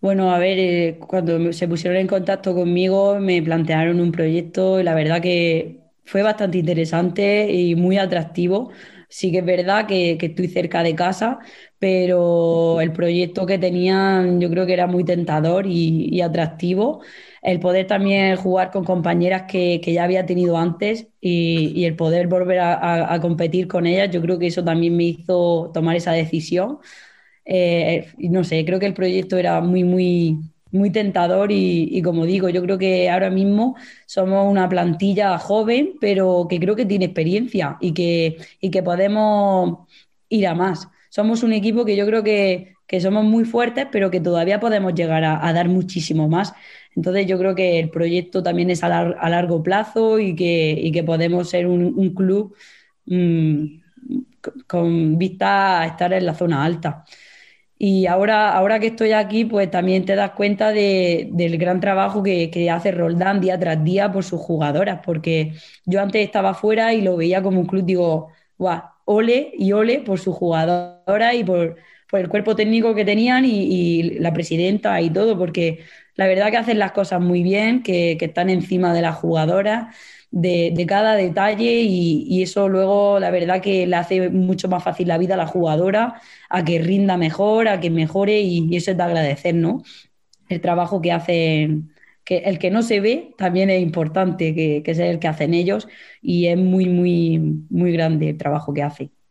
[0.00, 4.82] Bueno, a ver, eh, cuando se pusieron en contacto conmigo me plantearon un proyecto y
[4.82, 8.70] la verdad que fue bastante interesante y muy atractivo.
[9.10, 11.40] Sí que es verdad que, estoy cerca de casa,
[11.78, 17.02] pero el proyecto que tenían yo creo que era muy tentador y atractivo.
[17.44, 21.94] El poder también jugar con compañeras que, que ya había tenido antes y, y el
[21.96, 26.12] poder volver a, competir con ellas, yo creo que eso también me hizo tomar esa
[26.12, 26.78] decisión.
[27.44, 30.38] Eh, no sé, creo que el proyecto era muy, muy,
[30.72, 33.76] muy tentador y, y como digo, yo creo que ahora mismo
[34.06, 39.88] somos una plantilla joven, pero que creo que tiene experiencia y que, y que podemos
[40.28, 40.88] ir a más.
[41.10, 44.94] Somos un equipo que yo creo que, que somos muy fuertes, pero que todavía podemos
[44.94, 46.52] llegar a, dar muchísimo más.
[46.96, 50.72] Entonces yo creo que el proyecto también es a, lar- a largo plazo y que,
[50.72, 52.54] y que podemos ser un, un club
[53.06, 53.64] mm,
[54.66, 57.04] con vista a estar en la zona alta.
[57.78, 62.22] Y ahora, ahora que estoy aquí, pues también te das cuenta de- del gran trabajo
[62.22, 65.54] que, que hace Roldán día tras día por sus jugadoras, porque
[65.84, 70.00] yo antes estaba fuera y lo veía como un club, digo, guau, ole y ole
[70.00, 71.76] por sus jugadoras y por,
[72.10, 75.80] por el cuerpo técnico que tenían y, la presidenta y todo, porque
[76.16, 79.94] la verdad que hacen las cosas muy bien, que, están encima de las jugadoras,
[80.30, 85.18] de, cada detalle y, eso luego la verdad que le hace mucho más fácil la
[85.18, 86.20] vida a la jugadora,
[86.50, 89.82] a que rinda mejor, a que mejore y, y eso es de agradecer, ¿no?
[90.48, 91.94] El trabajo que hacen,
[92.24, 95.54] que el que no se ve también es importante, que, que es el que hacen
[95.54, 95.88] ellos
[96.22, 97.38] y es muy, muy,
[97.70, 99.23] muy grande el trabajo que hacen.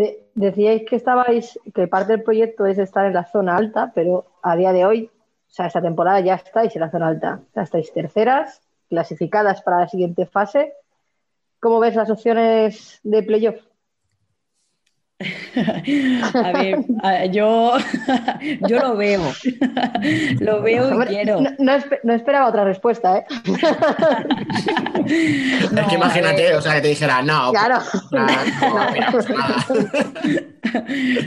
[0.00, 4.12] De- decíais que estabais, que parte del proyecto es estar en la zona alta, pero
[4.42, 5.10] a día de hoy,
[5.50, 7.40] o sea, esta temporada ya estáis en la zona alta.
[7.52, 10.72] Sea, estáis terceras, clasificadas para la siguiente fase.
[11.60, 13.60] ¿Cómo ves las opciones de playoff?
[16.34, 17.74] A ver, yo,
[18.68, 19.20] yo lo veo,
[20.40, 21.40] lo veo y quiero.
[21.40, 23.24] No, no espe- no esperaba otra respuesta, ¿eh?
[25.06, 27.78] es que imagínate, o sea, que te dijera, no, Claro.
[28.12, 29.26] no, no, mira, pues.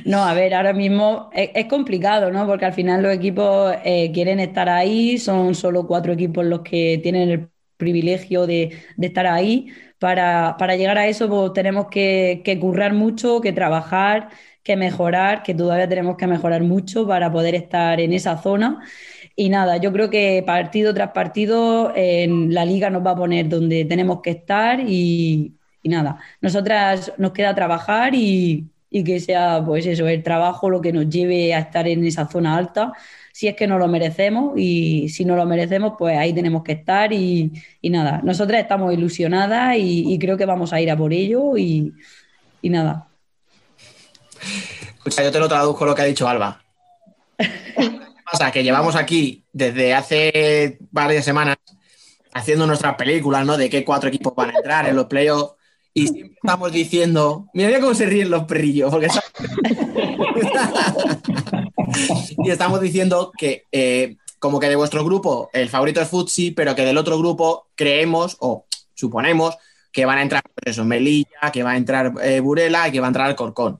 [0.05, 2.45] No, a ver, ahora mismo es, es complicado, ¿no?
[2.47, 6.99] Porque al final los equipos eh, quieren estar ahí, son solo cuatro equipos los que
[7.03, 9.67] tienen el privilegio de, de estar ahí.
[10.03, 14.29] Para, para llegar a eso, pues tenemos que, que currar mucho, que trabajar,
[14.61, 18.81] que mejorar, que todavía tenemos que mejorar mucho para poder estar en esa zona.
[19.35, 23.47] Y nada, yo creo que partido tras partido en la liga nos va a poner
[23.49, 29.63] donde tenemos que estar y, y nada, nosotras nos queda trabajar y, y que sea
[29.65, 32.93] pues eso, el trabajo lo que nos lleve a estar en esa zona alta,
[33.33, 36.73] si es que no lo merecemos y si no lo merecemos, pues ahí tenemos que
[36.73, 37.51] estar y,
[37.81, 41.57] y nada, nosotras estamos ilusionadas y, y creo que vamos a ir a por ello
[41.57, 41.91] y,
[42.61, 43.07] y nada.
[44.97, 46.61] Escucha, yo te lo traduzco lo que ha dicho Alba.
[47.35, 47.49] ¿Qué
[48.31, 48.51] pasa?
[48.51, 51.57] Que llevamos aquí desde hace varias semanas
[52.35, 53.57] haciendo nuestras películas, ¿no?
[53.57, 55.55] De qué cuatro equipos van a entrar en los playoffs.
[55.91, 59.07] Y siempre estamos diciendo, mira, mira cómo se ríen los perrillos, porque
[62.43, 66.75] y estamos diciendo que eh, como que de vuestro grupo el favorito es Futsi, pero
[66.75, 69.55] que del otro grupo creemos o suponemos
[69.91, 73.07] que van a entrar eso, Melilla, que va a entrar eh, Burela y que va
[73.07, 73.79] a entrar Alcorcón.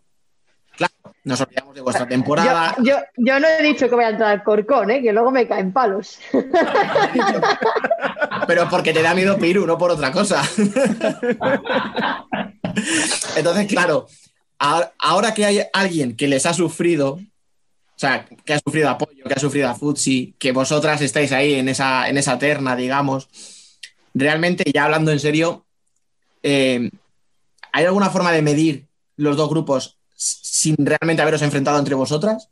[0.75, 0.93] Claro,
[1.23, 2.75] nos olvidamos de vuestra temporada.
[2.77, 5.01] Yo, yo, yo no he dicho que voy a entrar Corcón, ¿eh?
[5.01, 6.19] que luego me caen palos.
[8.47, 10.41] Pero porque te da miedo Piru, no por otra cosa.
[13.35, 14.07] Entonces, claro,
[14.59, 17.19] ahora, ahora que hay alguien que les ha sufrido,
[18.07, 21.69] sea, que ha sufrido apoyo, que ha sufrido a Futsi, que vosotras estáis ahí en
[21.69, 23.29] esa, en esa terna, digamos,
[24.13, 25.65] realmente, ya hablando en serio,
[26.43, 26.89] eh,
[27.71, 32.49] ¿hay alguna forma de medir los dos grupos sin realmente haberos enfrentado entre vosotras?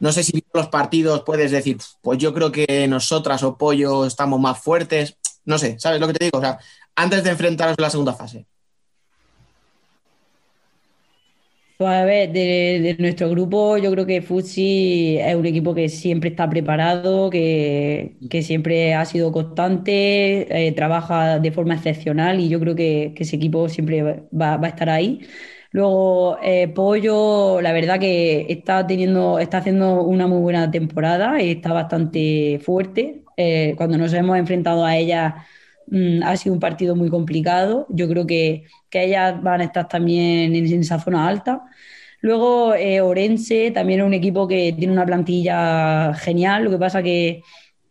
[0.00, 4.40] No sé si los partidos puedes decir, pues yo creo que nosotras o Pollo estamos
[4.40, 5.16] más fuertes.
[5.44, 6.38] No sé, ¿sabes lo que te digo?
[6.38, 6.58] O sea,
[6.94, 8.46] antes de enfrentaros en la segunda fase.
[11.78, 15.88] Pues a ver, de, de nuestro grupo, yo creo que Futsi es un equipo que
[15.88, 22.48] siempre está preparado, que, que siempre ha sido constante, eh, trabaja de forma excepcional y
[22.48, 25.20] yo creo que, que ese equipo siempre va, va a estar ahí.
[25.70, 31.52] Luego, eh, Pollo, la verdad que está teniendo, está haciendo una muy buena temporada y
[31.52, 33.22] está bastante fuerte.
[33.36, 35.46] Eh, cuando nos hemos enfrentado a ella
[35.90, 37.86] mm, ha sido un partido muy complicado.
[37.90, 41.62] Yo creo que, que ellas van a estar también en, en esa zona alta.
[42.20, 46.64] Luego, eh, Orense también es un equipo que tiene una plantilla genial.
[46.64, 47.42] Lo que pasa que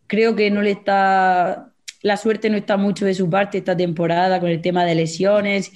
[0.06, 1.72] creo que no le está.
[2.02, 5.72] La suerte no está mucho de su parte esta temporada con el tema de lesiones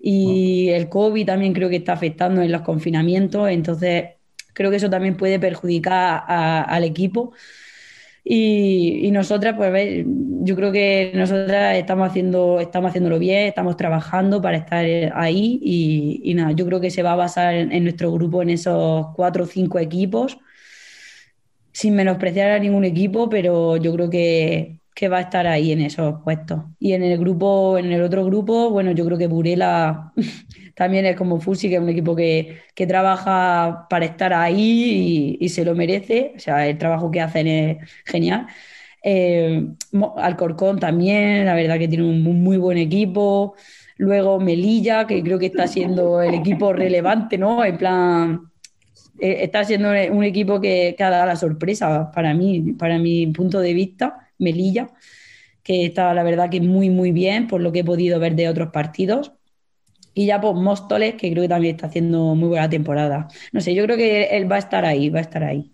[0.00, 3.48] y el COVID también creo que está afectando en los confinamientos.
[3.50, 4.04] Entonces,
[4.54, 7.32] creo que eso también puede perjudicar a- al equipo.
[8.28, 10.04] Y, nosotras, pues, ve,
[10.42, 14.84] yo creo que nosotras estamos haciendo, estamos haciéndolo bien, estamos trabajando para estar
[15.14, 19.06] ahí y, nada, yo creo que se va a basar en nuestro grupo en esos
[19.14, 20.38] cuatro o cinco equipos,
[21.72, 25.82] sin menospreciar a ningún equipo, pero yo creo que, que va a estar ahí en
[25.82, 26.62] esos puestos.
[26.80, 30.12] Y en el grupo, en el otro grupo, bueno, yo creo que Burela
[30.76, 35.44] también es como Fusi, que es un equipo que, que trabaja para estar ahí y,
[35.44, 36.32] y se lo merece.
[36.36, 38.48] O sea, el trabajo que hacen es genial.
[39.02, 39.68] Eh,
[40.16, 43.54] Alcorcón también, la verdad que tiene un mu- muy buen equipo.
[43.98, 47.64] Luego Melilla, que creo que está siendo el equipo relevante, ¿no?
[47.64, 48.50] En plan,
[49.18, 53.26] eh, está siendo un equipo que, que ha dado la sorpresa para mí, para mi
[53.28, 54.88] punto de vista, Melilla,
[55.62, 58.48] que está la verdad que muy, muy bien por lo que he podido ver de
[58.48, 59.32] otros partidos.
[60.14, 63.28] Y ya pues Móstoles, que creo que también está haciendo muy buena temporada.
[63.52, 65.72] No sé, yo creo que él va a estar ahí, va a estar ahí.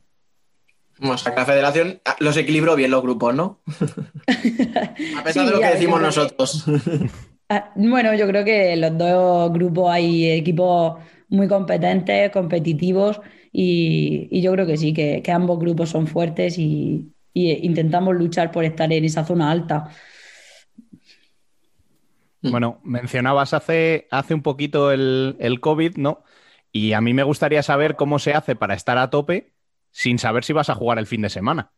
[1.02, 3.60] O sea, que la federación los equilibró bien los grupos, ¿no?
[5.18, 6.64] A pesar Sí, de lo que decimos que- nosotros.
[7.48, 10.98] Ah, Bueno, yo creo que los dos grupos hay equipos
[11.28, 13.20] muy competentes, competitivos
[13.52, 18.14] y, y yo creo que sí, que, que ambos grupos son fuertes y, y intentamos
[18.14, 19.90] luchar por estar en esa zona alta.
[22.42, 26.24] Bueno, mencionabas hace, hace un poquito el, el COVID, ¿no?
[26.72, 29.52] Y a mí me gustaría saber cómo se hace para estar a tope
[29.92, 31.70] sin saber si vas a jugar el fin de semana.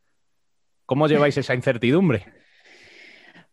[0.86, 2.26] ¿Cómo lleváis esa incertidumbre?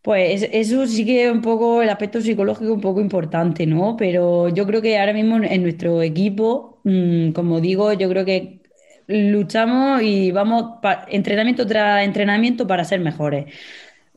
[0.02, 3.96] Pues eso sí que es un poco el aspecto psicológico un poco importante, ¿no?
[3.98, 8.61] Pero yo creo que ahora mismo en nuestro equipo, mm, como digo, yo creo que
[9.12, 13.46] luchamos y vamos entrenamiento tras entrenamiento para ser mejores.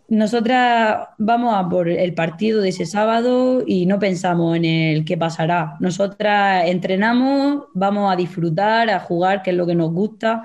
[0.07, 5.17] Nosotras vamos a por el partido de ese sábado y no pensamos en el qué
[5.17, 5.77] pasará.
[5.81, 10.45] Nosotras entrenamos, vamos a disfrutar, a jugar, que es lo que nos gusta,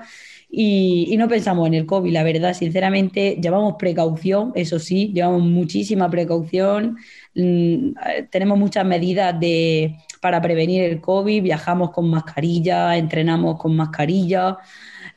[0.50, 5.42] y, y no pensamos en el COVID, la verdad, sinceramente, llevamos precaución, eso sí, llevamos
[5.42, 6.96] muchísima precaución,
[7.34, 13.74] mm, eh, tenemos muchas medidas de, para prevenir el COVID, viajamos con mascarilla, entrenamos con
[13.76, 14.58] mascarilla,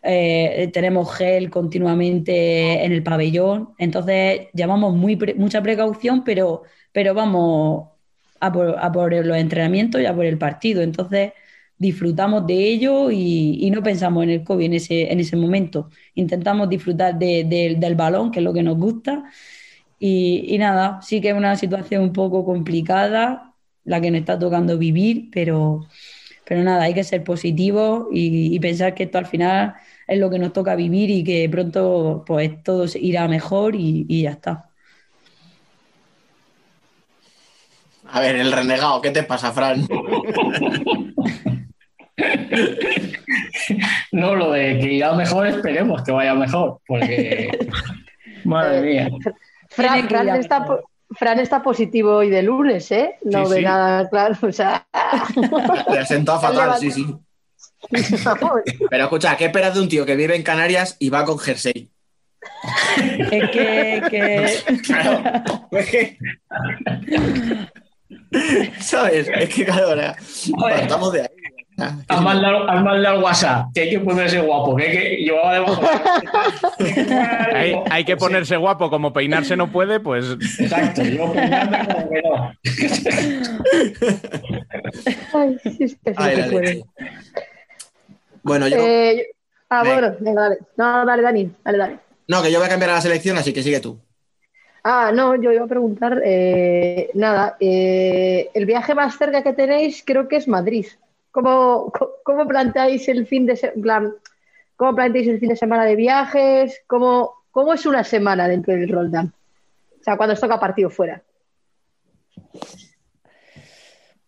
[0.01, 7.13] eh, tenemos gel continuamente en el pabellón, entonces llevamos muy pre- mucha precaución, pero, pero
[7.13, 7.89] vamos
[8.39, 11.33] a por, los entrenamientos y a por el partido, entonces
[11.77, 15.89] disfrutamos de ello y, no pensamos en el COVID en ese, en ese momento.
[16.15, 19.23] Intentamos disfrutar de- de- del balón, que es lo que nos gusta.
[19.99, 23.52] Y, y nada, sí que es una situación un poco complicada
[23.85, 25.87] la que nos está tocando vivir, pero,
[26.45, 29.75] pero nada, hay que ser positivos y, y pensar que esto al final
[30.07, 34.05] es lo que nos toca vivir y que pronto pues todo se irá mejor y,
[34.09, 34.69] y ya está.
[38.09, 39.87] A ver, el renegado, ¿qué te pasa, Fran?
[44.11, 47.49] No, lo de que irá mejor, esperemos que vaya mejor, porque.
[48.43, 49.09] Madre mía.
[49.69, 50.81] Fran, Fran está, po-
[51.17, 53.15] Fran está positivo hoy de lunes, ¿eh?
[53.23, 53.63] No Sí, ve sí.
[53.63, 54.35] nada claro.
[54.41, 54.85] O sea,
[55.91, 57.05] Le sentó fatal, sí, sí.
[58.89, 61.89] Pero escucha, ¿qué esperas de un tío que vive en Canarias y va con jersey?
[63.31, 65.41] Es que, que- Claro,
[65.71, 66.17] es que.
[68.79, 69.29] ¿Sabes?
[69.33, 70.15] Es que, claro, ahora,
[70.59, 71.27] partamos de ahí.
[72.21, 75.61] Mandado, has mandado al WhatsApp que hay que ponerse guapo, que, hay que llevaba de
[77.55, 80.25] Hay, hay que ponerse guapo, como peinarse no puede, pues
[80.59, 82.51] Exacto, yo peinarme como que no.
[85.33, 86.65] Ay, sí, es que sí Ay, se la puede.
[86.65, 86.85] leche.
[88.43, 88.77] Bueno, yo.
[88.77, 89.27] Eh,
[89.69, 89.99] ah, Venga.
[89.99, 90.57] bueno, venga, dale.
[90.77, 91.99] No, dale, Dani, dale, dale.
[92.27, 93.99] No, que yo voy a cambiar a la selección, así que sigue tú.
[94.83, 100.03] Ah, no, yo iba a preguntar, eh, nada, eh, el viaje más cerca que tenéis
[100.05, 100.85] creo que es Madrid.
[101.35, 101.91] ¿Cómo,
[102.27, 104.13] cómo planteáis el fin de se- en plan,
[104.77, 106.81] cómo planteáis el fin de semana de viajes?
[106.87, 107.13] ¿Cómo,
[107.51, 109.33] cómo es una semana dentro del Roldán?
[109.99, 111.23] O sea, cuando os toca partido fuera.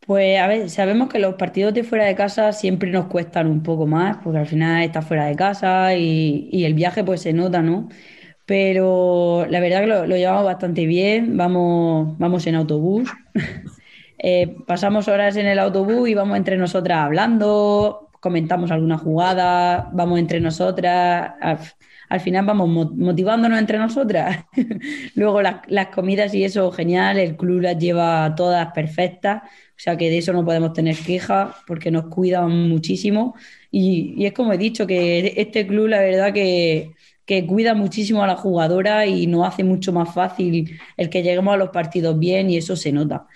[0.05, 3.63] Pues a ver, sabemos que los partidos de fuera de casa siempre nos cuestan un
[3.63, 7.33] poco más, porque al final estás fuera de casa y, y el viaje pues se
[7.33, 7.89] nota, ¿no?
[8.45, 13.11] Pero la verdad que lo, lo llevamos bastante bien, vamos, vamos en autobús,
[14.27, 20.17] Eh, pasamos horas en el autobús y vamos entre nosotras hablando, comentamos alguna jugada, vamos
[20.19, 21.59] entre nosotras, al,
[22.09, 24.45] al final vamos mo- motivándonos entre nosotras.
[25.15, 30.09] Luego las, comidas y eso, genial, el club las lleva todas perfectas, o sea que
[30.09, 33.35] de eso no podemos tener quejas porque nos cuidan muchísimo.
[33.69, 36.93] Y, y es como he dicho, que este club la verdad que,
[37.27, 41.53] que cuida muchísimo a la jugadora y nos hace mucho más fácil el que lleguemos
[41.53, 43.27] a los partidos bien y eso se nota.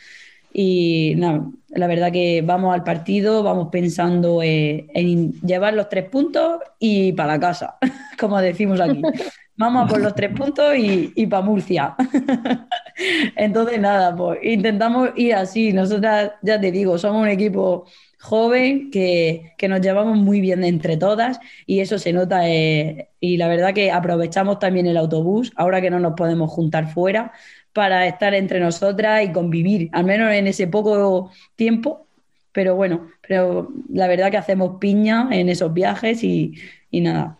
[0.51, 6.09] Y nada, la verdad que vamos al partido, vamos pensando eh, en llevar los tres
[6.09, 7.77] puntos y para la casa,
[8.19, 9.11] como decimos aquí.
[9.55, 11.95] Vamos a por los tres puntos y, y para Murcia.
[13.35, 15.73] Entonces, nada, pues intentamos ir así.
[15.73, 17.85] Nosotras, ya te digo, somos un equipo
[18.21, 22.47] joven que, que nos llevamos muy bien entre todas y eso se nota.
[22.49, 26.87] eh, y la verdad que aprovechamos también el autobús, ahora que no nos podemos juntar
[26.93, 27.33] fuera,
[27.73, 32.05] para estar entre nosotras y convivir, al menos en ese poco tiempo.
[32.51, 36.55] Pero bueno, pero la verdad que hacemos piña en esos viajes y,
[36.91, 37.37] y nada.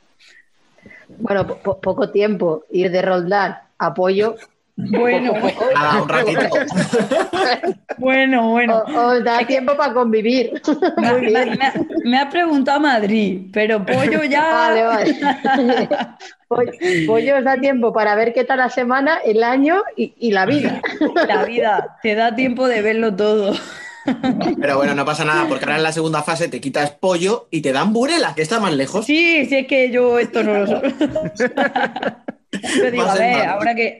[1.20, 4.36] Bueno, po- po- poco tiempo, ir de Roldán a apoyo.
[4.92, 5.34] Bueno,
[5.76, 6.42] Nada, un ratito.
[7.98, 8.78] bueno, bueno.
[8.88, 10.62] O- Os da tiempo para convivir.
[10.98, 11.60] Me, Muy me- bien.
[11.60, 14.42] me- me has preguntado Madrid, pero pollo ya.
[14.52, 15.90] Vale, vale.
[16.50, 16.72] Pollo,
[17.06, 20.48] pollo os da tiempo para ver qué tal la semana, el año y, y la
[20.48, 20.82] vida.
[21.28, 23.54] La vida, te da tiempo de verlo todo.
[24.60, 27.62] Pero bueno, no pasa nada, porque ahora en la segunda fase te quitas pollo y
[27.62, 29.06] te dan burela, que está más lejos.
[29.06, 30.82] Sí, sí, es que yo esto no lo sé.
[32.82, 34.00] Yo digo, a ver, ahora que.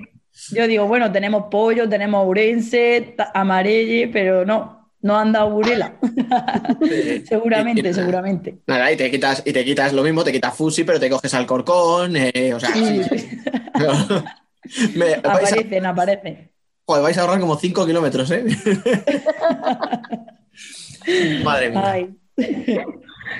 [0.52, 5.94] Yo digo, bueno, tenemos pollo, tenemos Urense, amarelle, pero no, no han dado burela.
[7.28, 8.60] seguramente, seguramente.
[8.68, 11.34] Nada, y te quitas, y te quitas lo mismo, te quitas Fusi, pero te coges
[11.34, 13.30] Alcorcón, eh, o sea, sí, sí.
[14.96, 16.52] Me- vais, a, Aparecen, aparecen.
[16.86, 18.46] joder, vais a ahorrar como 5 kilómetros, ¿eh?
[21.44, 21.92] Madre mía.
[21.92, 22.10] Ay.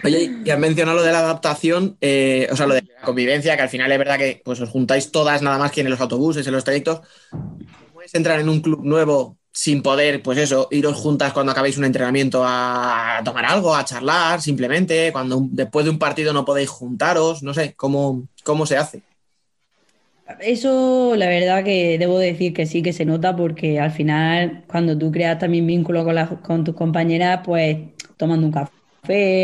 [0.04, 3.56] Oye, y has mencionado lo de la adaptación, eh, o sea, lo de la convivencia,
[3.58, 6.00] que al final es verdad que pues, os juntáis todas nada más que en los
[6.00, 7.02] autobuses, en los trayectos.
[7.94, 11.84] Puedes entrar en un club nuevo sin poder, pues eso, iros juntas cuando acabéis un
[11.84, 17.44] entrenamiento a tomar algo, a charlar, simplemente, cuando después de un partido no podéis juntaros,
[17.44, 19.02] no sé, ¿cómo, cómo se hace?
[20.42, 24.98] Eso, la verdad que debo decir que sí que se nota porque al final, cuando
[24.98, 27.78] tú creas también vínculo con, las- con tus compañeras, pues
[28.16, 28.72] tomando un café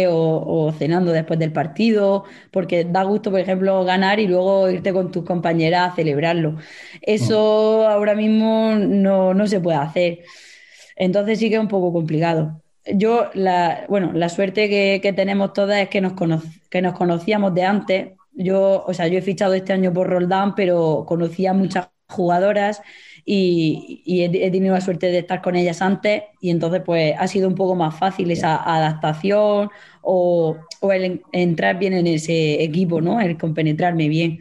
[0.09, 4.93] o, o cenando después del partido, porque da gusto, por ejemplo, ganar y luego irte
[4.93, 6.57] con tus compañeras a celebrarlo.
[7.01, 10.19] Eso ahora mismo no, no se puede hacer.
[10.95, 12.61] Entonces sí que es un poco complicado.
[12.85, 16.93] Yo, la, bueno, la suerte que, que tenemos todas es que nos, cono- que nos
[16.93, 18.09] conocíamos de antes.
[18.33, 22.81] Yo, o sea, yo he fichado este año por Roldán, pero conocía a muchas jugadoras
[23.25, 27.15] y, y he, he tenido la suerte de estar con ellas antes y entonces pues
[27.17, 29.69] ha sido un poco más fácil esa adaptación
[30.01, 33.19] o, o el en- entrar bien en ese equipo, ¿no?
[33.21, 34.39] El compenetrarme bien.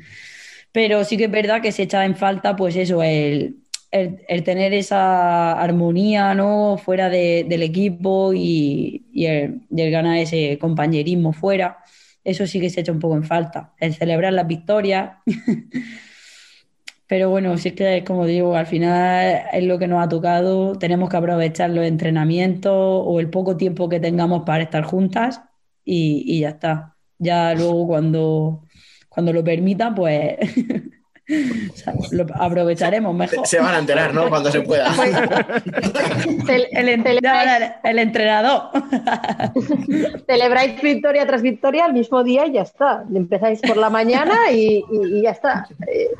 [0.72, 3.56] Pero sí que es verdad que se echa en falta, pues eso, el,
[3.90, 6.78] el- el tener esa armonía, ¿no?
[6.78, 11.78] Fuera de- del equipo y, y el, y el ganar ese compañerismo fuera.
[12.24, 13.74] Eso sí que se echa un poco en falta.
[13.78, 15.12] El celebrar las victorias.
[17.14, 20.76] Pero bueno, si es que, como digo, al final es lo que nos ha tocado.
[20.76, 25.40] Tenemos que aprovechar los entrenamientos o el poco tiempo que tengamos para estar juntas
[25.84, 26.96] y, y ya está.
[27.18, 28.64] Ya luego cuando,
[29.08, 30.38] cuando lo permita, pues
[31.26, 33.46] o sea, lo aprovecharemos mejor.
[33.46, 34.28] Se van a enterar, ¿no?
[34.28, 34.92] Cuando se pueda.
[34.92, 38.62] Cel- El, entrenador.
[40.26, 43.04] celebráis victoria tras victoria el mismo día y ya está.
[43.14, 45.66] Empezáis por la mañana y, y- y ya está.
[45.86, 46.10] Eh,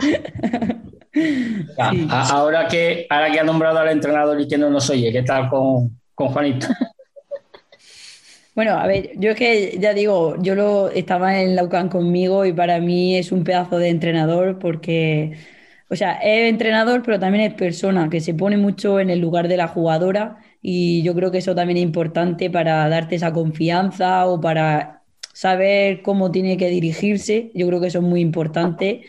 [1.79, 5.13] A- a- ahora, que, ahora que ha nombrado al entrenador y que no nos oye,
[5.13, 6.67] ¿qué tal con, con Juanito?
[8.55, 12.45] Bueno, a ver, yo es que ya digo, yo lo estaba en la UCAN conmigo
[12.45, 15.37] y para mí es un pedazo de entrenador porque,
[15.89, 19.49] o sea, es entrenador, pero también es persona que se pone mucho en el lugar
[19.49, 24.27] de la jugadora y yo creo que eso también es importante para darte esa confianza
[24.27, 25.03] o para
[25.33, 27.51] saber cómo tiene que dirigirse.
[27.55, 29.03] Yo creo que eso es muy importante.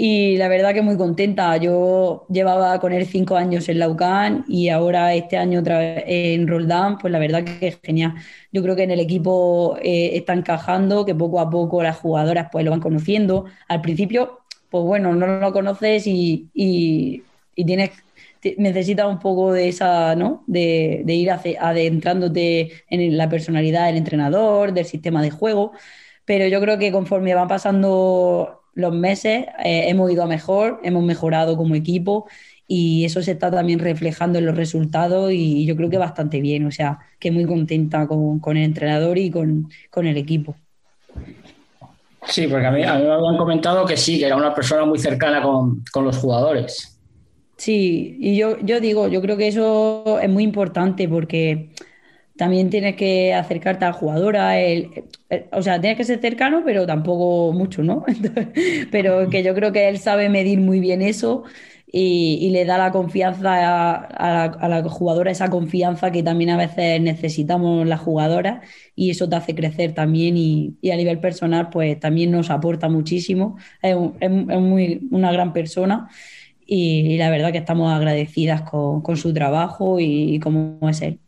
[0.00, 1.56] Y la verdad que muy contenta.
[1.56, 6.04] Yo llevaba con él cinco años en la UCAN y ahora este año otra vez
[6.06, 8.14] en Roldán, pues la verdad que es genial.
[8.52, 12.48] Yo creo que en el equipo eh, está encajando, que poco a poco las jugadoras
[12.52, 13.46] pues lo van conociendo.
[13.66, 17.24] Al principio, pues bueno, no lo conoces y, y,
[17.64, 17.90] tienes
[18.56, 20.44] necesitas un poco de esa, ¿no?
[20.46, 25.72] De, de ir ace- adentrándote en la personalidad del entrenador, del sistema de juego.
[26.24, 31.02] Pero yo creo que conforme van pasando los meses, eh, hemos ido a mejor, hemos
[31.04, 32.26] mejorado como equipo
[32.66, 36.66] y eso se está también reflejando en los resultados y yo creo que bastante bien.
[36.66, 40.54] O sea, que muy contenta con, con el entrenador y con, con el equipo.
[42.26, 44.84] Sí, porque a mí, a mí me habían comentado que sí, que era una persona
[44.84, 47.00] muy cercana con, con los jugadores.
[47.56, 51.70] Sí, y yo, yo digo, yo creo que eso es muy importante porque
[52.38, 56.62] también tienes que acercarte a la jugadora, el- el- o sea, tienes que ser cercano,
[56.64, 58.04] pero tampoco mucho, ¿no?
[58.08, 58.48] Entonces,
[58.90, 61.44] pero que yo creo que él sabe medir muy bien eso
[61.90, 66.22] y, y le da la confianza a, a la, a la jugadora, esa confianza que
[66.22, 70.96] también a veces necesitamos las jugadoras y eso te hace crecer también y, y a
[70.96, 73.56] nivel personal pues también nos aporta muchísimo.
[73.82, 76.08] Es, un- es- es muy, una gran persona
[76.66, 81.20] y, la verdad que estamos agradecidas con, con su trabajo y cómo es él.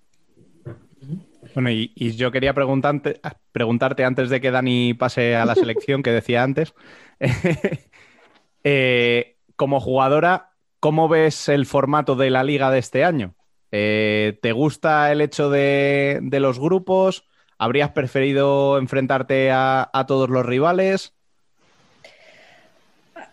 [1.54, 3.20] Bueno, y, yo quería preguntarte,
[3.52, 6.74] preguntarte antes de que Dani pase a la selección que decía antes,
[8.64, 13.34] eh, como jugadora, ¿cómo ves el formato de la liga de este año?
[13.72, 17.24] Eh, ¿te gusta el hecho de, los grupos?
[17.58, 21.14] ¿Habrías preferido enfrentarte a, todos los rivales?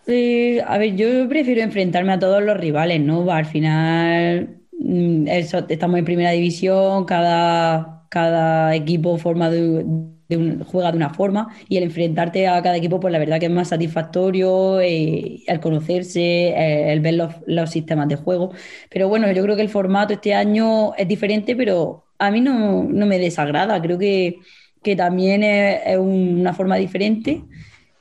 [0.06, 3.30] Eh, a ver, yo prefiero enfrentarme a todos los rivales, ¿no?
[3.30, 10.96] Al final, mm, estamos en primera división, cada, cada equipo forma de, un- juega de
[10.98, 14.80] una forma y el enfrentarte a cada equipo, pues la verdad que es más satisfactorio
[14.80, 16.20] eh, el conocerse,
[16.50, 18.52] eh, el ver los, los sistemas de juego.
[18.90, 22.84] Pero bueno, yo creo que el formato este año es diferente, pero a mí no,
[22.84, 23.80] no me desagrada.
[23.80, 24.36] Creo que,
[24.82, 27.44] que también es, una forma diferente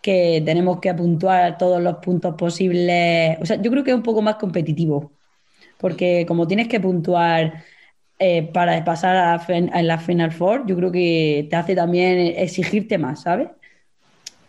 [0.01, 3.37] que tenemos que apuntuar todos los puntos posibles.
[3.41, 5.11] O sea, yo creo que es un poco más competitivo,
[5.79, 7.63] porque como tienes que puntuar
[8.19, 11.75] eh, para pasar a, la fin- a la Final Four, yo creo que te hace
[11.75, 13.49] también exigirte más, ¿sabes?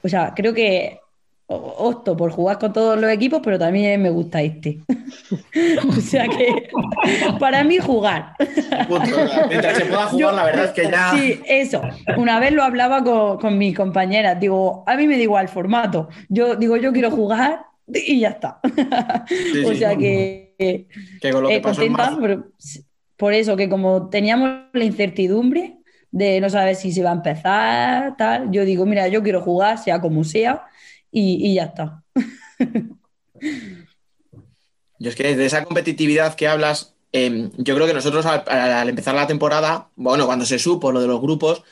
[0.02, 1.00] O sea, creo que
[1.46, 1.56] o-
[1.88, 4.78] opto por jugar con todos los equipos, pero también me gusta este.
[5.88, 6.68] o sea que
[7.38, 8.34] para mí jugar.
[9.48, 11.10] Mientras se pueda jugar, la verdad es que ya.
[11.12, 11.80] Sí, eso.
[12.16, 14.38] Una vez lo hablaba con, con mis compañeras.
[14.40, 16.08] Digo, a mí me da igual el formato.
[16.28, 18.60] Yo digo, yo quiero jugar y ya está.
[19.24, 19.26] o
[19.72, 19.76] sí.
[19.76, 20.54] sea que,
[21.20, 22.20] Que con lo que eh, pasó en contenta marzo.
[22.20, 22.52] por,
[23.18, 25.78] por eso, que como teníamos la incertidumbre
[26.10, 29.78] de no saber si se va a empezar, tal, yo digo, mira, yo quiero jugar,
[29.78, 30.64] sea como sea,
[31.10, 32.02] y, y ya está.
[35.00, 38.88] Yo es que de esa competitividad que hablas, eh, yo creo que nosotros al, al
[38.88, 41.62] empezar la temporada, bueno, cuando se supo lo de los grupos,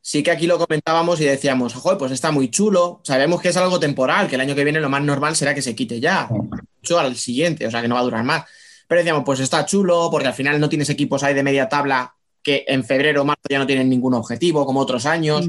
[0.00, 3.56] sí que aquí lo comentábamos y decíamos, joder, pues está muy chulo, sabemos que es
[3.56, 6.28] algo temporal, que el año que viene lo más normal será que se quite ya,
[6.30, 8.44] mucho al siguiente, o sea que no va a durar más.
[8.86, 12.14] Pero decíamos, pues está chulo, porque al final no tienes equipos ahí de media tabla
[12.42, 15.48] que en febrero o marzo ya no tienen ningún objetivo, como otros años.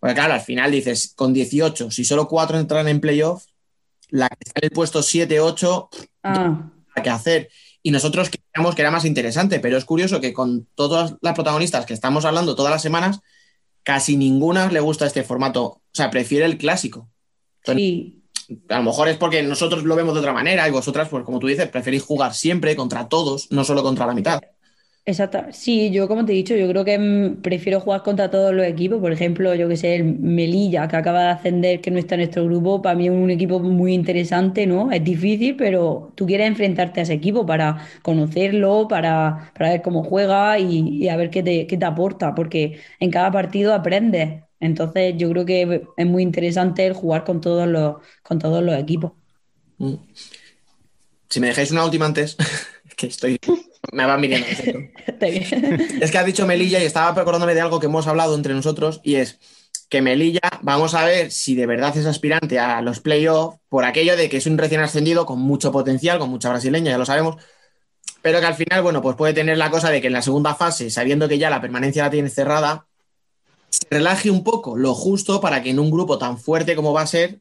[0.00, 3.44] Porque claro, al final dices, con 18, si solo 4 entran en playoff,
[4.08, 5.88] la que está en el puesto 7-8,
[6.22, 6.70] Ah,
[7.02, 7.48] que hacer.
[7.82, 11.86] Y nosotros creíamos que era más interesante, pero es curioso que con todas las protagonistas
[11.86, 13.20] que estamos hablando todas las semanas,
[13.82, 15.64] casi ninguna le gusta este formato.
[15.64, 17.08] O sea, prefiere el clásico.
[17.64, 18.18] sí.
[18.68, 21.38] A lo mejor es porque nosotros lo vemos de otra manera y vosotras, pues como
[21.38, 24.40] tú dices, preferís jugar siempre contra todos, no solo contra la mitad.
[25.04, 25.40] Exacto.
[25.50, 28.64] Sí, yo como te he dicho, yo creo que mm, prefiero jugar contra todos los
[28.64, 29.00] equipos.
[29.00, 32.20] Por ejemplo, yo que sé, el Melilla, que acaba de ascender, que no está en
[32.20, 34.92] nuestro grupo, para mí es un equipo muy interesante, ¿no?
[34.92, 40.04] Es difícil, pero tú quieres enfrentarte a ese equipo para conocerlo, para, para ver cómo
[40.04, 44.42] juega y, y a ver qué te, qué te aporta, porque en cada partido aprendes.
[44.62, 48.78] Entonces, yo creo que es muy interesante el jugar con todos los, con todos los
[48.78, 49.10] equipos.
[49.78, 49.94] Mm.
[51.28, 52.36] Si me dejáis una última antes,
[52.96, 53.40] que estoy.
[53.92, 54.46] Me va mirando.
[55.20, 59.00] Es que has dicho Melilla y estaba acordándome de algo que hemos hablado entre nosotros
[59.02, 59.40] y es
[59.88, 64.16] que Melilla, vamos a ver si de verdad es aspirante a los playoffs por aquello
[64.16, 67.36] de que es un recién ascendido con mucho potencial, con mucha brasileña, ya lo sabemos,
[68.20, 70.54] pero que al final, bueno, pues puede tener la cosa de que en la segunda
[70.54, 72.86] fase, sabiendo que ya la permanencia la tiene cerrada,
[73.72, 77.00] se relaje un poco lo justo para que en un grupo tan fuerte como va
[77.02, 77.40] a ser,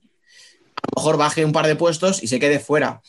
[0.75, 3.01] a lo mejor baje un par de puestos y se quede fuera.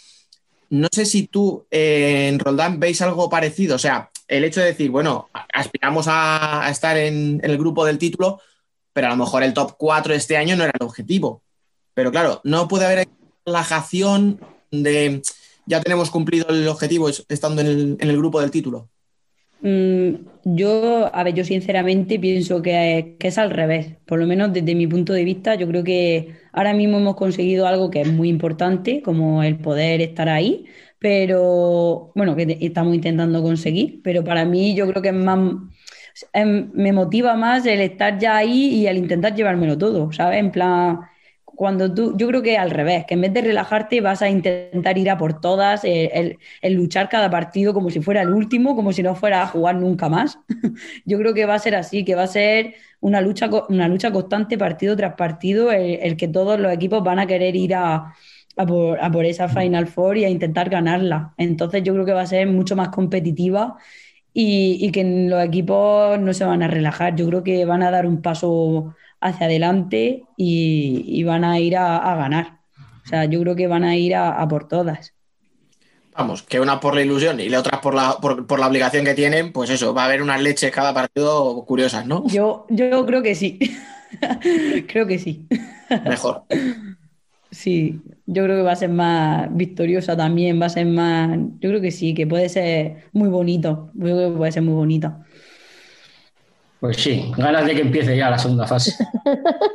[0.70, 3.76] No sé si tú eh, en Roldán veis algo parecido.
[3.76, 8.40] O sea, el hecho de decir, bueno, aspiramos a, estar en, el grupo del título,
[8.92, 11.42] pero a lo mejor el top 4 este año no era el objetivo.
[11.94, 13.08] Pero claro, no puede haber
[13.46, 14.40] relajación
[14.70, 15.22] de
[15.66, 18.88] ya tenemos cumplido el objetivo es- estando en el, en el grupo del título?
[19.60, 20.14] Mm,
[20.44, 23.96] yo, a ver, yo sinceramente pienso que, es al revés.
[24.06, 27.66] Por lo menos desde mi punto de vista, yo creo que ahora mismo hemos conseguido
[27.66, 30.66] algo que es muy importante, como el poder estar ahí,
[30.98, 35.38] pero bueno, que estamos intentando conseguir, pero para mí yo creo que es más,
[36.34, 40.38] me motiva más el estar ya ahí y el intentar llevármelo todo, ¿sabes?
[40.40, 41.00] En plan,
[41.56, 44.98] cuando tú, yo creo que al revés, que en vez de relajarte vas a intentar
[44.98, 48.74] ir a por todas, el, el- el luchar cada partido como si fuera el último,
[48.76, 50.38] como si no fuera a jugar nunca más.
[51.04, 54.10] Yo creo que va a ser así, que va a ser una lucha, una lucha
[54.12, 58.14] constante partido tras partido, el, el que todos los equipos van a querer ir a,
[58.56, 61.34] a por, a por esa Final Four y a intentar ganarla.
[61.38, 63.76] Entonces yo creo que va a ser mucho más competitiva
[64.34, 67.16] y, y que los equipos no se van a relajar.
[67.16, 71.76] Yo creo que van a dar un paso hacia adelante y, y van a ir
[71.76, 72.60] a, a ganar.
[73.04, 75.14] O sea, yo creo que van a ir a, a por todas.
[76.16, 79.04] Vamos, que una por la ilusión y la otra por la, por, por la obligación
[79.04, 82.24] que tienen, pues eso, va a haber unas leches cada partido curiosas, ¿no?
[82.24, 83.58] Yo, yo creo que sí.
[84.88, 85.46] creo que sí.
[86.04, 86.46] Mejor.
[87.50, 91.68] Sí, yo creo que va a ser más victoriosa también, va a ser más, yo
[91.68, 95.14] creo que sí, que puede ser muy bonito, yo creo que puede ser muy bonito.
[96.82, 98.92] Pues sí, ganas de que empiece ya la segunda fase.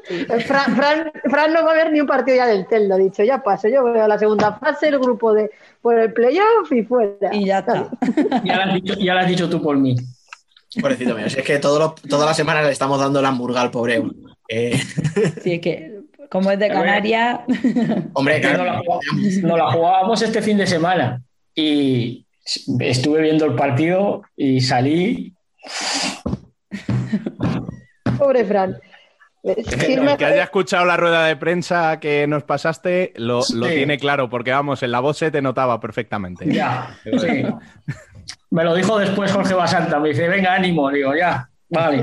[0.09, 2.95] Eh, Fran, Fran- Fran no va a ver ni un partido ya del Tel, lo
[2.95, 3.67] ha dicho, ya paso.
[3.67, 5.51] Yo veo la segunda fase, el grupo de
[5.81, 7.33] por el playoff y fuera.
[7.35, 7.89] Y ya está.
[8.45, 9.95] Ya lo has dicho, ya lo has dicho tú por mí.
[10.81, 14.01] Pobrecito mío, si es que todas las semanas le estamos dando la hamburga al pobre.
[14.47, 14.79] Eh,
[15.43, 17.39] Sí, es que como es de Canarias,
[18.13, 18.99] hombre, No claro, la, jugá-
[19.43, 21.21] no la jugábamos este fin de semana
[21.53, 22.25] y
[22.79, 25.33] estuve viendo el partido y salí.
[28.17, 28.77] Pobre Fran.
[29.43, 34.29] Sí, El que haya escuchado la rueda de prensa que nos pasaste lo, tiene claro,
[34.29, 36.51] porque vamos, en la voz se te notaba perfectamente.
[36.51, 37.45] Ya, sí.
[38.49, 42.01] Me lo dijo después Jorge Basanta, me dice, venga, ánimo, digo, ya, vale.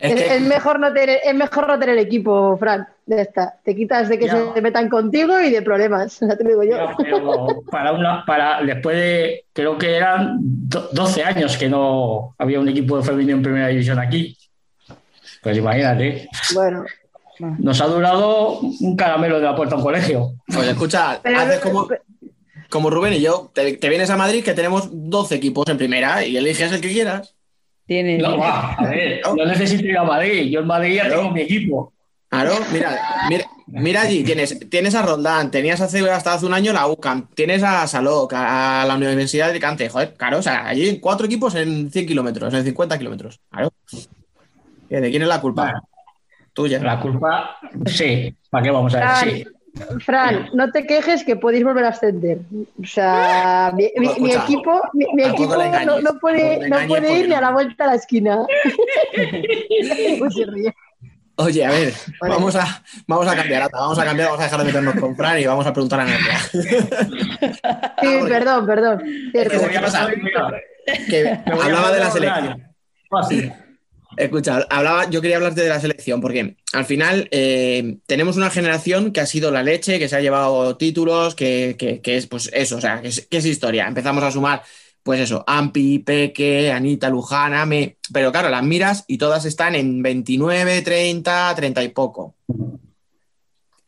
[0.00, 2.86] es es, que es mejor no tener, es mejor no tener equipo, Fran.
[3.06, 3.54] Ya está.
[3.64, 4.52] Te quitas de que Ya.
[4.54, 6.18] se metan contigo y de problemas.
[6.28, 6.70] Ya te lo digo yo.
[6.76, 12.34] Ya, pero para una, para después de, creo que eran do- 12 años que no
[12.38, 14.36] había un equipo de femenino en primera división aquí.
[15.42, 16.84] Pues imagínate, Bueno.
[17.58, 20.34] nos ha durado un caramelo de la puerta a un colegio.
[20.46, 21.88] Pues escucha, Pero- haces como,
[22.72, 26.24] como Rubén y yo, te, te vienes a Madrid que tenemos 12 equipos en primera
[26.24, 27.34] y eliges el que quieras.
[27.86, 28.16] tiene...
[28.16, 31.42] No, va, a ver, no necesito ir a Madrid, yo en Madrid ya tengo mi
[31.42, 31.92] equipo.
[32.28, 36.72] Claro, mira, mira, mira allí, tienes, tienes a Roldán, tenías hace, hasta hace un año
[36.72, 40.98] la UCAM, tienes a Saloc, a la Universidad de Alicante, joder, claro, o sea, allí
[40.98, 43.70] cuatro equipos en 100 kilómetros, en 50 kilómetros, claro.
[44.88, 45.64] ¿De quién es la culpa?
[45.64, 45.88] Bueno.
[46.54, 46.78] Tuya.
[46.78, 49.08] La culpa, sí, ¿para qué vamos a ver?
[49.08, 49.44] Fran, Sí.
[50.04, 52.38] Fran, no te quejes que podéis volver a ascender.
[52.82, 57.18] O sea, mi, mi- mi Escucha, equipo, mi, equipo engañes, no, no puede, no puede
[57.20, 58.38] ir ni a la vuelta a la esquina.
[61.36, 62.34] Oye, a ver, Vale.
[62.34, 65.16] vamos a, vamos a cambiar, Ata, vamos a cambiar, vamos a dejar de meternos con
[65.16, 66.38] Fran y vamos a preguntar a Nerea.
[68.02, 69.02] Sí, perdón, perdón.
[69.32, 69.68] Cierto.
[69.70, 70.08] ¿Qué pasa?
[71.08, 72.62] Que hablaba de la selección.
[73.08, 73.52] Fácil.
[74.16, 79.10] Escucha, hablaba, yo quería hablarte de la selección, porque al final eh, tenemos una generación
[79.12, 82.76] que ha sido la leche, que se ha llevado títulos, que, que- es pues eso,
[82.76, 83.86] o sea, que es, que es historia.
[83.86, 84.62] Empezamos a sumar,
[85.02, 87.96] pues eso, Ampi, Peque, Anita, Lujana, me...
[88.12, 92.34] pero claro, las miras y todas están en 29, 30, 30 y poco.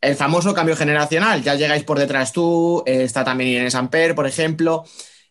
[0.00, 4.26] El famoso cambio generacional, ya llegáis por detrás tú, eh, está también Inés Amper, por
[4.26, 4.84] ejemplo,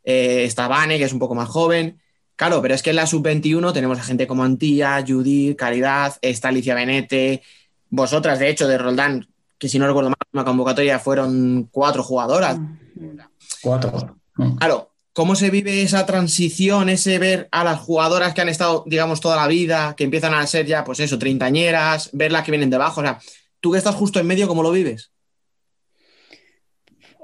[0.04, 2.00] eh, está Vane, que es un poco más joven.
[2.36, 6.50] Claro, pero es que en la sub-21 tenemos a gente como Antía, Judith, Caridad, está
[6.50, 7.44] Alicia Benete,
[7.90, 9.28] vosotras, de hecho, de Roldán,
[9.60, 12.60] que si no recuerdo mal, una convocatoria fueron cuatro jugadoras.
[13.62, 14.18] Cuatro.
[14.58, 19.22] Claro, ¿cómo se vive esa transición, ese ver a las jugadoras que han estado, digamos,
[19.22, 22.72] toda la vida, que empiezan a ser ya, pues eso, treintañeras, ver las que vienen
[22.72, 23.02] debajo?
[23.02, 23.20] O sea,
[23.62, 25.13] tú que estás justo en medio, ¿cómo lo vives?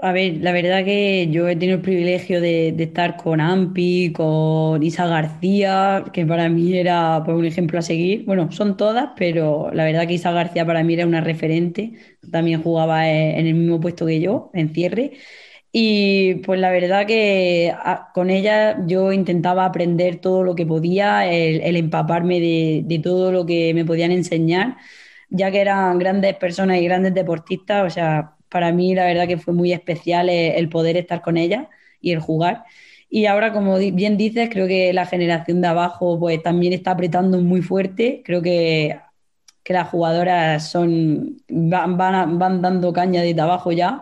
[0.01, 4.81] A ver, la verdad que yo he tenido el privilegio de, estar con Ampi, con
[4.81, 8.23] Isa García, que para mí era pues, un ejemplo a seguir.
[8.25, 11.93] Bueno, son todas, pero la verdad que Isa García para mí era una referente.
[12.31, 15.11] También jugaba eh, en el mismo puesto que yo, en cierre.
[15.71, 17.73] Y pues la verdad que
[18.13, 23.31] con ella yo intentaba aprender todo lo que podía, el, el empaparme de, de todo
[23.33, 24.77] lo que me podían enseñar,
[25.29, 29.37] ya que eran grandes personas y grandes deportistas, o sea, para mí la verdad que
[29.37, 31.69] fue muy especial el, el poder estar con ella
[32.01, 32.63] y el jugar.
[33.09, 37.39] Y ahora, como bien dices, creo que la generación de abajo pues también está apretando
[37.41, 38.99] muy fuerte, creo que,
[39.63, 44.01] que las jugadoras son, van, van, van dando caña de trabajo ya.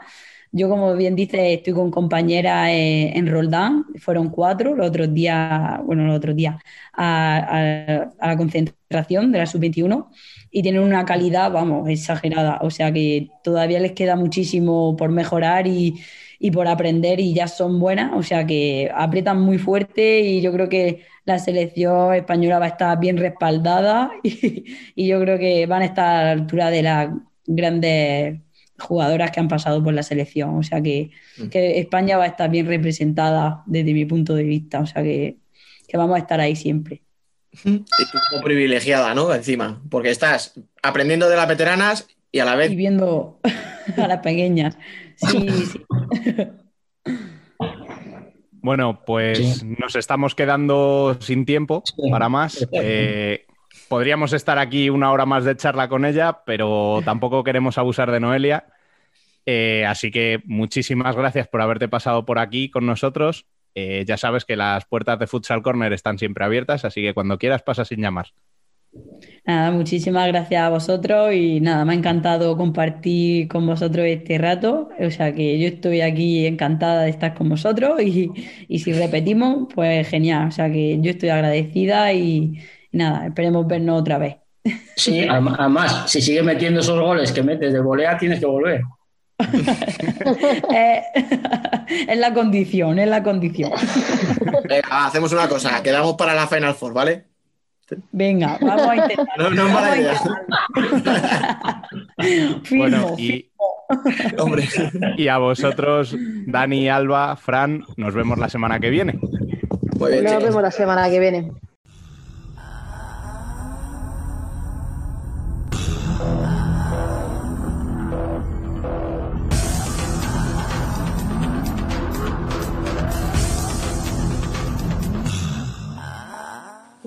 [0.52, 5.80] Yo, como bien dice, estoy con compañeras eh, en Roldán, fueron cuatro los otros días,
[5.86, 6.56] bueno, los otros días,
[6.94, 10.10] a, a- a la concentración de la sub-21
[10.52, 12.60] y tienen una calidad, vamos, exagerada.
[12.62, 15.96] O sea que todavía les queda muchísimo por mejorar y,
[16.40, 18.12] y por aprender y ya son buenas.
[18.16, 22.70] O sea que aprietan muy fuerte y yo creo que la selección española va a
[22.70, 24.66] estar bien respaldada y,
[24.96, 27.10] y yo creo que van a estar a la altura de las
[27.46, 28.40] grandes
[28.80, 30.58] jugadoras que han pasado por la selección.
[30.58, 31.12] O sea que,
[31.50, 34.80] que España va a estar bien representada desde mi punto de vista.
[34.82, 35.40] O sea que,
[35.88, 37.04] que vamos a estar ahí siempre.
[37.64, 39.34] Y tú como privilegiada, ¿no?
[39.34, 43.40] Encima, porque estás aprendiendo de las veteranas y a la vez Y viendo
[43.98, 44.78] a las pequeñas.
[45.16, 45.86] Sí, sí.
[48.60, 52.68] Bueno, pues nos estamos quedando sin tiempo para más.
[52.74, 53.46] Eh,
[53.88, 58.20] podríamos estar aquí una hora más de charla con ella, pero tampoco queremos abusar de
[58.20, 58.66] Noelia.
[59.46, 63.46] Eh, así que muchísimas gracias por haberte pasado por aquí con nosotros.
[63.80, 67.38] Eh, ya sabes que las puertas de Futsal Corner están siempre abiertas, así que cuando
[67.38, 68.28] quieras pasa sin llamar.
[69.46, 74.90] Nada, muchísimas gracias a vosotros y nada, me ha encantado compartir con vosotros este rato.
[75.00, 78.32] O sea que yo estoy aquí encantada de estar con vosotros y,
[78.68, 80.48] y si repetimos, pues genial.
[80.50, 82.60] O sea que yo estoy agradecida y,
[82.92, 84.38] y nada, esperemos vernos otra vez.
[84.96, 88.82] Sí, adem- además, si sigues metiendo esos goles que metes de volea, tienes que volver.
[90.74, 91.04] Eh,
[92.08, 93.72] es la condición, es la condición.
[94.68, 97.26] Venga, hacemos una cosa, quedamos para la Final Four, ¿vale?
[98.12, 99.28] Venga, vamos a intentar.
[99.38, 100.22] No, no es mala idea.
[102.64, 103.50] Firmo, Bueno, y,
[104.38, 104.68] Hombre,
[105.16, 106.16] y a vosotros,
[106.46, 109.18] Dani, Alba, Fran, nos vemos la semana que viene.
[109.98, 111.52] muy bien, Nos vemos la semana que viene.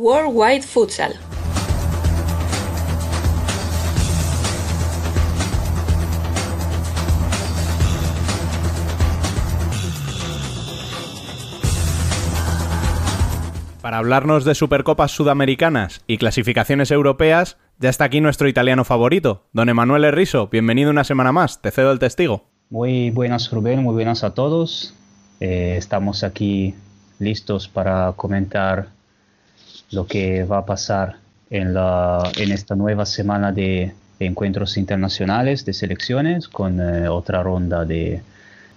[0.01, 1.13] Worldwide Futsal.
[13.83, 19.69] Para hablarnos de Supercopas Sudamericanas y clasificaciones europeas, ya está aquí nuestro italiano favorito, don
[19.69, 20.49] Emanuele Riso.
[20.51, 22.47] Bienvenido una semana más, te cedo el testigo.
[22.71, 24.95] Muy buenas Rubén, muy buenas a todos.
[25.41, 26.75] Eh, estamos aquí
[27.19, 28.89] listos para comentar
[29.91, 31.17] lo que va a pasar
[31.51, 37.85] en, la, en esta nueva semana de encuentros internacionales de selecciones con eh, otra ronda
[37.85, 38.23] de,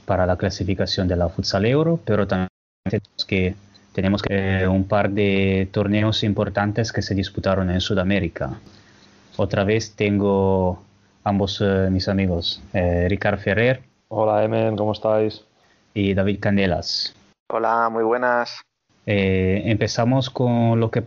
[0.06, 2.50] para la clasificación de la Futsal Euro, pero también
[2.84, 3.56] tenemos que
[3.94, 8.60] tenemos que, eh, un par de torneos importantes que se disputaron en Sudamérica.
[9.38, 10.82] Otra vez tengo
[11.24, 15.44] ambos eh, mis amigos, eh, Ricard Ferrer Hola, Emen, ¿cómo estáis?
[15.96, 17.16] y David Candelas.
[17.52, 18.62] Hola, muy buenas.
[19.06, 21.04] Eh, empezamos con, lo que,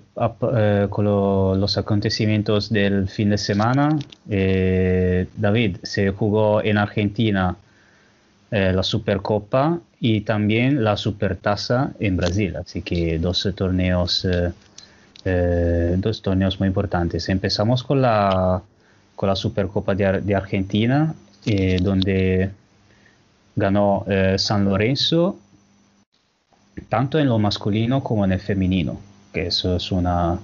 [0.55, 3.99] eh, con lo- los acontecimientos del fin de semana.
[4.29, 7.57] Eh, David, se jugó en Argentina
[8.51, 14.27] eh, la Supercopa y también la Supertaza en Brasil, así que dos torneos,
[15.25, 17.29] eh, dos torneos muy importantes.
[17.31, 18.63] Empezamos con la,
[19.17, 21.15] con la Supercopa de, Ar- de Argentina,
[21.81, 22.51] donde
[23.55, 24.05] ganó
[24.37, 25.39] San Lorenzo
[26.89, 28.99] tanto en lo masculino como en el femenino,
[29.33, 30.39] que eso es, una,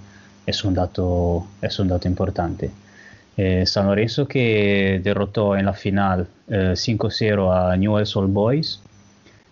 [0.46, 2.70] es, un, dato, es un dato importante.
[3.36, 8.80] Eh, San Lorenzo que derrotó en la final eh, 5-0 a Newell's Old Boys,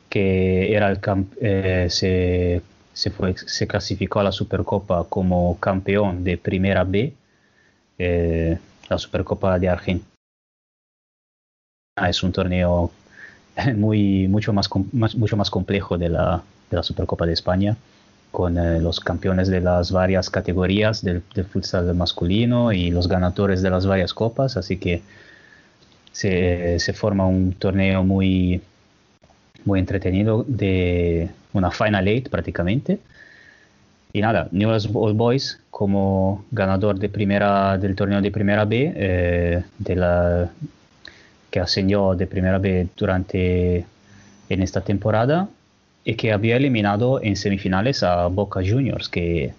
[0.09, 2.63] que era el camp- eh, se,
[2.93, 7.15] se, fue, se clasificó a la Supercopa como campeón de Primera B,
[7.99, 8.59] eh,
[8.89, 10.07] la Supercopa de Argentina.
[12.09, 12.91] Es un torneo
[13.77, 17.77] muy, mucho, más, más- mucho más complejo de la, de la Supercopa de España,
[18.31, 23.61] con eh, los campeones de las varias categorías del, del futsal masculino y los ganadores
[23.63, 25.03] de las varias copas, así que
[26.13, 28.61] se, se forma un torneo muy,
[29.65, 33.01] muy entretenido de una Final Eight prácticamente.
[34.13, 39.63] Y nada, Newell's Old Boys como ganador de primera, del torneo de Primera B, eh,
[39.79, 40.51] de la,
[41.51, 43.87] que ascendió de Primera B durante
[44.49, 45.49] en esta temporada
[46.05, 49.53] y que había eliminado en semifinales a Boca Juniors, que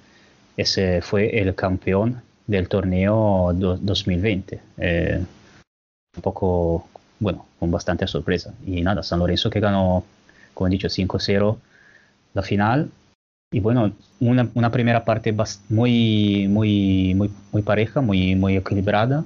[0.57, 4.59] ese fue el campeón del torneo do- 2020.
[4.77, 5.23] Eh,
[6.15, 6.87] un poco,
[7.19, 8.53] bueno, con bastante sorpresa.
[8.65, 10.03] Y nada, San Lorenzo que ganó,
[10.53, 11.57] como he dicho, 5-0
[12.33, 12.89] la final
[13.53, 13.91] y bueno,
[14.21, 15.35] una, una primera parte
[15.69, 19.25] muy, muy, muy, muy pareja, muy, muy equilibrada,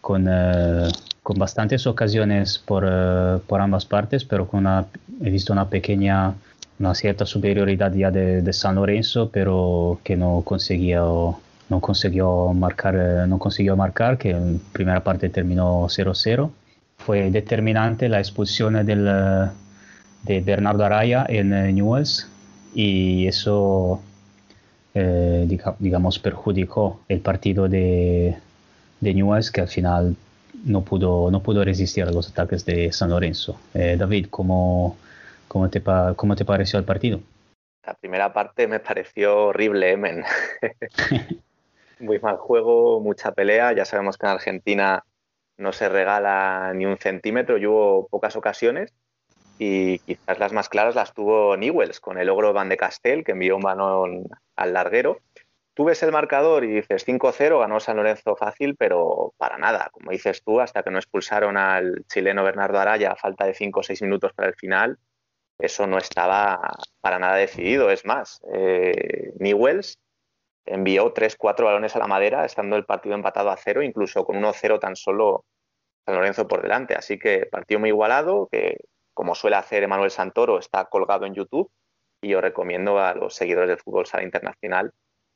[0.00, 0.88] con, eh,
[1.22, 4.86] con bastantes ocasiones por, eh, por ambas partes, pero con una,
[5.22, 6.34] he visto una pequeña,
[6.78, 11.38] una cierta superioridad ya de, de San Lorenzo, pero que no consiguió,
[11.68, 16.50] no consiguió marcar, eh, no consiguió marcar, que en primera parte terminó 0-0.
[16.98, 19.48] Fue determinante la expulsión del, eh,
[20.24, 22.28] de Bernardo Araya en Newell's
[22.74, 24.00] y eso
[24.94, 28.36] eh, diga- digamos perjudicó el partido de,
[29.00, 30.16] de Newell's que al final
[30.64, 33.58] no pudo, no pudo resistir a los ataques de San Lorenzo.
[33.74, 34.96] Eh, David, ¿cómo,
[35.48, 35.82] cómo, te,
[36.16, 37.20] ¿cómo te pareció el partido?
[37.84, 40.24] La primera parte me pareció horrible, eh, men.
[41.98, 43.72] Muy mal juego, mucha pelea.
[43.72, 45.04] Ya sabemos que en Argentina
[45.56, 48.92] no se regala ni un centímetro y hubo pocas ocasiones.
[49.58, 53.32] Y quizás las más claras las tuvo Newells con el ogro Van de Castel, que
[53.32, 54.24] envió un balón
[54.56, 55.18] al larguero.
[55.74, 59.88] Tú ves el marcador y dices 5-0, ganó San Lorenzo fácil, pero para nada.
[59.90, 63.80] Como dices tú, hasta que no expulsaron al chileno Bernardo Araya a falta de 5
[63.80, 64.98] o 6 minutos para el final,
[65.58, 66.60] eso no estaba
[67.00, 67.90] para nada decidido.
[67.90, 69.98] Es más, eh, Newells
[70.66, 74.78] envió 3-4 balones a la madera, estando el partido empatado a cero, incluso con 1-0
[74.78, 75.46] tan solo
[76.04, 76.94] San Lorenzo por delante.
[76.94, 78.76] Así que partido muy igualado, que
[79.14, 81.70] como suele hacer Emanuel Santoro, está colgado en YouTube.
[82.20, 84.92] Y yo recomiendo a los seguidores del fútbol sala internacional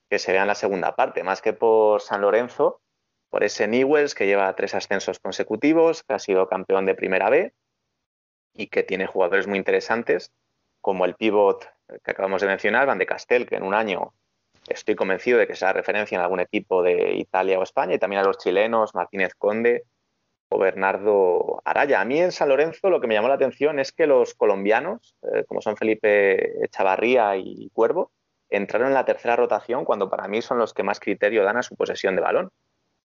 [0.08, 2.80] que se vean la segunda parte, más que por San Lorenzo,
[3.30, 7.52] por ese Newells que lleva tres ascensos consecutivos, que ha sido campeón de Primera B
[8.54, 10.32] y que tiene jugadores muy interesantes,
[10.80, 11.68] como el pívot
[12.04, 14.12] que acabamos de mencionar, Van de Castel, que en un año
[14.68, 18.22] estoy convencido de que será referencia en algún equipo de Italia o España, y también
[18.22, 19.84] a los chilenos, Martínez Conde
[20.48, 22.00] o Bernardo Araya.
[22.00, 25.16] A mí en San Lorenzo lo que me llamó la atención es que los colombianos,
[25.22, 28.12] eh, como son Felipe Chavarría y Cuervo,
[28.51, 31.62] entraron en la tercera rotación cuando para mí son los que más criterio dan a
[31.62, 32.51] su posesión de balón.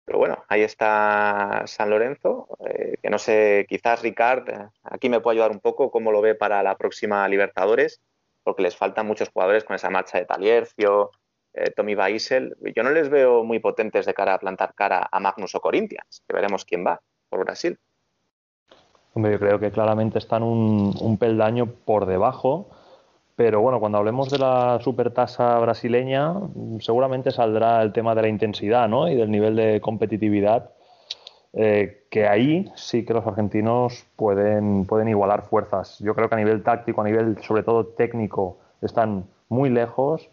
[0.06, 5.22] Pero bueno, ahí está San Lorenzo, eh, que no sé, quizás Ricard, eh, aquí me
[5.22, 8.02] puede ayudar un poco cómo lo ve para la próxima Libertadores,
[8.44, 11.12] porque les faltan muchos jugadores con esa marcha de Taliercio,
[11.54, 12.56] eh, Tommy Baisel.
[12.76, 16.24] Yo no les veo muy potentes de cara a plantar cara a Magnus o Corinthians,
[16.28, 17.00] que veremos quién va
[17.30, 17.78] por Brasil.
[19.14, 22.70] Hombre, yo creo que claramente están un, un peldaño por debajo,
[23.44, 26.36] pero bueno, cuando hablemos de la supertasa brasileña,
[26.80, 29.10] seguramente saldrá el tema de la intensidad ¿no?
[29.10, 30.70] y del nivel de competitividad,
[31.54, 35.98] eh, que ahí sí que los argentinos pueden, pueden igualar fuerzas.
[36.02, 40.30] Yo creo que a nivel táctico, a nivel sobre todo técnico, están muy lejos,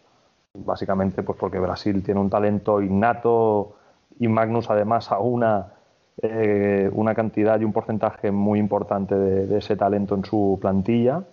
[0.53, 3.73] básicamente pues porque Brasil tiene un talento innato
[4.19, 5.73] y Magnus además aúna
[6.21, 11.23] eh, una cantidad y un porcentaje muy importante de, de ese talento en su plantilla,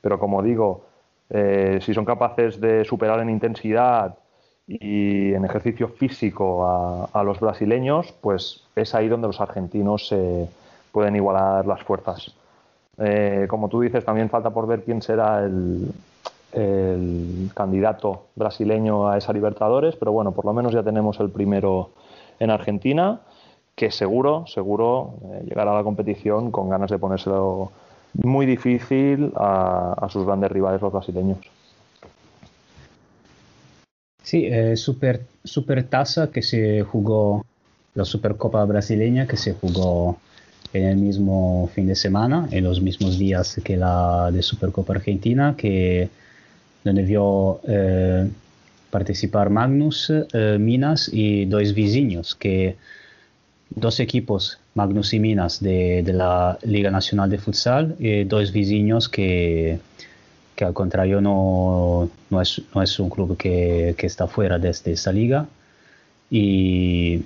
[0.00, 0.95] pero como digo,
[1.30, 4.16] eh, si son capaces de superar en intensidad
[4.66, 10.48] y en ejercicio físico a, los brasileños, pues es ahí donde los argentinos se
[10.92, 12.34] pueden igualar las fuerzas.
[12.98, 15.92] Eh, como tú dices, también falta por ver quién será el,
[16.52, 21.90] el candidato brasileño a esa Libertadores, pero bueno, por lo menos ya tenemos el primero
[22.38, 23.20] en Argentina,
[23.74, 27.72] que seguro, seguro eh, llegará a la competición con ganas de ponérselo
[28.22, 31.38] muy difícil a, sus grandes rivales los brasileños.
[34.22, 37.44] Sí, eh, super, super tasa que se jugó,
[37.94, 40.18] la Supercopa brasileña que se jugó
[40.72, 45.54] en el mismo fin de semana, en los mismos días que la de Supercopa Argentina,
[45.56, 46.08] que
[46.84, 48.28] donde vio eh,
[48.90, 52.76] participar Magnus, eh, Minas y dos vizinhos, que
[53.70, 59.08] dos equipos, Magnus y Minas, de, de la Liga Nacional de Futsal, y dos vizinhos
[59.08, 59.80] que,
[60.54, 64.68] que al contrario no, no, es, no es un club que, que está fuera de
[64.70, 65.46] esta- esta liga.
[66.30, 67.22] Y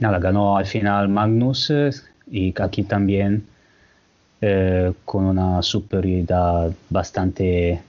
[0.00, 1.90] nada, ganó al final Magnus eh,
[2.30, 3.44] y aquí también
[4.40, 7.80] eh, con una superioridad bastante,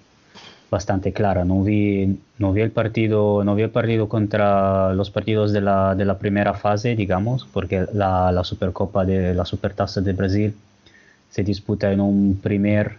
[0.73, 1.45] bastante clara.
[1.45, 6.17] No vi, no vi el partido, no vi el partido contra los partidos de la,
[6.19, 10.55] primera fase, digamos, porque la, Supercopa de la Supertasa de Brasil
[11.29, 12.97] se disputa en un primer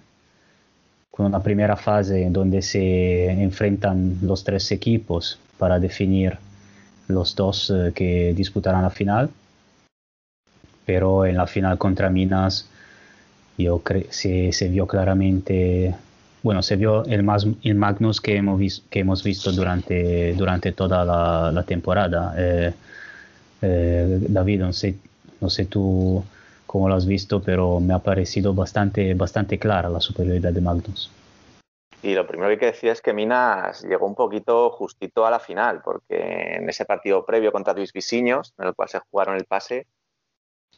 [1.10, 6.38] con una primera fase donde se enfrentan los tres equipos para definir
[7.06, 9.30] los dos eh, que disputarán la final.
[10.86, 12.68] Pero en la final contra Minas
[13.56, 13.80] yo
[14.10, 15.94] se, se vio claramente,
[16.44, 20.72] bueno, se vio el, más, el Magnus que hemos, vis- que hemos visto durante, durante
[20.72, 22.34] toda la, la temporada.
[22.36, 22.72] Eh,
[23.62, 24.94] eh, David, no sé,
[25.40, 26.22] no sé tú
[26.66, 31.10] cómo lo has visto, pero me ha parecido bastante, bastante clara la superioridad de Magnus.
[32.02, 35.30] Y lo primero que hay que decir es que Minas llegó un poquito justito a
[35.30, 39.36] la final, porque en ese partido previo contra Luis Visiños, en el cual se jugaron
[39.36, 39.86] el pase,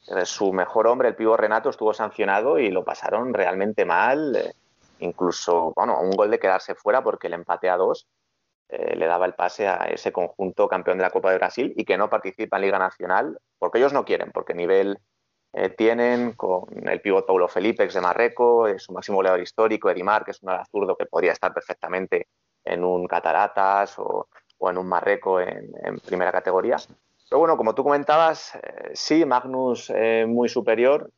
[0.06, 4.54] eh, su mejor hombre, el pivo Renato, estuvo sancionado y lo pasaron realmente mal.
[4.98, 8.06] Incluso, bueno, un gol de quedarse fuera porque el empate a dos
[8.68, 11.84] eh, le daba el pase a ese conjunto campeón de la Copa de Brasil y
[11.84, 14.98] que no participa en Liga Nacional porque ellos no quieren, porque nivel
[15.52, 19.90] eh, tienen con el pívot Paulo Felipe, ex de Marreco, eh, su máximo goleador histórico,
[19.90, 22.28] Edimar, que es un ala zurdo que podría estar perfectamente
[22.64, 24.28] en un Cataratas o,
[24.58, 26.76] o en un Marreco en, en primera categoría.
[27.28, 31.10] Pero bueno, como tú comentabas, eh, sí, Magnus eh, muy superior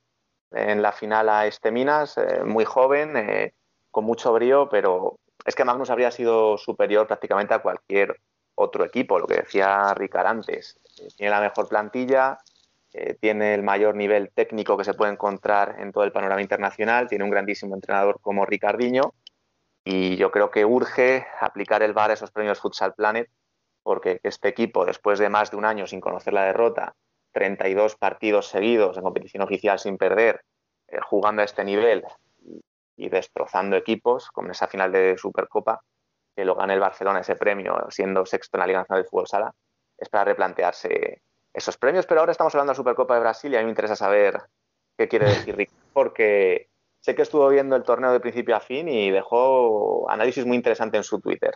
[0.51, 3.53] en la final a este Minas, eh, muy joven,
[3.91, 8.21] con mucho brío, pero es que Magnus habría sido superior prácticamente a cualquier
[8.55, 10.79] otro equipo, lo que decía Ricard antes.
[11.01, 12.39] Eh, tiene la mejor plantilla,
[12.93, 17.09] eh, tiene el mayor nivel técnico que se puede encontrar en todo el panorama internacional,
[17.09, 19.15] tiene un grandísimo entrenador como Ricardiño
[19.85, 23.31] y yo creo que urge aplicar el VAR a esos premios Futsal Planet
[23.83, 26.95] porque este equipo, después de más de un año sin conocer la derrota,
[27.33, 30.43] 32 partidos seguidos en competición oficial sin perder,
[30.89, 32.05] eh, jugando a este nivel
[32.99, 35.81] y, destrozando equipos, como en esa final de Supercopa,
[36.37, 39.27] que lo gane el Barcelona ese premio, siendo sexto en la Liga Nacional de Fútbol
[39.27, 39.55] Sala,
[39.97, 41.23] es para replantearse
[41.53, 42.07] esos premios.
[42.07, 44.41] Pero ahora estamos hablando de la Supercopa de Brasil y a mí me interesa saber
[44.97, 46.69] qué quiere decir Rick, porque
[47.01, 50.97] sé que estuvo viendo el torneo de principio a fin y dejó análisis muy interesante
[50.97, 51.55] en su Twitter.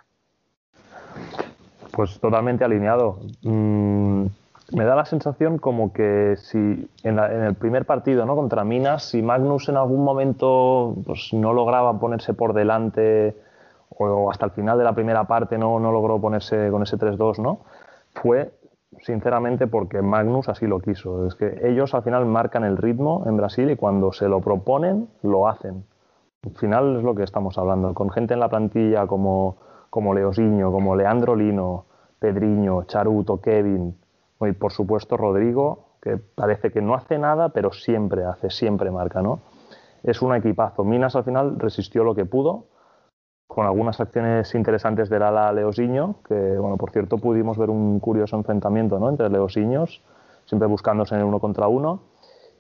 [1.93, 3.19] Pues totalmente alineado.
[3.43, 4.27] Mm,
[4.75, 8.35] me da la sensación como que si en, el primer partido ¿no?
[8.35, 13.37] contra Minas, si Magnus en algún momento pues, no lograba ponerse por delante
[13.91, 17.39] o hasta el final de la primera parte no, no logró ponerse con ese 3-2,
[17.39, 17.61] ¿no?
[18.15, 18.53] fue
[19.01, 21.27] sinceramente porque Magnus así lo quiso.
[21.27, 25.09] Es que ellos al final marcan el ritmo en Brasil y cuando se lo proponen,
[25.23, 25.85] lo hacen.
[26.45, 27.95] Al final es lo que estamos hablando.
[27.95, 29.57] Con gente en la plantilla como,
[29.91, 31.87] como Leosinho, como Leandro Lino,
[32.19, 33.97] Pedriño, Charuto, Kevin
[34.47, 39.23] y por supuesto Rodrigo, que parece que no hace nada, pero siempre hace, siempre marca,
[39.23, 39.41] ¿no?
[40.03, 40.85] Es un equipazo.
[40.85, 42.67] Minas al final resistió lo que pudo,
[43.53, 48.35] con algunas acciones interesantes del ala Leosinho, que, bueno, por cierto, pudimos ver un curioso
[48.37, 49.11] enfrentamiento ¿no?
[49.11, 50.03] entre Leosiños,
[50.47, 52.01] siempre buscándose en el uno contra uno.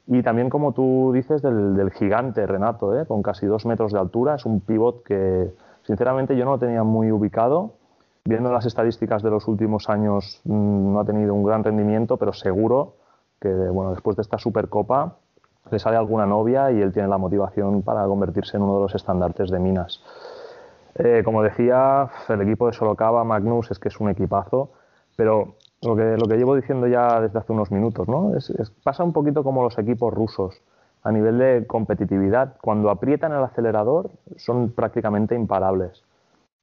[0.07, 3.07] Y también, como tú dices, del, del gigante Renato, ¿eh?
[3.07, 4.35] con casi dos metros de altura.
[4.35, 7.73] Es un pivot que, sinceramente, yo no lo tenía muy ubicado.
[8.25, 12.33] Viendo las estadísticas de los últimos años, mm, no ha tenido un gran rendimiento, pero
[12.33, 12.95] seguro
[13.41, 15.17] que bueno, después de esta Supercopa
[15.71, 18.95] le sale alguna novia y él tiene la motivación para convertirse en uno de los
[18.95, 20.01] estandartes de Minas.
[20.95, 24.71] Eh, como decía, el equipo de Sorocaba, Magnus, es que es un equipazo,
[25.17, 28.33] pero lo que, lo que llevo diciendo ya desde hace unos minutos, ¿no?
[28.85, 30.61] Pasa un poquito como los equipos rusos
[31.03, 32.57] a nivel de competitividad.
[32.61, 36.05] Cuando aprietan el acelerador son prácticamente imparables.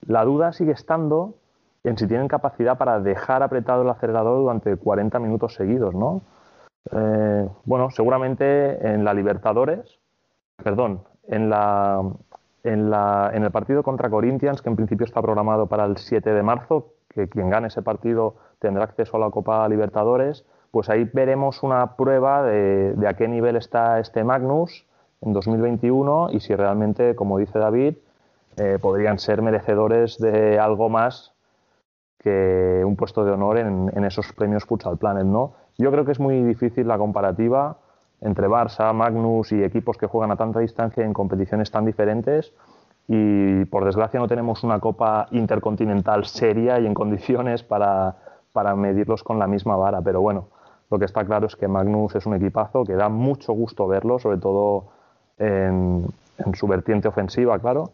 [0.06, 1.36] La duda sigue estando
[1.90, 6.22] en si tienen capacidad para dejar apretado el acelerador durante 40 minutos seguidos, ¿no?
[6.91, 9.99] Eh, bueno, seguramente en la Libertadores,
[10.64, 12.02] perdón, en la,
[12.64, 16.32] en, la, en el partido contra Corinthians, que en principio está programado para el 7
[16.32, 21.10] de marzo, que quien gane ese partido tendrá acceso a la Copa Libertadores, pues ahí
[21.11, 24.86] veremos una prueba de, de a qué nivel está este Magnus
[25.22, 27.95] en 2021 y si realmente, como dice David,
[28.57, 31.34] eh, podrían ser merecedores de algo más
[32.20, 35.54] que un puesto de honor en, esos premios Futsal Planet, ¿no?
[35.78, 37.78] Yo creo que es muy difícil la comparativa
[38.22, 42.54] entre Barça, Magnus y equipos que juegan a tanta distancia en competiciones tan diferentes
[43.08, 48.18] y por desgracia no tenemos una copa intercontinental seria y en condiciones para,
[48.52, 50.50] para medirlos con la misma vara, pero bueno,
[50.91, 54.20] lo que está claro es que Magnus es un equipazo que da mucho gusto verlo,
[54.20, 54.90] sobre todo
[55.38, 56.06] en
[56.54, 57.91] su vertiente ofensiva, claro.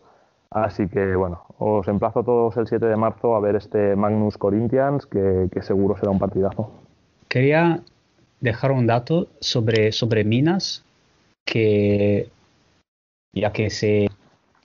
[0.56, 4.38] Así que bueno, os emplazo a todos el 7 de marzo a ver este Magnus
[4.38, 6.72] Corinthians, que, que seguro será un partidazo.
[7.28, 7.82] Quería
[8.40, 10.86] dejar un dato sobre, sobre Minas,
[11.44, 12.30] que
[13.34, 14.08] ya que se,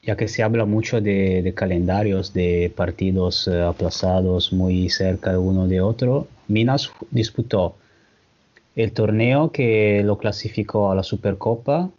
[0.01, 5.67] ya que se habla mucho de, de calendarios, de partidos eh, aplazados muy cerca uno
[5.67, 7.75] de otro, Minas disputó
[8.77, 11.91] el torneo que lo clasificó a la Supercopa,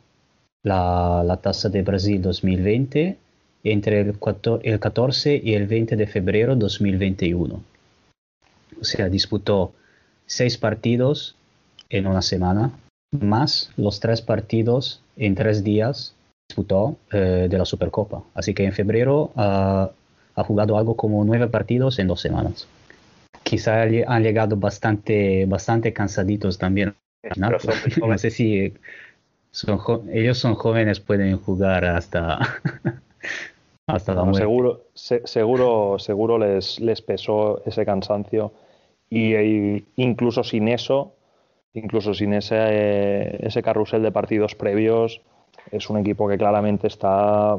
[0.64, 3.18] la, la Taza de Brasil 2020,
[3.64, 7.62] entre el, 14 el 14 y el 20 de febrero 2021.
[8.80, 9.74] O sea, disputó
[10.26, 11.36] seis partidos
[11.90, 12.72] en una semana,
[13.12, 16.16] más los tres partidos en tres días
[16.48, 18.24] disputó eh, de la Supercopa.
[18.34, 19.92] Así que en febrero ah,
[20.36, 22.68] ha jugado algo como nueve partidos en dos semanas.
[23.44, 26.96] Quizá han llegado bastante, bastante cansaditos también.
[27.36, 27.52] ¿no?
[28.08, 28.74] No sé si
[29.52, 29.80] son
[30.12, 32.40] ellos son jóvenes, pueden jugar hasta,
[33.96, 34.46] Hasta la Bueno, muerte.
[34.46, 38.52] seguro, se- seguro, seguro les, les pesó ese cansancio
[39.10, 41.14] y, incluso sin eso,
[41.74, 45.22] incluso sin ese, eh, ese carrusel de partidos previos,
[45.72, 47.58] es un equipo que claramente está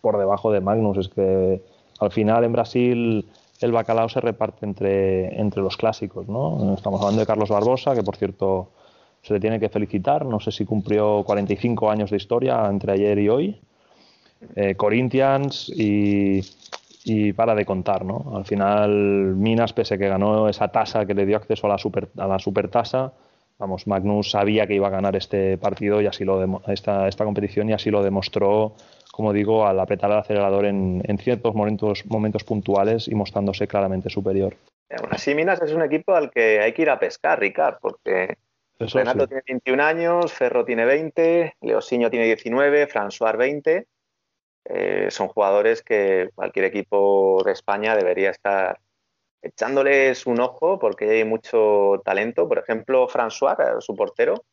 [0.00, 0.98] por debajo de Magnus.
[0.98, 1.60] Es que
[2.00, 3.26] al final en Brasil
[3.60, 6.74] el bacalao se reparte entre, entre los clásicos, ¿no?
[6.74, 8.68] Estamos hablando de Carlos Barbosa, que por cierto
[9.22, 10.26] se le tiene que felicitar.
[10.26, 13.60] No sé si cumplió 45 años de historia entre ayer y hoy.
[14.56, 16.40] Eh, Corinthians y,
[17.04, 18.32] y para de contar, ¿no?
[18.34, 18.90] Al final
[19.36, 22.38] Minas, pese que ganó esa tasa que le dio acceso a la super, a la
[22.38, 23.12] supertasa,
[23.58, 27.68] vamos, Magnus sabía que iba a ganar este partido y así lo esta, esta competición
[27.68, 28.74] y así lo demostró,
[29.12, 34.10] como digo, al apretar el acelerador en, en ciertos momentos, momentos puntuales y mostrándose claramente
[34.10, 34.56] superior.
[34.90, 38.36] Aún así, Minas es un equipo al que hay que ir a pescar, Ricard, porque
[38.78, 39.28] Eso Renato sí.
[39.28, 43.86] tiene 21 años, Ferro tiene 20, Leosiño tiene 19, François 20.
[44.64, 48.78] Eh, son jugadores que cualquier equipo de España debería estar
[49.42, 52.48] echándoles un ojo porque hay mucho talento.
[52.48, 54.44] Por ejemplo, François, eh, su portero,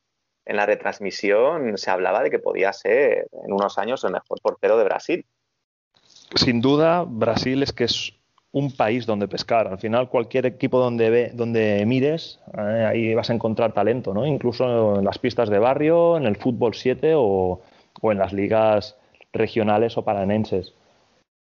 [0.46, 4.78] en la retransmisión se hablaba de que podía ser en unos años el mejor portero
[4.78, 5.26] de Brasil.
[6.36, 8.14] Sin duda, Brasil es que es
[8.52, 9.68] un país donde pescar.
[9.68, 14.26] Al final, cualquier equipo donde, ve, donde mires, eh, ahí vas a encontrar talento, ¿no?
[14.26, 17.62] Incluso en las pistas de barrio, en el fútbol 7 o,
[18.02, 18.98] o en las ligas
[19.34, 20.74] regionales o paranenses.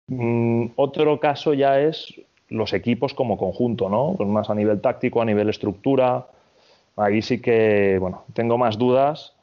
[0.07, 4.15] Mm, otro caso ya es los equipos como conjunto, ¿no?
[4.17, 6.27] Pues más a nivel táctico, a nivel estructura.
[6.97, 9.33] Ahí sí que, bueno, tengo más dudas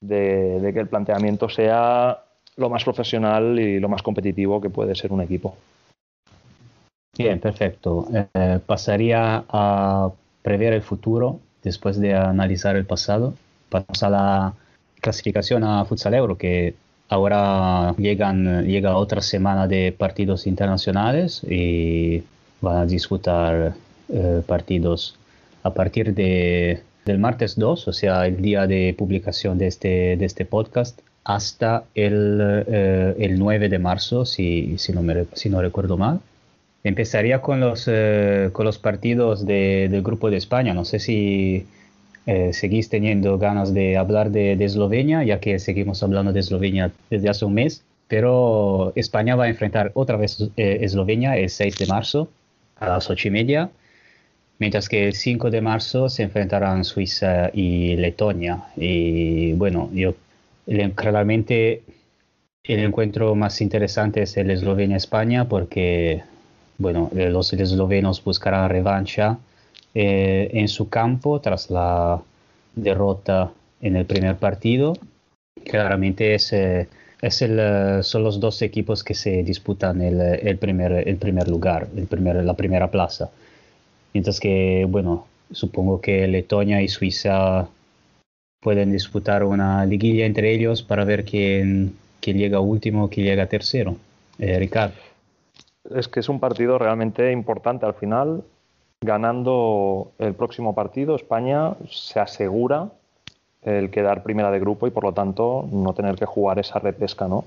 [0.00, 2.22] de, que el planteamiento sea
[2.56, 5.56] lo más profesional y lo más competitivo que puede ser un equipo.
[7.16, 8.08] Bien, perfecto.
[8.12, 10.10] Eh, pasaría a
[10.42, 13.34] prever el futuro después de analizar el pasado.
[13.68, 14.54] Pasamos a la
[15.00, 16.74] clasificación a Futsal Euro, que
[17.08, 22.22] ahora llegan, llega otra semana de partidos internacionales y
[22.60, 23.74] van a disputar
[24.12, 25.16] eh, partidos
[25.62, 30.24] a partir de, del martes 2, o sea, el día de publicación de este, de
[30.24, 35.62] este podcast, hasta el, eh, el 9 de marzo, si, si, no me, si no
[35.62, 36.20] recuerdo mal.
[36.82, 40.74] Empezaría con los, eh, con los partidos de- del Grupo de España.
[40.74, 41.66] No sé si
[42.26, 47.28] eh, seguís teniendo ganas de hablar de, Eslovenia, ya que seguimos hablando de Eslovenia desde
[47.28, 47.82] hace un mes.
[48.08, 52.28] Pero España va a enfrentar otra vez eh, Eslovenia el 6 de marzo
[52.76, 53.70] a las 8 y media,
[54.58, 58.64] mientras que el 5 de marzo se enfrentarán Suiza y Letonia.
[58.76, 60.14] Y bueno, yo
[60.94, 61.82] claramente
[62.62, 66.22] el encuentro más interesante es el Eslovenia-España porque,
[66.78, 69.38] bueno, los eslovenos buscarán revancha
[69.94, 72.20] eh, en su campo tras la
[72.74, 74.94] derrota en el primer partido.
[75.64, 76.88] Claramente es, eh,
[77.22, 81.16] es el, eh, son los dos equipos que se disputan el, eh, el primer, el
[81.16, 83.30] primer lugar, el primer, la primera plaza.
[84.12, 87.68] Mientras que, bueno, supongo que Letonia y Suiza
[88.60, 93.96] pueden disputar una liguilla entre ellos para ver quién, quién llega último, quién llega tercero.
[94.38, 94.94] Eh, Ricardo.
[95.94, 97.86] Es que es un partido realmente importante.
[97.86, 98.42] Al final,
[99.04, 102.88] ganando el próximo partido, España se asegura
[103.62, 107.28] el quedar primera de grupo y por lo tanto no tener que jugar esa repesca,
[107.28, 107.44] ¿no?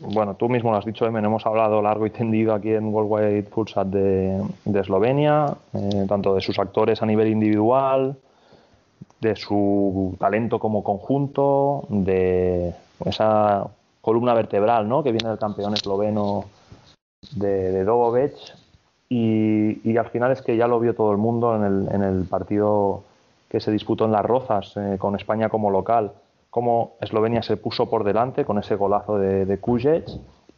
[0.00, 3.42] Bueno, tú mismo lo has dicho, Emen, hemos hablado largo y tendido aquí en Worldwide
[3.42, 8.16] Futsal de, de Eslovenia, eh, tanto de sus actores a nivel individual,
[9.20, 12.72] de su talento como conjunto, de
[13.04, 13.66] esa
[14.00, 15.02] columna vertebral ¿no?
[15.02, 16.46] que viene del campeón esloveno
[17.32, 17.84] de, de.
[19.12, 23.02] Y, al final es que ya lo vio todo el mundo en el, partido
[23.48, 26.12] que se disputó en Las Rozas eh, con España como local,
[26.48, 30.04] cómo Eslovenia se puso por delante con ese golazo de, de Kujic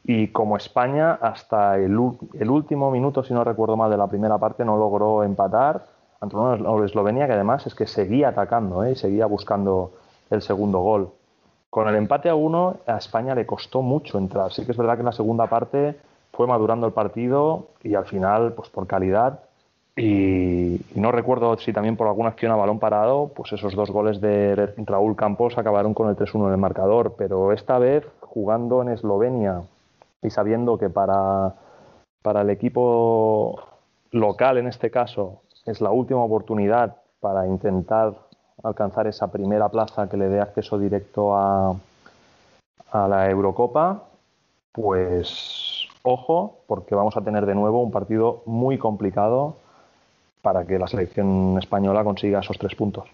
[0.04, 4.66] y como España hasta el, último minuto, si no recuerdo mal, de la primera parte
[4.66, 5.86] no logró empatar
[6.20, 8.92] ante una Eslo- Eslovenia que además es que seguía atacando ¿eh?
[8.92, 9.92] y seguía buscando
[10.28, 11.08] el segundo gol.
[11.70, 14.52] Con el empate a uno a España le costó mucho entrar.
[14.52, 15.96] Sí que es verdad que en la segunda parte
[16.32, 19.40] fue madurando el partido y al final, pues por calidad
[19.96, 24.20] y, no recuerdo si también por alguna acción a balón parado, pues esos dos goles
[24.20, 27.14] de Raúl Campos acabaron con el 3-1 en el marcador.
[27.18, 29.62] Pero esta vez, jugando en Eslovenia
[30.22, 31.54] y sabiendo que para,
[32.22, 33.60] para el equipo
[34.12, 38.14] local, en este caso, es la última oportunidad para intentar
[38.62, 41.74] alcanzar esa primera plaza que le dé acceso directo a,
[42.92, 44.04] a la Eurocopa,
[44.72, 45.71] pues
[46.02, 49.56] ojo, porque vamos a tener de nuevo un partido muy complicado
[50.42, 53.08] para que la selección española consiga esos tres puntos.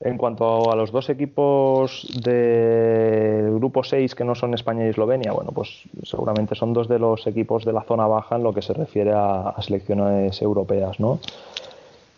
[0.00, 5.32] En cuanto a los dos equipos del grupo 6 que no son España y Eslovenia,
[5.32, 8.60] bueno, pues seguramente son dos de los equipos de la zona baja en lo que
[8.60, 11.20] se refiere a, selecciones europeas, ¿no?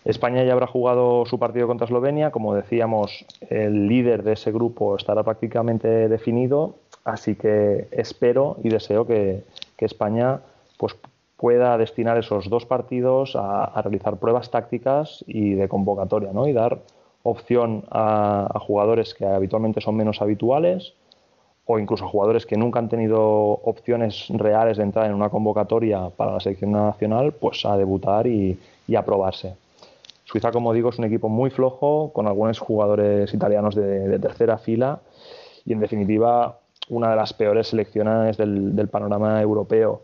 [0.05, 4.97] España ya habrá jugado su partido contra Eslovenia, como decíamos, el líder de ese grupo
[4.97, 9.43] estará prácticamente definido, así que espero y deseo que,
[9.77, 10.41] que España
[10.79, 10.97] pues,
[11.37, 16.47] pueda destinar esos dos partidos a, realizar pruebas tácticas y de convocatoria, ¿no?
[16.47, 16.79] Y dar
[17.23, 20.95] opción a, jugadores que habitualmente son menos habituales
[21.67, 26.11] o incluso a jugadores que nunca han tenido opciones reales de entrar en una convocatoria
[26.11, 29.57] para la selección nacional, pues a debutar y, y a probarse.
[30.25, 35.01] Suiza, como digo, es un equipo muy flojo, con algunos jugadores italianos de tercera fila
[35.65, 40.01] y, en definitiva, una de las peores selecciones del, del panorama europeo.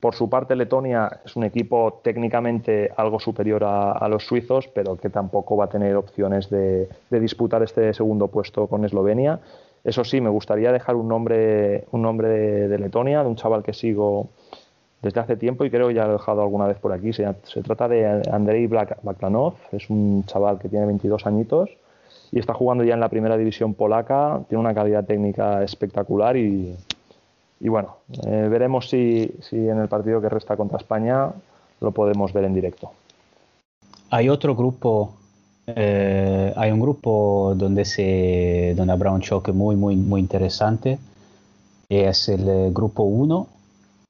[0.00, 4.96] Por su parte, Letonia es un equipo técnicamente algo superior a, a los suizos, pero
[4.96, 9.40] que tampoco va a tener opciones de, de, disputar este segundo puesto con Eslovenia.
[9.82, 13.64] Eso sí, me gustaría dejar un nombre, un nombre de, de Letonia, de un chaval
[13.64, 14.28] que sigo
[15.02, 17.12] desde hace tiempo y creo que ya lo he dejado alguna vez por aquí.
[17.12, 21.70] Se, se trata de Andrei Baklanov, es un chaval que tiene 22 añitos
[22.30, 26.76] y está jugando ya en la primera división polaca, tiene una calidad técnica espectacular y,
[27.60, 27.96] bueno,
[28.26, 31.30] eh, veremos si, si en el partido que resta contra España
[31.80, 32.90] lo podemos ver en directo.
[34.10, 35.14] Hay otro grupo,
[35.66, 40.98] eh, hay un grupo donde, se, donde habrá un choque muy, muy, muy interesante.
[41.88, 43.46] Es el eh, grupo 1,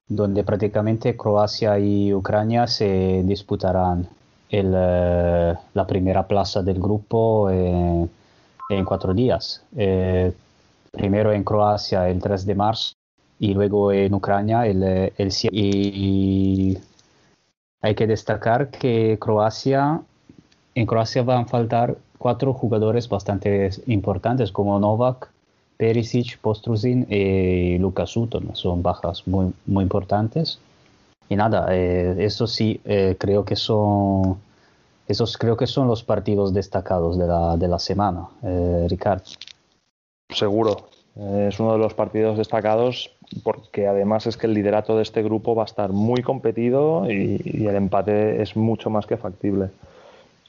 [0.08, 4.08] donde prácticamente Croacia y Ucrania se disputarán
[4.50, 8.06] el, eh, la primera plaza del grupo eh,
[8.70, 9.62] en cuatro días.
[9.76, 10.32] Eh,
[10.90, 12.94] primero en Croacia el 3 de marzo
[13.38, 15.54] y luego en Ucrania el, el 7.
[15.54, 16.78] Y
[17.80, 20.00] hay que destacar que Croacia,
[20.74, 25.30] en Croacia van a faltar cuatro jugadores bastante importantes como Novak,
[25.76, 28.50] Perisic, Postruzin y Lucas Sutton.
[28.54, 30.58] Son bajas muy, muy importantes.
[31.28, 34.38] Y nada, eh, eso sí, eh, creo que son
[35.06, 39.24] esos creo que son los partidos destacados de la, de la semana, eh, Ricardo.
[40.28, 43.10] Seguro, es uno de los partidos destacados
[43.42, 47.40] porque además es que el liderato de este grupo va a estar muy competido y,
[47.42, 49.70] y el empate es mucho más que factible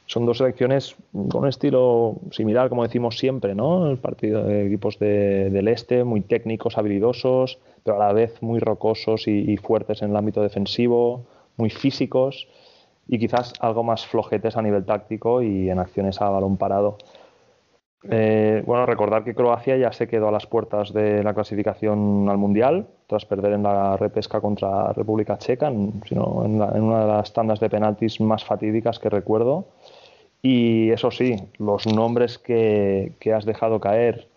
[0.10, 3.92] son dos selecciones con un estilo similar, como decimos siempre, ¿no?
[3.92, 8.60] El partido de equipos de, del este, muy técnicos, habilidosos, pero a la vez muy
[8.60, 11.26] rocosos y, fuertes en el ámbito defensivo,
[11.58, 12.48] muy físicos
[13.08, 16.98] y quizás algo más flojetes a nivel táctico y en acciones a balón parado.
[18.10, 22.38] Eh, bueno, recordar que Croacia ya se quedó a las puertas de la clasificación al
[22.40, 25.72] Mundial, tras perder en la repesca contra República Checa,
[26.08, 29.68] sino en, la, en una de las tandas de penaltis más fatídicas que recuerdo.
[30.42, 34.28] Y eso sí, los nombres que, que, has dejado caer,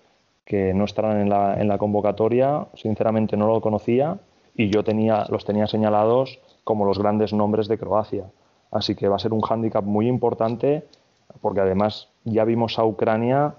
[0.45, 4.19] que no estarán en la, en la, convocatoria, sinceramente no lo conocía
[4.57, 8.27] y yo tenía, los tenía señalados como los grandes nombres de Croacia.
[8.71, 10.85] Así que va a ser un hándicap muy importante
[11.41, 13.55] porque además ya vimos a Ucrania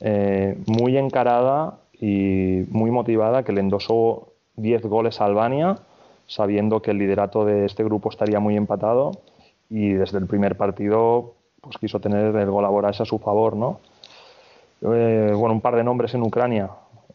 [0.00, 5.78] eh, muy encarada y muy motivada, que le endosó 10 goles a Albania,
[6.26, 9.12] sabiendo que el liderato de este grupo estaría muy empatado
[9.70, 11.33] y desde el primer partido
[11.64, 13.80] pues quiso tener el gol a su favor, ¿no?
[14.82, 16.70] Eh, bueno, un par de nombres en Ucrania.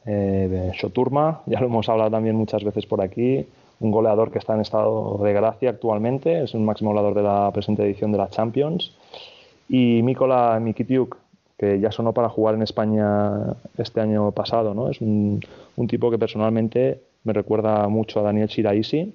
[0.06, 3.46] Eh, Shoturma, ya lo hemos hablado también muchas veces por aquí,
[3.80, 7.52] un goleador que está en estado de gracia actualmente, es el máximo goleador de la
[7.52, 8.94] presente edición de la Champions.
[9.70, 11.18] Y Mikola Mikitiuk,
[11.58, 14.90] que ya sonó para jugar en España este año pasado, ¿no?
[14.90, 15.42] Es un,
[15.76, 19.14] un tipo que personalmente me recuerda mucho a Daniel Chiraisi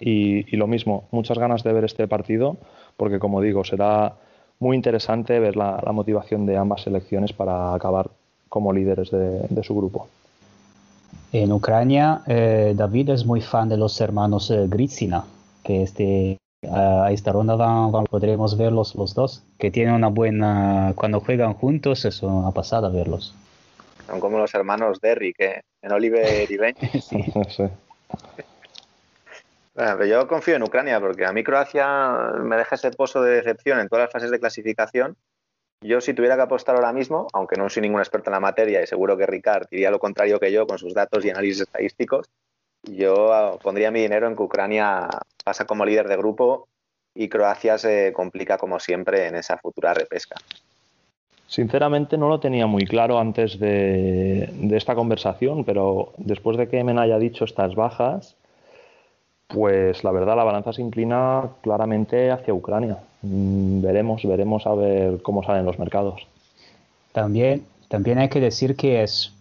[0.00, 2.56] y, lo mismo, muchas ganas de ver este partido
[2.96, 4.14] porque como digo, será
[4.62, 8.08] muy interesante ver la, la motivación de ambas selecciones para acabar
[8.48, 10.08] como líderes de, de su grupo.
[11.32, 15.24] En Ucrania, eh, David es muy fan de los hermanos eh, Gritsina,
[15.64, 16.38] que este,
[16.70, 21.54] a esta ronda van, van, podremos verlos los dos, que tienen una buena, cuando juegan
[21.54, 23.34] juntos es una pasada verlos.
[24.06, 25.62] Son como los hermanos Derrick, ¿eh?
[25.82, 26.76] en Oliver y Ben.
[26.92, 27.24] sí.
[27.48, 27.64] sí.
[29.74, 32.08] Bueno, yo confío en Ucrania porque a mí Croacia
[32.40, 35.16] me deja ese pozo de decepción en todas las fases de clasificación.
[35.80, 38.82] Yo si tuviera que apostar ahora mismo, aunque no soy ningún experto en la materia
[38.82, 42.28] y seguro que Ricard diría lo contrario que yo con sus datos y análisis estadísticos,
[42.84, 45.08] yo pondría mi dinero en que Ucrania
[45.42, 46.68] pasa como líder de grupo
[47.14, 50.36] y Croacia se complica como siempre en esa futura repesca.
[51.46, 56.82] Sinceramente no lo tenía muy claro antes de, de esta conversación, pero después de que
[56.84, 58.36] me haya dicho estas bajas,
[59.52, 62.98] pues la verdad la balanza se inclina claramente hacia Ucrania.
[63.22, 66.26] Mm, veremos, veremos a ver cómo salen los mercados.
[67.12, 69.32] También, también hay que decir que es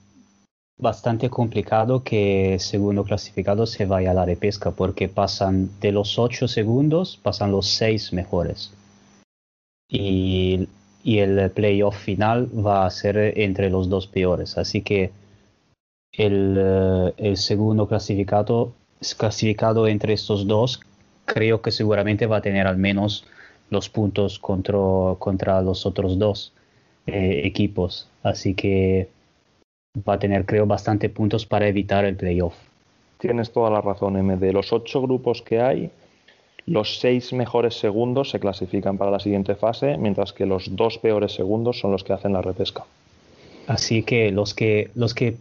[0.78, 6.48] bastante complicado que segundo clasificado se vaya a la repesca porque pasan de los ocho
[6.48, 8.74] segundos, pasan los seis mejores.
[9.88, 10.68] Y,
[11.04, 14.58] y el playoff final va a ser entre los dos peores.
[14.58, 15.12] Así que
[16.12, 18.74] el, eh, el segundo clasificado,
[19.18, 20.82] clasificado entre estos dos
[21.26, 23.26] creo que seguramente va a tener al menos
[23.70, 24.78] los puntos contra,
[25.18, 26.54] contra los otros dos
[27.08, 28.08] eh, equipos.
[28.24, 29.10] Así que
[30.08, 32.54] va a tener, creo, bastante puntos para evitar el playoff.
[33.18, 34.38] Tienes toda la razón, M.
[34.38, 35.92] De los ocho grupos que hay,
[36.66, 41.34] los seis mejores segundos se clasifican para la siguiente fase, mientras que los dos peores
[41.34, 42.84] segundos son los que hacen la repesca.
[43.68, 45.38] Así que los que los que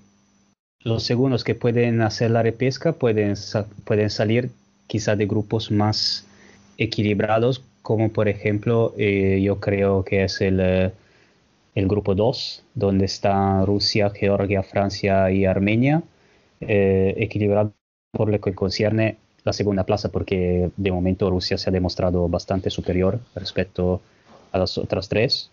[0.82, 3.34] los segundos que pueden hacer la repesca pueden,
[3.84, 4.50] pueden salir
[4.86, 6.26] quizá de grupos más
[6.78, 10.90] equilibrados, como por ejemplo eh, yo creo que es el, eh,
[11.74, 16.02] el grupo 2, donde están Rusia, Georgia, Francia y Armenia,
[16.60, 17.72] eh, equilibrado
[18.12, 22.70] por lo que concierne la segunda plaza, porque de momento Rusia se ha demostrado bastante
[22.70, 24.00] superior respecto
[24.52, 25.50] a las otras tres.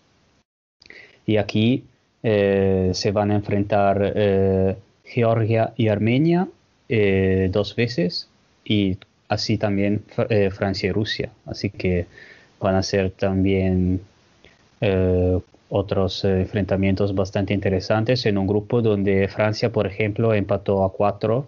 [1.24, 1.84] Y aquí
[2.20, 4.76] se van a enfrentar
[5.08, 6.48] Georgia y Armenia
[6.88, 8.28] eh, dos veces
[8.64, 8.98] y
[9.28, 11.30] así también eh, Francia y Rusia.
[11.46, 12.06] Así que
[12.60, 14.00] van a ser también
[14.80, 15.38] eh,
[15.70, 21.46] otros enfrentamientos bastante interesantes en un grupo donde Francia, por ejemplo, empató a cuatro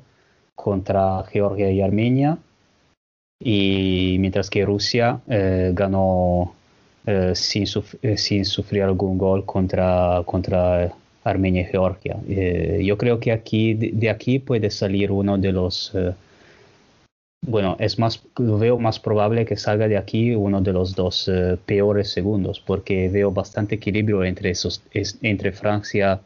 [0.55, 2.39] contra Georgia y Armenia
[3.43, 6.55] y mientras que Rusia ganó
[7.33, 10.93] sin, sin sufrir algún gol contra, contra
[11.25, 12.17] Armenia y Georgia.
[12.29, 16.15] Eh, yo creo que aquí, de, aquí puede salir uno de los, eh,
[17.47, 21.57] bueno, es más, veo más probable que salga de aquí uno de los dos eh,
[21.65, 26.21] peores segundos, porque veo bastante equilibrio entre, esos, es- entre Francia,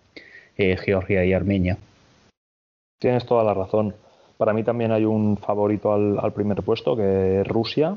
[0.56, 1.76] Georgia y Armenia.
[3.00, 3.94] Tienes toda la razón.
[4.38, 7.96] Para mí también hay un favorito al, al primer puesto, que es Rusia,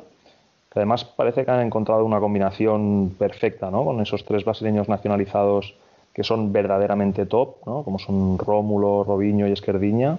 [0.71, 3.83] que además parece que han encontrado una combinación perfecta, ¿no?
[3.85, 5.75] Con esos tres brasileños nacionalizados
[6.17, 7.83] que son verdaderamente top, ¿no?
[7.83, 10.17] Como son Rómulo, Robinho y Esquerdiña,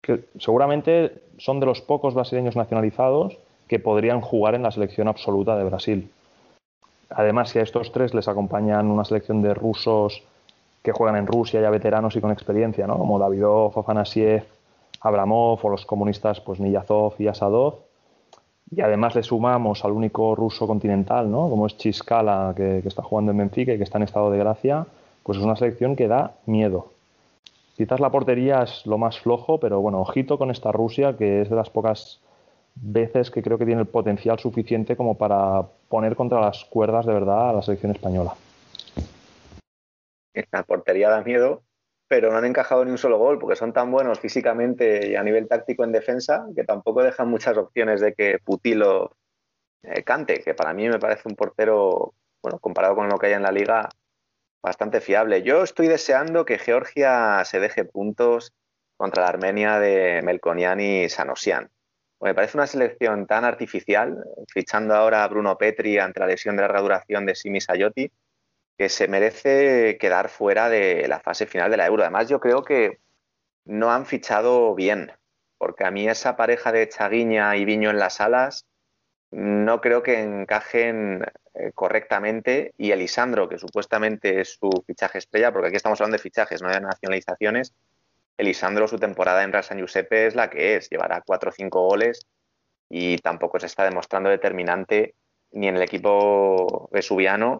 [0.00, 3.36] que seguramente son de los pocos brasileños nacionalizados
[3.66, 6.12] que podrían jugar en la selección absoluta de Brasil.
[7.10, 10.22] Además, si a estos tres les acompañan una selección de rusos
[10.84, 12.96] que juegan en Rusia, ya veteranos y con experiencia, ¿no?
[12.96, 14.44] Como Davidov, Afanasiev,
[15.00, 17.80] Abramov o los comunistas, pues Niyazov y Asadov.
[18.70, 21.50] Y además le sumamos al único ruso continental, ¿no?
[21.50, 24.38] Como es Chiskala, que, que está jugando en Benfica y que está en estado de
[24.38, 24.86] gracia,
[25.26, 26.92] pues es una selección que da miedo.
[27.76, 31.50] Quizás la portería es lo más flojo, pero bueno, ojito con esta Rusia, que es
[31.50, 32.20] de las pocas
[32.76, 37.12] veces que creo que tiene el potencial suficiente como para poner contra las cuerdas de
[37.12, 38.34] verdad a la selección española.
[40.52, 41.62] La portería da miedo,
[42.06, 45.24] pero no han encajado ni un solo gol porque son tan buenos físicamente y a
[45.24, 49.16] nivel táctico en defensa que tampoco dejan muchas opciones de que Putilo
[49.82, 53.32] eh, cante, que para mí me parece un portero, bueno, comparado con lo que hay
[53.32, 53.88] en la liga,
[54.66, 55.44] bastante fiable.
[55.44, 58.52] Yo estoy deseando que Georgia se deje puntos
[58.96, 61.70] contra la Armenia de Melkonian y Sanosian.
[62.20, 66.62] Me parece una selección tan artificial, fichando ahora a Bruno Petri ante la lesión de
[66.62, 68.10] larga duración de Simi Sayoti,
[68.76, 72.02] que se merece quedar fuera de la fase final de la Euro.
[72.02, 72.98] Además, yo creo que
[73.66, 75.12] no han fichado bien,
[75.58, 78.66] porque a mí esa pareja de Chaguiña y Viño en las alas
[79.36, 81.22] no creo que encajen
[81.52, 86.22] eh, correctamente y Elisandro, que supuestamente es su fichaje estrella, porque aquí estamos hablando de
[86.22, 87.74] fichajes, no de nacionalizaciones,
[88.38, 91.82] Elisandro su temporada en Real San Giuseppe es la que es, llevará cuatro o cinco
[91.86, 92.26] goles
[92.88, 95.14] y tampoco se está demostrando determinante
[95.52, 97.58] ni en el equipo vesuviano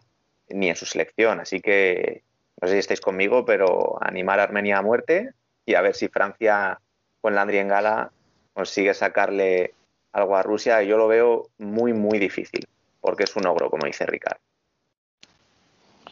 [0.49, 1.39] ni en su selección.
[1.39, 2.23] Así que
[2.59, 5.31] no sé si estáis conmigo, pero animar a Armenia a muerte
[5.63, 6.79] y a ver si Francia
[7.21, 8.11] con Landry en gala
[8.53, 9.75] consigue sacarle
[10.13, 10.81] algo a Rusia.
[10.83, 12.65] Yo lo veo muy, muy difícil,
[13.01, 14.37] porque es un ogro, como dice Ricard.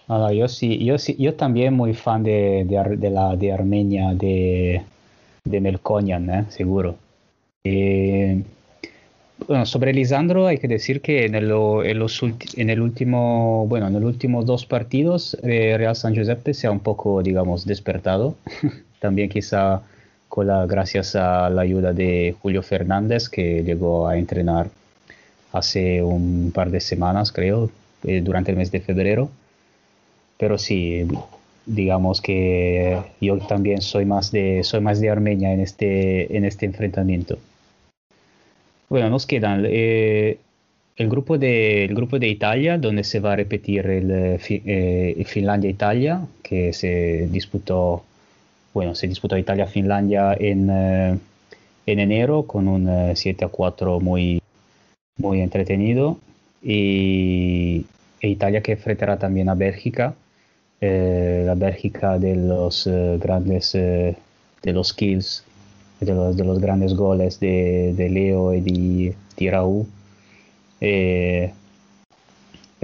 [0.07, 3.51] No, no, yo sí, yo sí, yo también muy fan de, de, de la de
[3.51, 4.83] Armenia, de,
[5.43, 6.45] de Melkonian, ¿eh?
[6.49, 6.95] seguro.
[7.63, 8.43] Eh,
[9.47, 13.87] bueno, sobre Lisandro hay que decir que en el, en los en el último, bueno,
[13.87, 18.35] en los últimos dos partidos eh, Real San Giuseppe se ha un poco, digamos, despertado.
[18.99, 19.81] También quizá
[20.35, 24.67] con la, gracias a la ayuda de Julio Fernández que llegó a entrenar
[25.53, 27.71] hace un par de semanas, creo,
[28.03, 29.29] eh, durante el mes de febrero.
[30.37, 31.07] Pero sí,
[31.65, 36.65] digamos que yo también soy más de, soy más de Armenia en este, en este
[36.65, 37.37] enfrentamiento.
[38.89, 40.37] Bueno, nos quedan eh,
[40.97, 45.15] el grupo de, el grupo de Italia, donde se va a repetir el, eh, eh,
[45.17, 48.03] el Finlandia-Italia, que se disputó,
[48.75, 51.17] bueno, se disputó Italia-Finlandia en, eh,
[51.85, 54.41] en enero con un eh, 7 a 4 muy,
[55.17, 56.19] muy entretenido.
[56.61, 57.85] Y
[58.19, 60.13] e Italia que enfrentará también a Bélgica,
[60.81, 64.17] eh, la Bélgica de los eh, grandes, eh,
[64.61, 65.45] de los kills,
[66.01, 69.85] de los, de los grandes goles de, de Leo y de, de Raúl.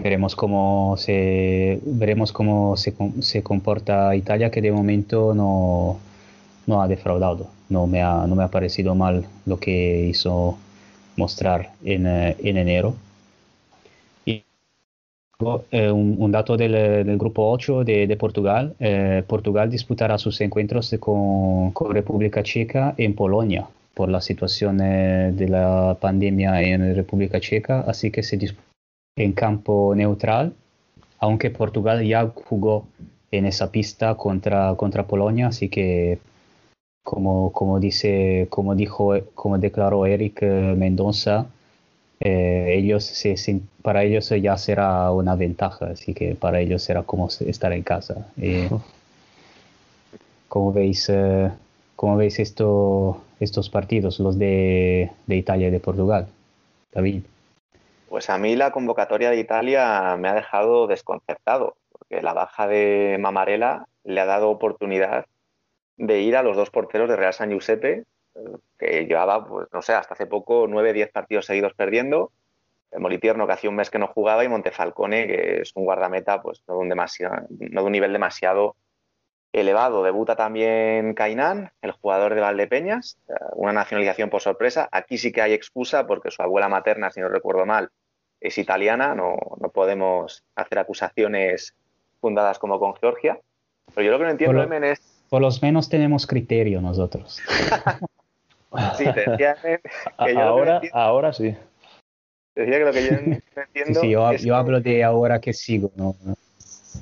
[0.02, 6.00] Veremos cómo se veremos cómo se, se comporta Italia que de momento no,
[6.66, 7.48] no ha defraudado.
[7.70, 10.58] No me ha, no me ha parecido mal lo que hizo
[11.18, 12.96] mostrar en, eh, en enero.
[14.26, 14.44] Y
[15.72, 20.42] eh, un, un dato del, del grupo 8 de, de Portugal eh, Portugal disputará sus
[20.42, 26.96] encuentros con, con República Checa en Polonia por la situación eh, de la pandemia en
[26.96, 28.71] República Checa, así que se disputa
[29.16, 30.54] en campo neutral,
[31.20, 32.88] aunque Portugal ya jugó
[33.32, 36.20] en esa pista contra, contra Polonia, así que
[37.04, 41.48] como, como dice, como dijo, como declaró Eric eh, Mendoza,
[42.20, 43.04] eh, ellos
[43.38, 47.84] se- para ellos ya será una ventaja, así que para ellos será como estar en
[47.84, 48.28] casa.
[48.38, 48.70] Eh,
[50.48, 51.50] ¿Cómo veis, eh,
[52.18, 56.28] veis esto, estos partidos, los de, de Italia y de Portugal?
[56.94, 57.24] David.
[58.12, 63.16] Pues a mí la convocatoria de Italia me ha dejado desconcertado, porque la baja de
[63.18, 65.28] Mamarela le ha dado oportunidad
[65.96, 68.04] de ir a los dos porteros de Real San Giuseppe,
[68.78, 72.34] que llevaba, pues no sé, hasta hace poco nueve, diez partidos seguidos perdiendo.
[72.92, 76.66] Molitierno, que hacía un mes que no jugaba, y Montefalcone, que es un guardameta, pues
[76.68, 78.76] no de un, demasiado, no de un nivel demasiado
[79.54, 80.04] elevado.
[80.04, 83.18] Debuta también Cainán, el jugador de Valdepeñas,
[83.54, 84.90] una nacionalización por sorpresa.
[84.92, 87.90] Aquí sí que hay excusa porque su abuela materna, si no recuerdo mal,
[88.42, 91.74] es italiana, no, no podemos hacer acusaciones
[92.20, 93.40] fundadas como con Georgia.
[93.94, 97.40] Pero yo lo que no entiendo, Emen, es, Por lo menos tenemos criterio nosotros.
[98.98, 101.56] sí, te decía, Emen, que yo lo que no Ahora, entiendo- ahora sí.
[102.56, 103.12] te decía que lo que yo
[103.56, 106.16] no entiendo sí, yo, es yo hablo de ahora que sigo, ¿no?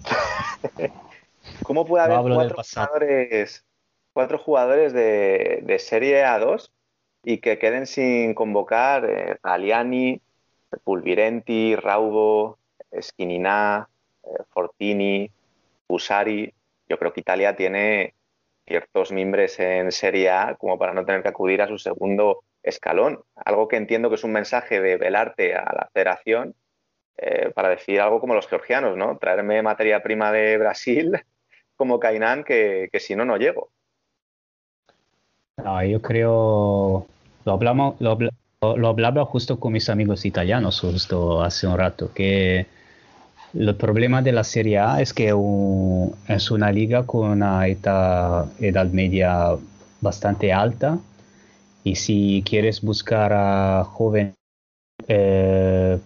[1.64, 3.66] cómo puede haber cuatro jugadores,
[4.14, 6.70] cuatro jugadores de, de Serie A2
[7.24, 10.22] y que queden sin convocar eh, Galiani,
[10.84, 12.58] Pulvirenti, Raubo,
[12.92, 13.88] Esquinina,
[14.24, 15.30] eh, Fortini,
[15.88, 16.54] Usari.
[16.88, 18.14] Yo creo que Italia tiene
[18.66, 23.24] ciertos mimbres en Serie A como para no tener que acudir a su segundo escalón.
[23.36, 26.56] Algo que entiendo que es un mensaje de Belarte a la federación
[27.18, 29.18] eh, para decir algo como los georgianos, ¿no?
[29.18, 31.12] Traerme materia prima de Brasil
[31.76, 33.70] como Cainán que, si no, no llego.
[35.88, 37.06] Yo creo,
[37.44, 38.18] lo hablamos, lo,
[38.62, 42.66] lo hablaba justo con mis amigos italianos justo hace un rato, que
[43.54, 45.34] el problema de la Serie A es que
[46.28, 49.56] es una liga con una edad, edad media
[50.02, 51.00] bastante alta
[51.86, 54.36] y si quieres buscar a jóvenes
[55.08, 55.98] eh,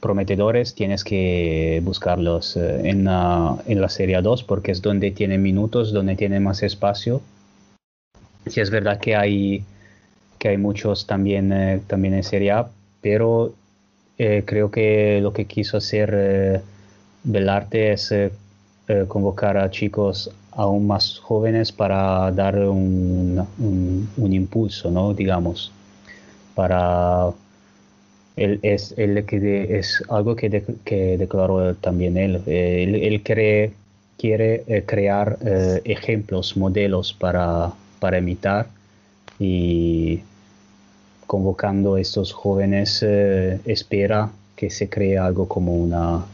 [0.00, 5.42] prometedores tienes que buscarlos eh, en, la, en la Serie 2 porque es donde tienen
[5.42, 7.22] minutos, donde tienen más espacio.
[8.46, 9.64] Sí es verdad que hay,
[10.40, 12.70] que hay muchos también, eh, también en Serie A,
[13.02, 13.54] pero
[14.18, 16.14] eh, creo que lo que quiso hacer
[17.24, 18.32] Belarte es eh,
[18.88, 25.14] eh, convocar a chicos aún más jóvenes para dar un, un- impulso, ¿no?
[25.14, 25.72] Digamos,
[26.54, 27.32] para
[28.36, 29.24] él es, él
[29.70, 32.42] es algo que, que declaró también él.
[32.46, 33.74] Él, él quiere,
[34.86, 35.38] crear
[35.84, 38.70] ejemplos, modelos para, para imitar
[39.38, 40.24] y
[41.34, 46.24] convocando a estos jóvenes eh, espera que se cree algo como una,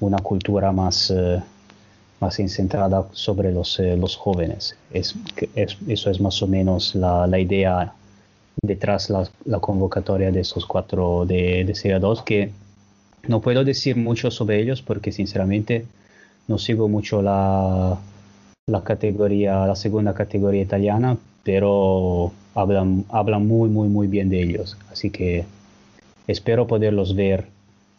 [0.00, 1.40] una cultura más, eh,
[2.20, 4.76] más centrada sobre los, eh, los jóvenes.
[4.92, 5.14] Es,
[5.54, 7.92] es- eso es más o menos la, la idea
[8.62, 12.50] detrás la, la convocatoria de esos cuatro de, de Serie 2 que
[13.28, 15.86] no puedo decir mucho sobre ellos porque sinceramente
[16.48, 17.96] no sigo mucho la,
[18.66, 21.16] la categoría, la segunda categoría italiana,
[21.46, 24.76] pero hablan, hablan muy, muy, muy bien de ellos.
[24.90, 25.44] Así que
[26.26, 27.46] espero poderlos ver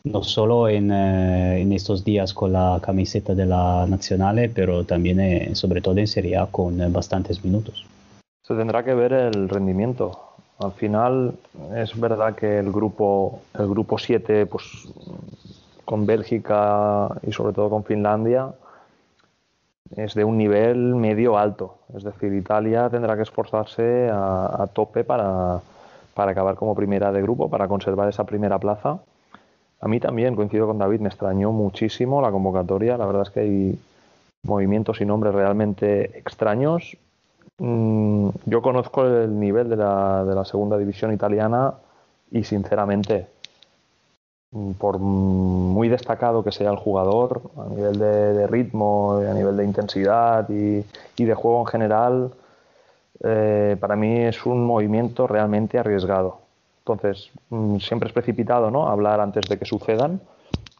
[0.03, 5.22] no solo en, eh, en estos días con la camiseta de la Nazionale, pero también,
[5.22, 7.85] eh, sobre todo en Serie A, con eh, bastantes minutos.
[8.43, 10.19] Se tendrá que ver el rendimiento.
[10.59, 11.34] Al final
[11.74, 14.64] es verdad que el grupo el grupo 7 pues
[15.85, 18.51] con Bélgica y sobre todo con Finlandia
[19.95, 21.77] es de un nivel medio alto.
[21.95, 25.59] Es decir, Italia tendrá que esforzarse a, tope para,
[26.14, 28.99] para acabar como primera de grupo, para conservar esa primera plaza.
[29.80, 32.98] A mí también, coincido con David, me extrañó muchísimo la convocatoria.
[32.98, 33.80] La verdad es que hay
[34.43, 36.98] movimientos y nombres realmente extraños.
[37.59, 41.74] Mm, yo conozco el nivel de la, de la segunda división italiana
[42.32, 43.27] y sinceramente,
[44.77, 49.66] por muy destacado que sea el jugador, a nivel de, de ritmo, a nivel de
[49.66, 50.85] intensidad y,
[51.17, 52.32] y de juego en general,
[53.24, 56.40] eh, para mí es un movimiento realmente arriesgado.
[56.80, 58.88] Entonces, mm, siempre es precipitado ¿no?
[58.88, 60.22] hablar antes de que sucedan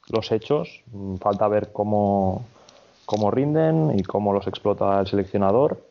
[0.10, 0.84] los hechos.
[0.94, 2.44] Mm, Falta ver cómo,
[3.06, 5.82] cómo rinden y cómo los explota el seleccionador,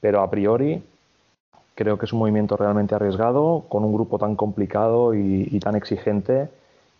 [0.00, 0.82] pero a priori
[1.76, 5.76] creo que es un movimiento realmente arriesgado con un grupo tan complicado y, y tan
[5.76, 6.48] exigente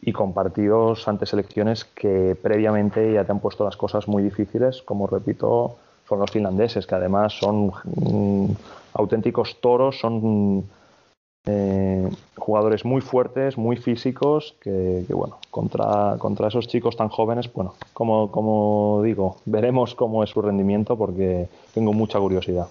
[0.02, 4.82] y con partidos ante selecciones que previamente ya te han puesto las cosas muy difíciles,
[4.82, 5.76] como repito,
[6.08, 8.50] son los finlandeses, que además son mm,
[8.94, 10.64] auténticos toros, son
[11.46, 17.74] eh, jugadores muy fuertes, muy físicos, que, bueno, contra, contra esos chicos tan jóvenes, bueno,
[17.92, 22.68] como, como digo, veremos cómo es su rendimiento porque tengo mucha curiosidad.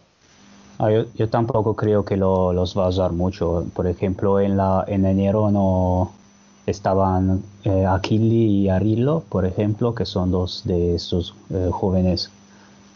[0.80, 3.66] Ah, yo, yo, tampoco creo que lo, los va a usar mucho.
[3.74, 6.14] Por ejemplo, en, la, en enero no
[6.70, 12.30] estaban eh, Achilli y Arillo, por ejemplo, que son dos de estos eh, jóvenes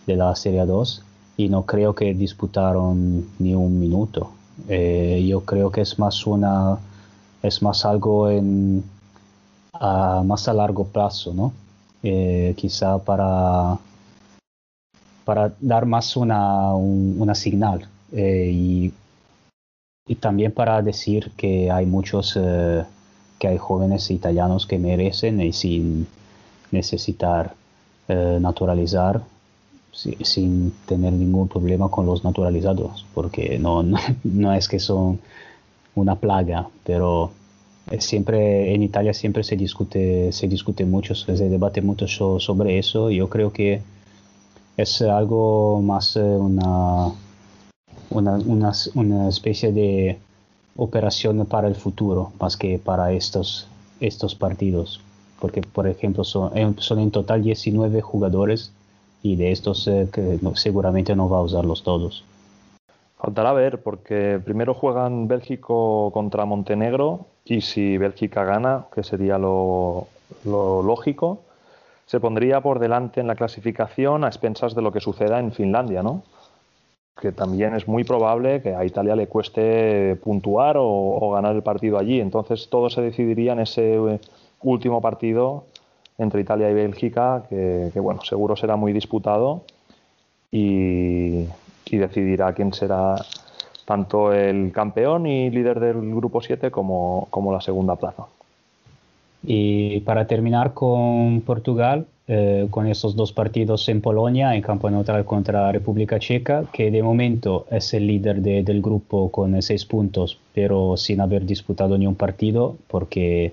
[0.05, 1.03] de la Serie 2
[1.37, 4.31] y no creo que disputaron ni un minuto.
[4.67, 6.77] Eh, yo creo que es más una
[7.41, 8.83] es más algo en
[9.73, 11.53] a, más a largo plazo, ¿no?
[12.03, 13.77] Eh, quizá para
[15.25, 18.93] para dar más una, un, una señal y,
[20.05, 22.37] y, también para decir que hay muchos
[23.43, 26.07] que hay jóvenes italianos que merecen y sin
[26.71, 27.53] necesitar
[28.07, 29.21] eh, naturalizar
[29.91, 33.83] sin tener ningún problema con los naturalizados, porque no,
[34.23, 35.19] no, es que son
[35.93, 37.31] una plaga, pero
[37.99, 43.09] siempre en Italia siempre se discute, se discute mucho, se debate mucho sobre eso.
[43.09, 43.81] Yo creo que
[44.77, 47.11] es algo más una,
[48.09, 50.17] una, una, una especie de
[50.75, 53.67] operación para el futuro, más que para estos,
[53.99, 55.01] estos partidos.
[55.39, 58.71] Porque, por ejemplo, son, son en total 19 jugadores
[59.21, 62.23] y de estos eh, que seguramente no va a usarlos todos.
[63.17, 70.07] Faltará ver, porque primero juegan Bélgico contra Montenegro y si Bélgica gana, que sería lo,
[70.43, 71.39] lo, lógico,
[72.05, 76.03] se pondría por delante en la clasificación a expensas de lo que suceda en Finlandia,
[76.03, 76.23] ¿no?
[77.19, 81.97] Que también es muy probable que a Italia le cueste puntuar o, ganar el partido
[81.97, 82.19] allí.
[82.19, 84.19] Entonces todo se decidiría en ese
[84.61, 85.65] último partido
[86.17, 89.63] entre Italia y Bélgica, que, bueno, seguro será muy disputado
[90.51, 91.45] y,
[91.85, 93.15] y, decidirá quién será
[93.85, 98.25] tanto el campeón y líder del grupo 7 como, como la segunda plaza.
[99.43, 105.25] Y para terminar con Portugal, eh, con estos dos partidos en Polonia, en campo neutral
[105.25, 110.39] contra República Checa, que de momento es el líder de, del grupo con seis puntos,
[110.53, 113.51] pero sin haber disputado ni un partido, porque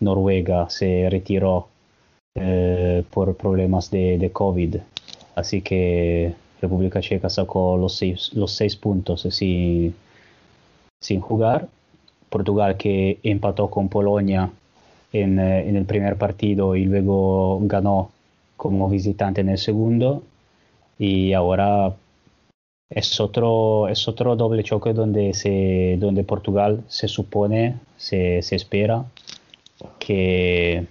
[0.00, 1.68] Noruega se retiró
[2.34, 4.76] eh, por problemas de, de, COVID.
[5.34, 9.94] Así que República Checa sacó los seis, los seis puntos sin,
[11.00, 11.68] sin jugar.
[12.28, 14.50] Portugal que empató con Polonia
[15.12, 18.10] en, eh, en, el primer partido y luego ganó
[18.56, 20.22] como visitante en el segundo.
[20.98, 21.94] Y ahora
[22.90, 29.04] es otro, es otro doble choque donde, se, donde Portugal se supone, se, se espera
[29.98, 30.86] que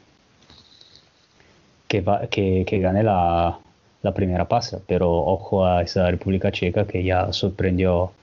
[1.92, 3.60] que, va, que, que gane la,
[4.02, 8.14] la, primera pasa, pero ojo a esa República Checa que ya sorprendió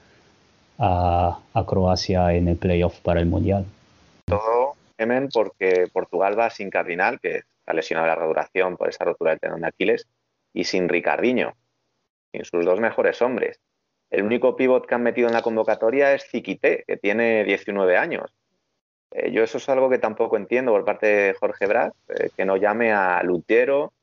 [0.79, 3.65] a, a Croacia en el playoff para el Mundial.
[4.25, 4.58] Todo,
[5.33, 9.39] Porque Portugal va sin Cardinal, que está lesionado de la duración por esa rotura del
[9.39, 10.07] tendón de Aquiles,
[10.53, 11.53] y sin Ricardiño,
[12.31, 13.59] sin sus dos mejores hombres.
[14.09, 18.33] El único pívot que han metido en la convocatoria es Ziquité, que tiene 19 años.
[19.11, 22.45] Eh, yo eso es algo que tampoco entiendo por parte de Jorge Brad, eh, que
[22.45, 23.93] no llame a Lutiero,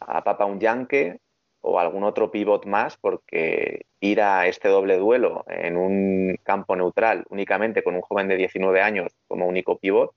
[0.00, 1.18] a Papa Unyanque
[1.60, 7.24] o algún otro pivot más, porque ir a este doble duelo en un campo neutral
[7.30, 10.12] únicamente con un joven de 19 años como único pivot,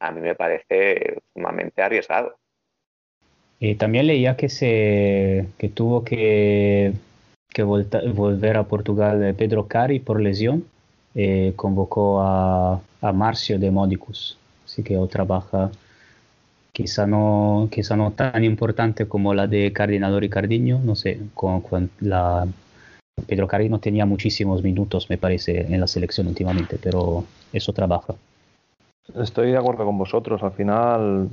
[0.00, 2.36] a mí me parece sumamente arriesgado.
[3.60, 6.92] Y también leía que, se, que tuvo que,
[7.48, 10.64] que volver a Portugal Pedro Cari por lesión.
[11.14, 15.70] Eh, convocó a a Marcio de Modicus, así que otra baja
[16.72, 22.46] quizá no, quizá no tan importante como la de Cardinal Ricardiño, no sé, con, la
[23.26, 28.14] Pedro Carino tenía muchísimos minutos, me parece, en la selección últimamente, pero eso trabaja.
[29.14, 30.42] Estoy de acuerdo con vosotros.
[30.42, 31.28] Al final,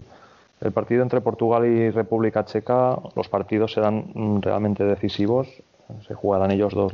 [0.61, 5.47] el partido entre Portugal y República Checa, los partidos serán mm, realmente decisivos.
[6.07, 6.93] Se jugarán ellos dos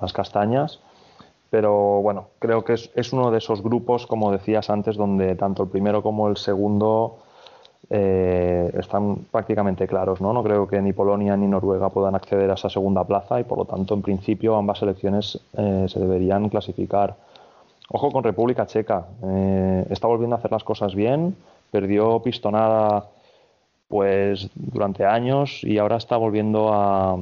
[0.00, 0.80] las castañas.
[1.50, 5.64] Pero bueno, creo que es, es uno de esos grupos, como decías antes, donde tanto
[5.64, 7.18] el primero como el segundo
[7.92, 10.20] eh, están prácticamente claros.
[10.20, 10.32] ¿no?
[10.32, 13.58] no creo que ni Polonia ni Noruega puedan acceder a esa segunda plaza y por
[13.58, 17.16] lo tanto, en principio, ambas selecciones eh, se deberían clasificar.
[17.92, 19.04] Ojo con República Checa.
[19.24, 21.36] eh, está volviendo a hacer las cosas bien.
[21.72, 23.06] Perdió pistonada
[23.88, 27.14] pues durante años y ahora está volviendo a,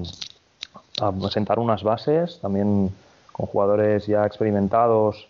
[1.00, 2.90] a sentar unas bases también
[3.32, 5.28] con jugadores ya experimentados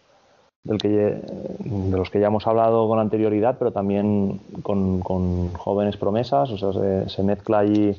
[0.64, 5.96] del que, de los que ya hemos hablado con anterioridad, pero también con, con jóvenes
[5.96, 6.50] promesas.
[6.50, 7.96] O sea, se, mezcla allí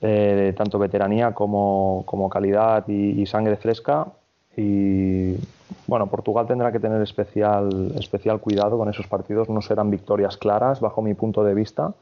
[0.00, 4.06] eh, tanto veteranía como, como calidad y, y sangre fresca.
[4.56, 5.34] Y
[5.86, 9.48] bueno, Portugal tendrá que tener especial, especial cuidado con esos partidos.
[9.48, 11.92] No serán victorias claras, bajo mi punto de vista.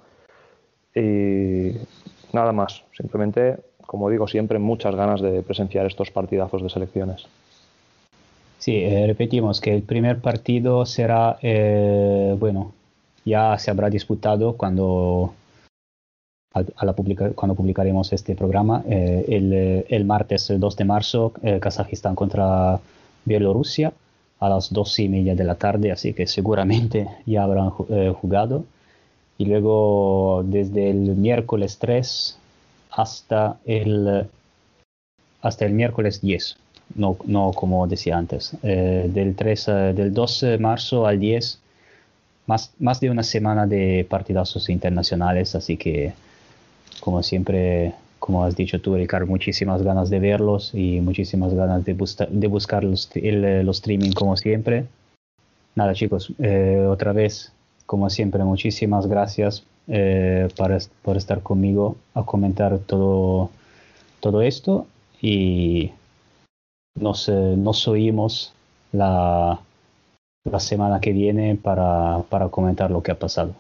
[0.95, 1.73] Y
[2.33, 2.85] nada más.
[2.97, 7.27] Simplemente, como digo siempre, muchas ganas de presenciar estos partidazos de selecciones.
[8.59, 12.73] Sí, eh, repetimos que el primer partido será, eh, bueno,
[13.25, 15.33] ya se habrá disputado cuando,
[16.55, 20.85] a- a la publica- cuando publicaremos este programa, eh, el, eh, el martes 2 de
[20.85, 22.81] marzo, eh, Kazajistán contra
[23.29, 23.93] Bielorrusia
[24.41, 28.65] a las dos y media de la tarde, así que seguramente ya habrán eh, jugado.
[29.37, 32.39] Y luego desde el miércoles 3
[32.91, 34.27] hasta el,
[35.43, 36.57] hasta el miércoles 10
[36.95, 38.53] no, no como decía antes.
[38.63, 41.59] Eh, del, 3, eh, del 2 de marzo al 10,
[42.47, 46.13] más, más de una semana de partidazos internacionales, así que
[47.01, 47.95] como siempre,
[48.29, 52.85] como has dicho tú, Ricardo, muchísimas ganas de verlos y muchísimas ganas de, de buscar
[52.85, 54.85] los, el, eh, los streaming como siempre.
[55.75, 57.55] Nada chicos, eh, otra vez,
[57.87, 63.49] como siempre, muchísimas gracias eh, para- por estar conmigo a comentar todo,
[64.21, 64.87] todo esto
[65.23, 65.93] y
[66.97, 68.53] nos, eh, nos oímos
[68.93, 69.59] la,
[70.45, 73.55] la semana que viene para, para comentar lo que ha pasado.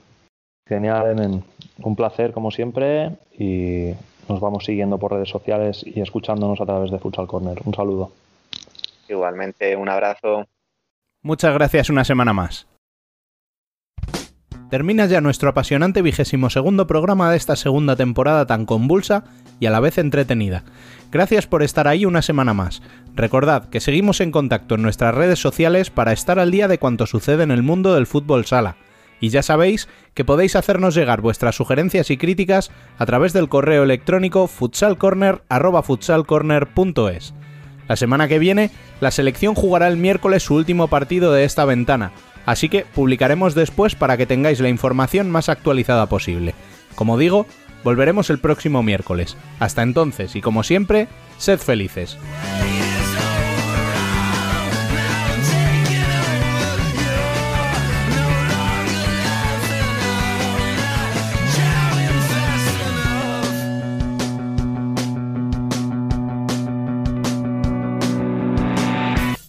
[0.68, 1.42] Genial.
[1.82, 3.94] Un placer, como siempre, y
[4.28, 7.58] nos vamos siguiendo por redes sociales y escuchándonos a través de Futsal Corner.
[7.65, 8.12] Un saludo.
[9.08, 10.47] Igualmente, un abrazo.
[11.23, 12.66] Muchas gracias una semana más.
[14.70, 19.24] Termina ya nuestro apasionante vigésimo segundo programa de esta segunda temporada tan convulsa
[19.60, 20.62] y a la vez entretenida.
[21.10, 22.82] Gracias por estar ahí una semana más.
[23.15, 27.07] Recordad que seguimos en contacto en nuestras redes sociales para estar al día de cuanto
[27.07, 28.76] sucede en el mundo del fútbol sala.
[29.20, 33.82] Y ya sabéis que podéis hacernos llegar vuestras sugerencias y críticas a través del correo
[33.82, 37.34] electrónico futsalcorner@futsalcorner.es.
[37.88, 42.12] La semana que viene, la selección jugará el miércoles su último partido de esta ventana,
[42.47, 46.55] así que publicaremos después para que tengáis la información más actualizada posible.
[46.94, 47.47] Como digo,
[47.84, 49.36] volveremos el próximo miércoles.
[49.58, 52.18] Hasta entonces, y como siempre, sed felices.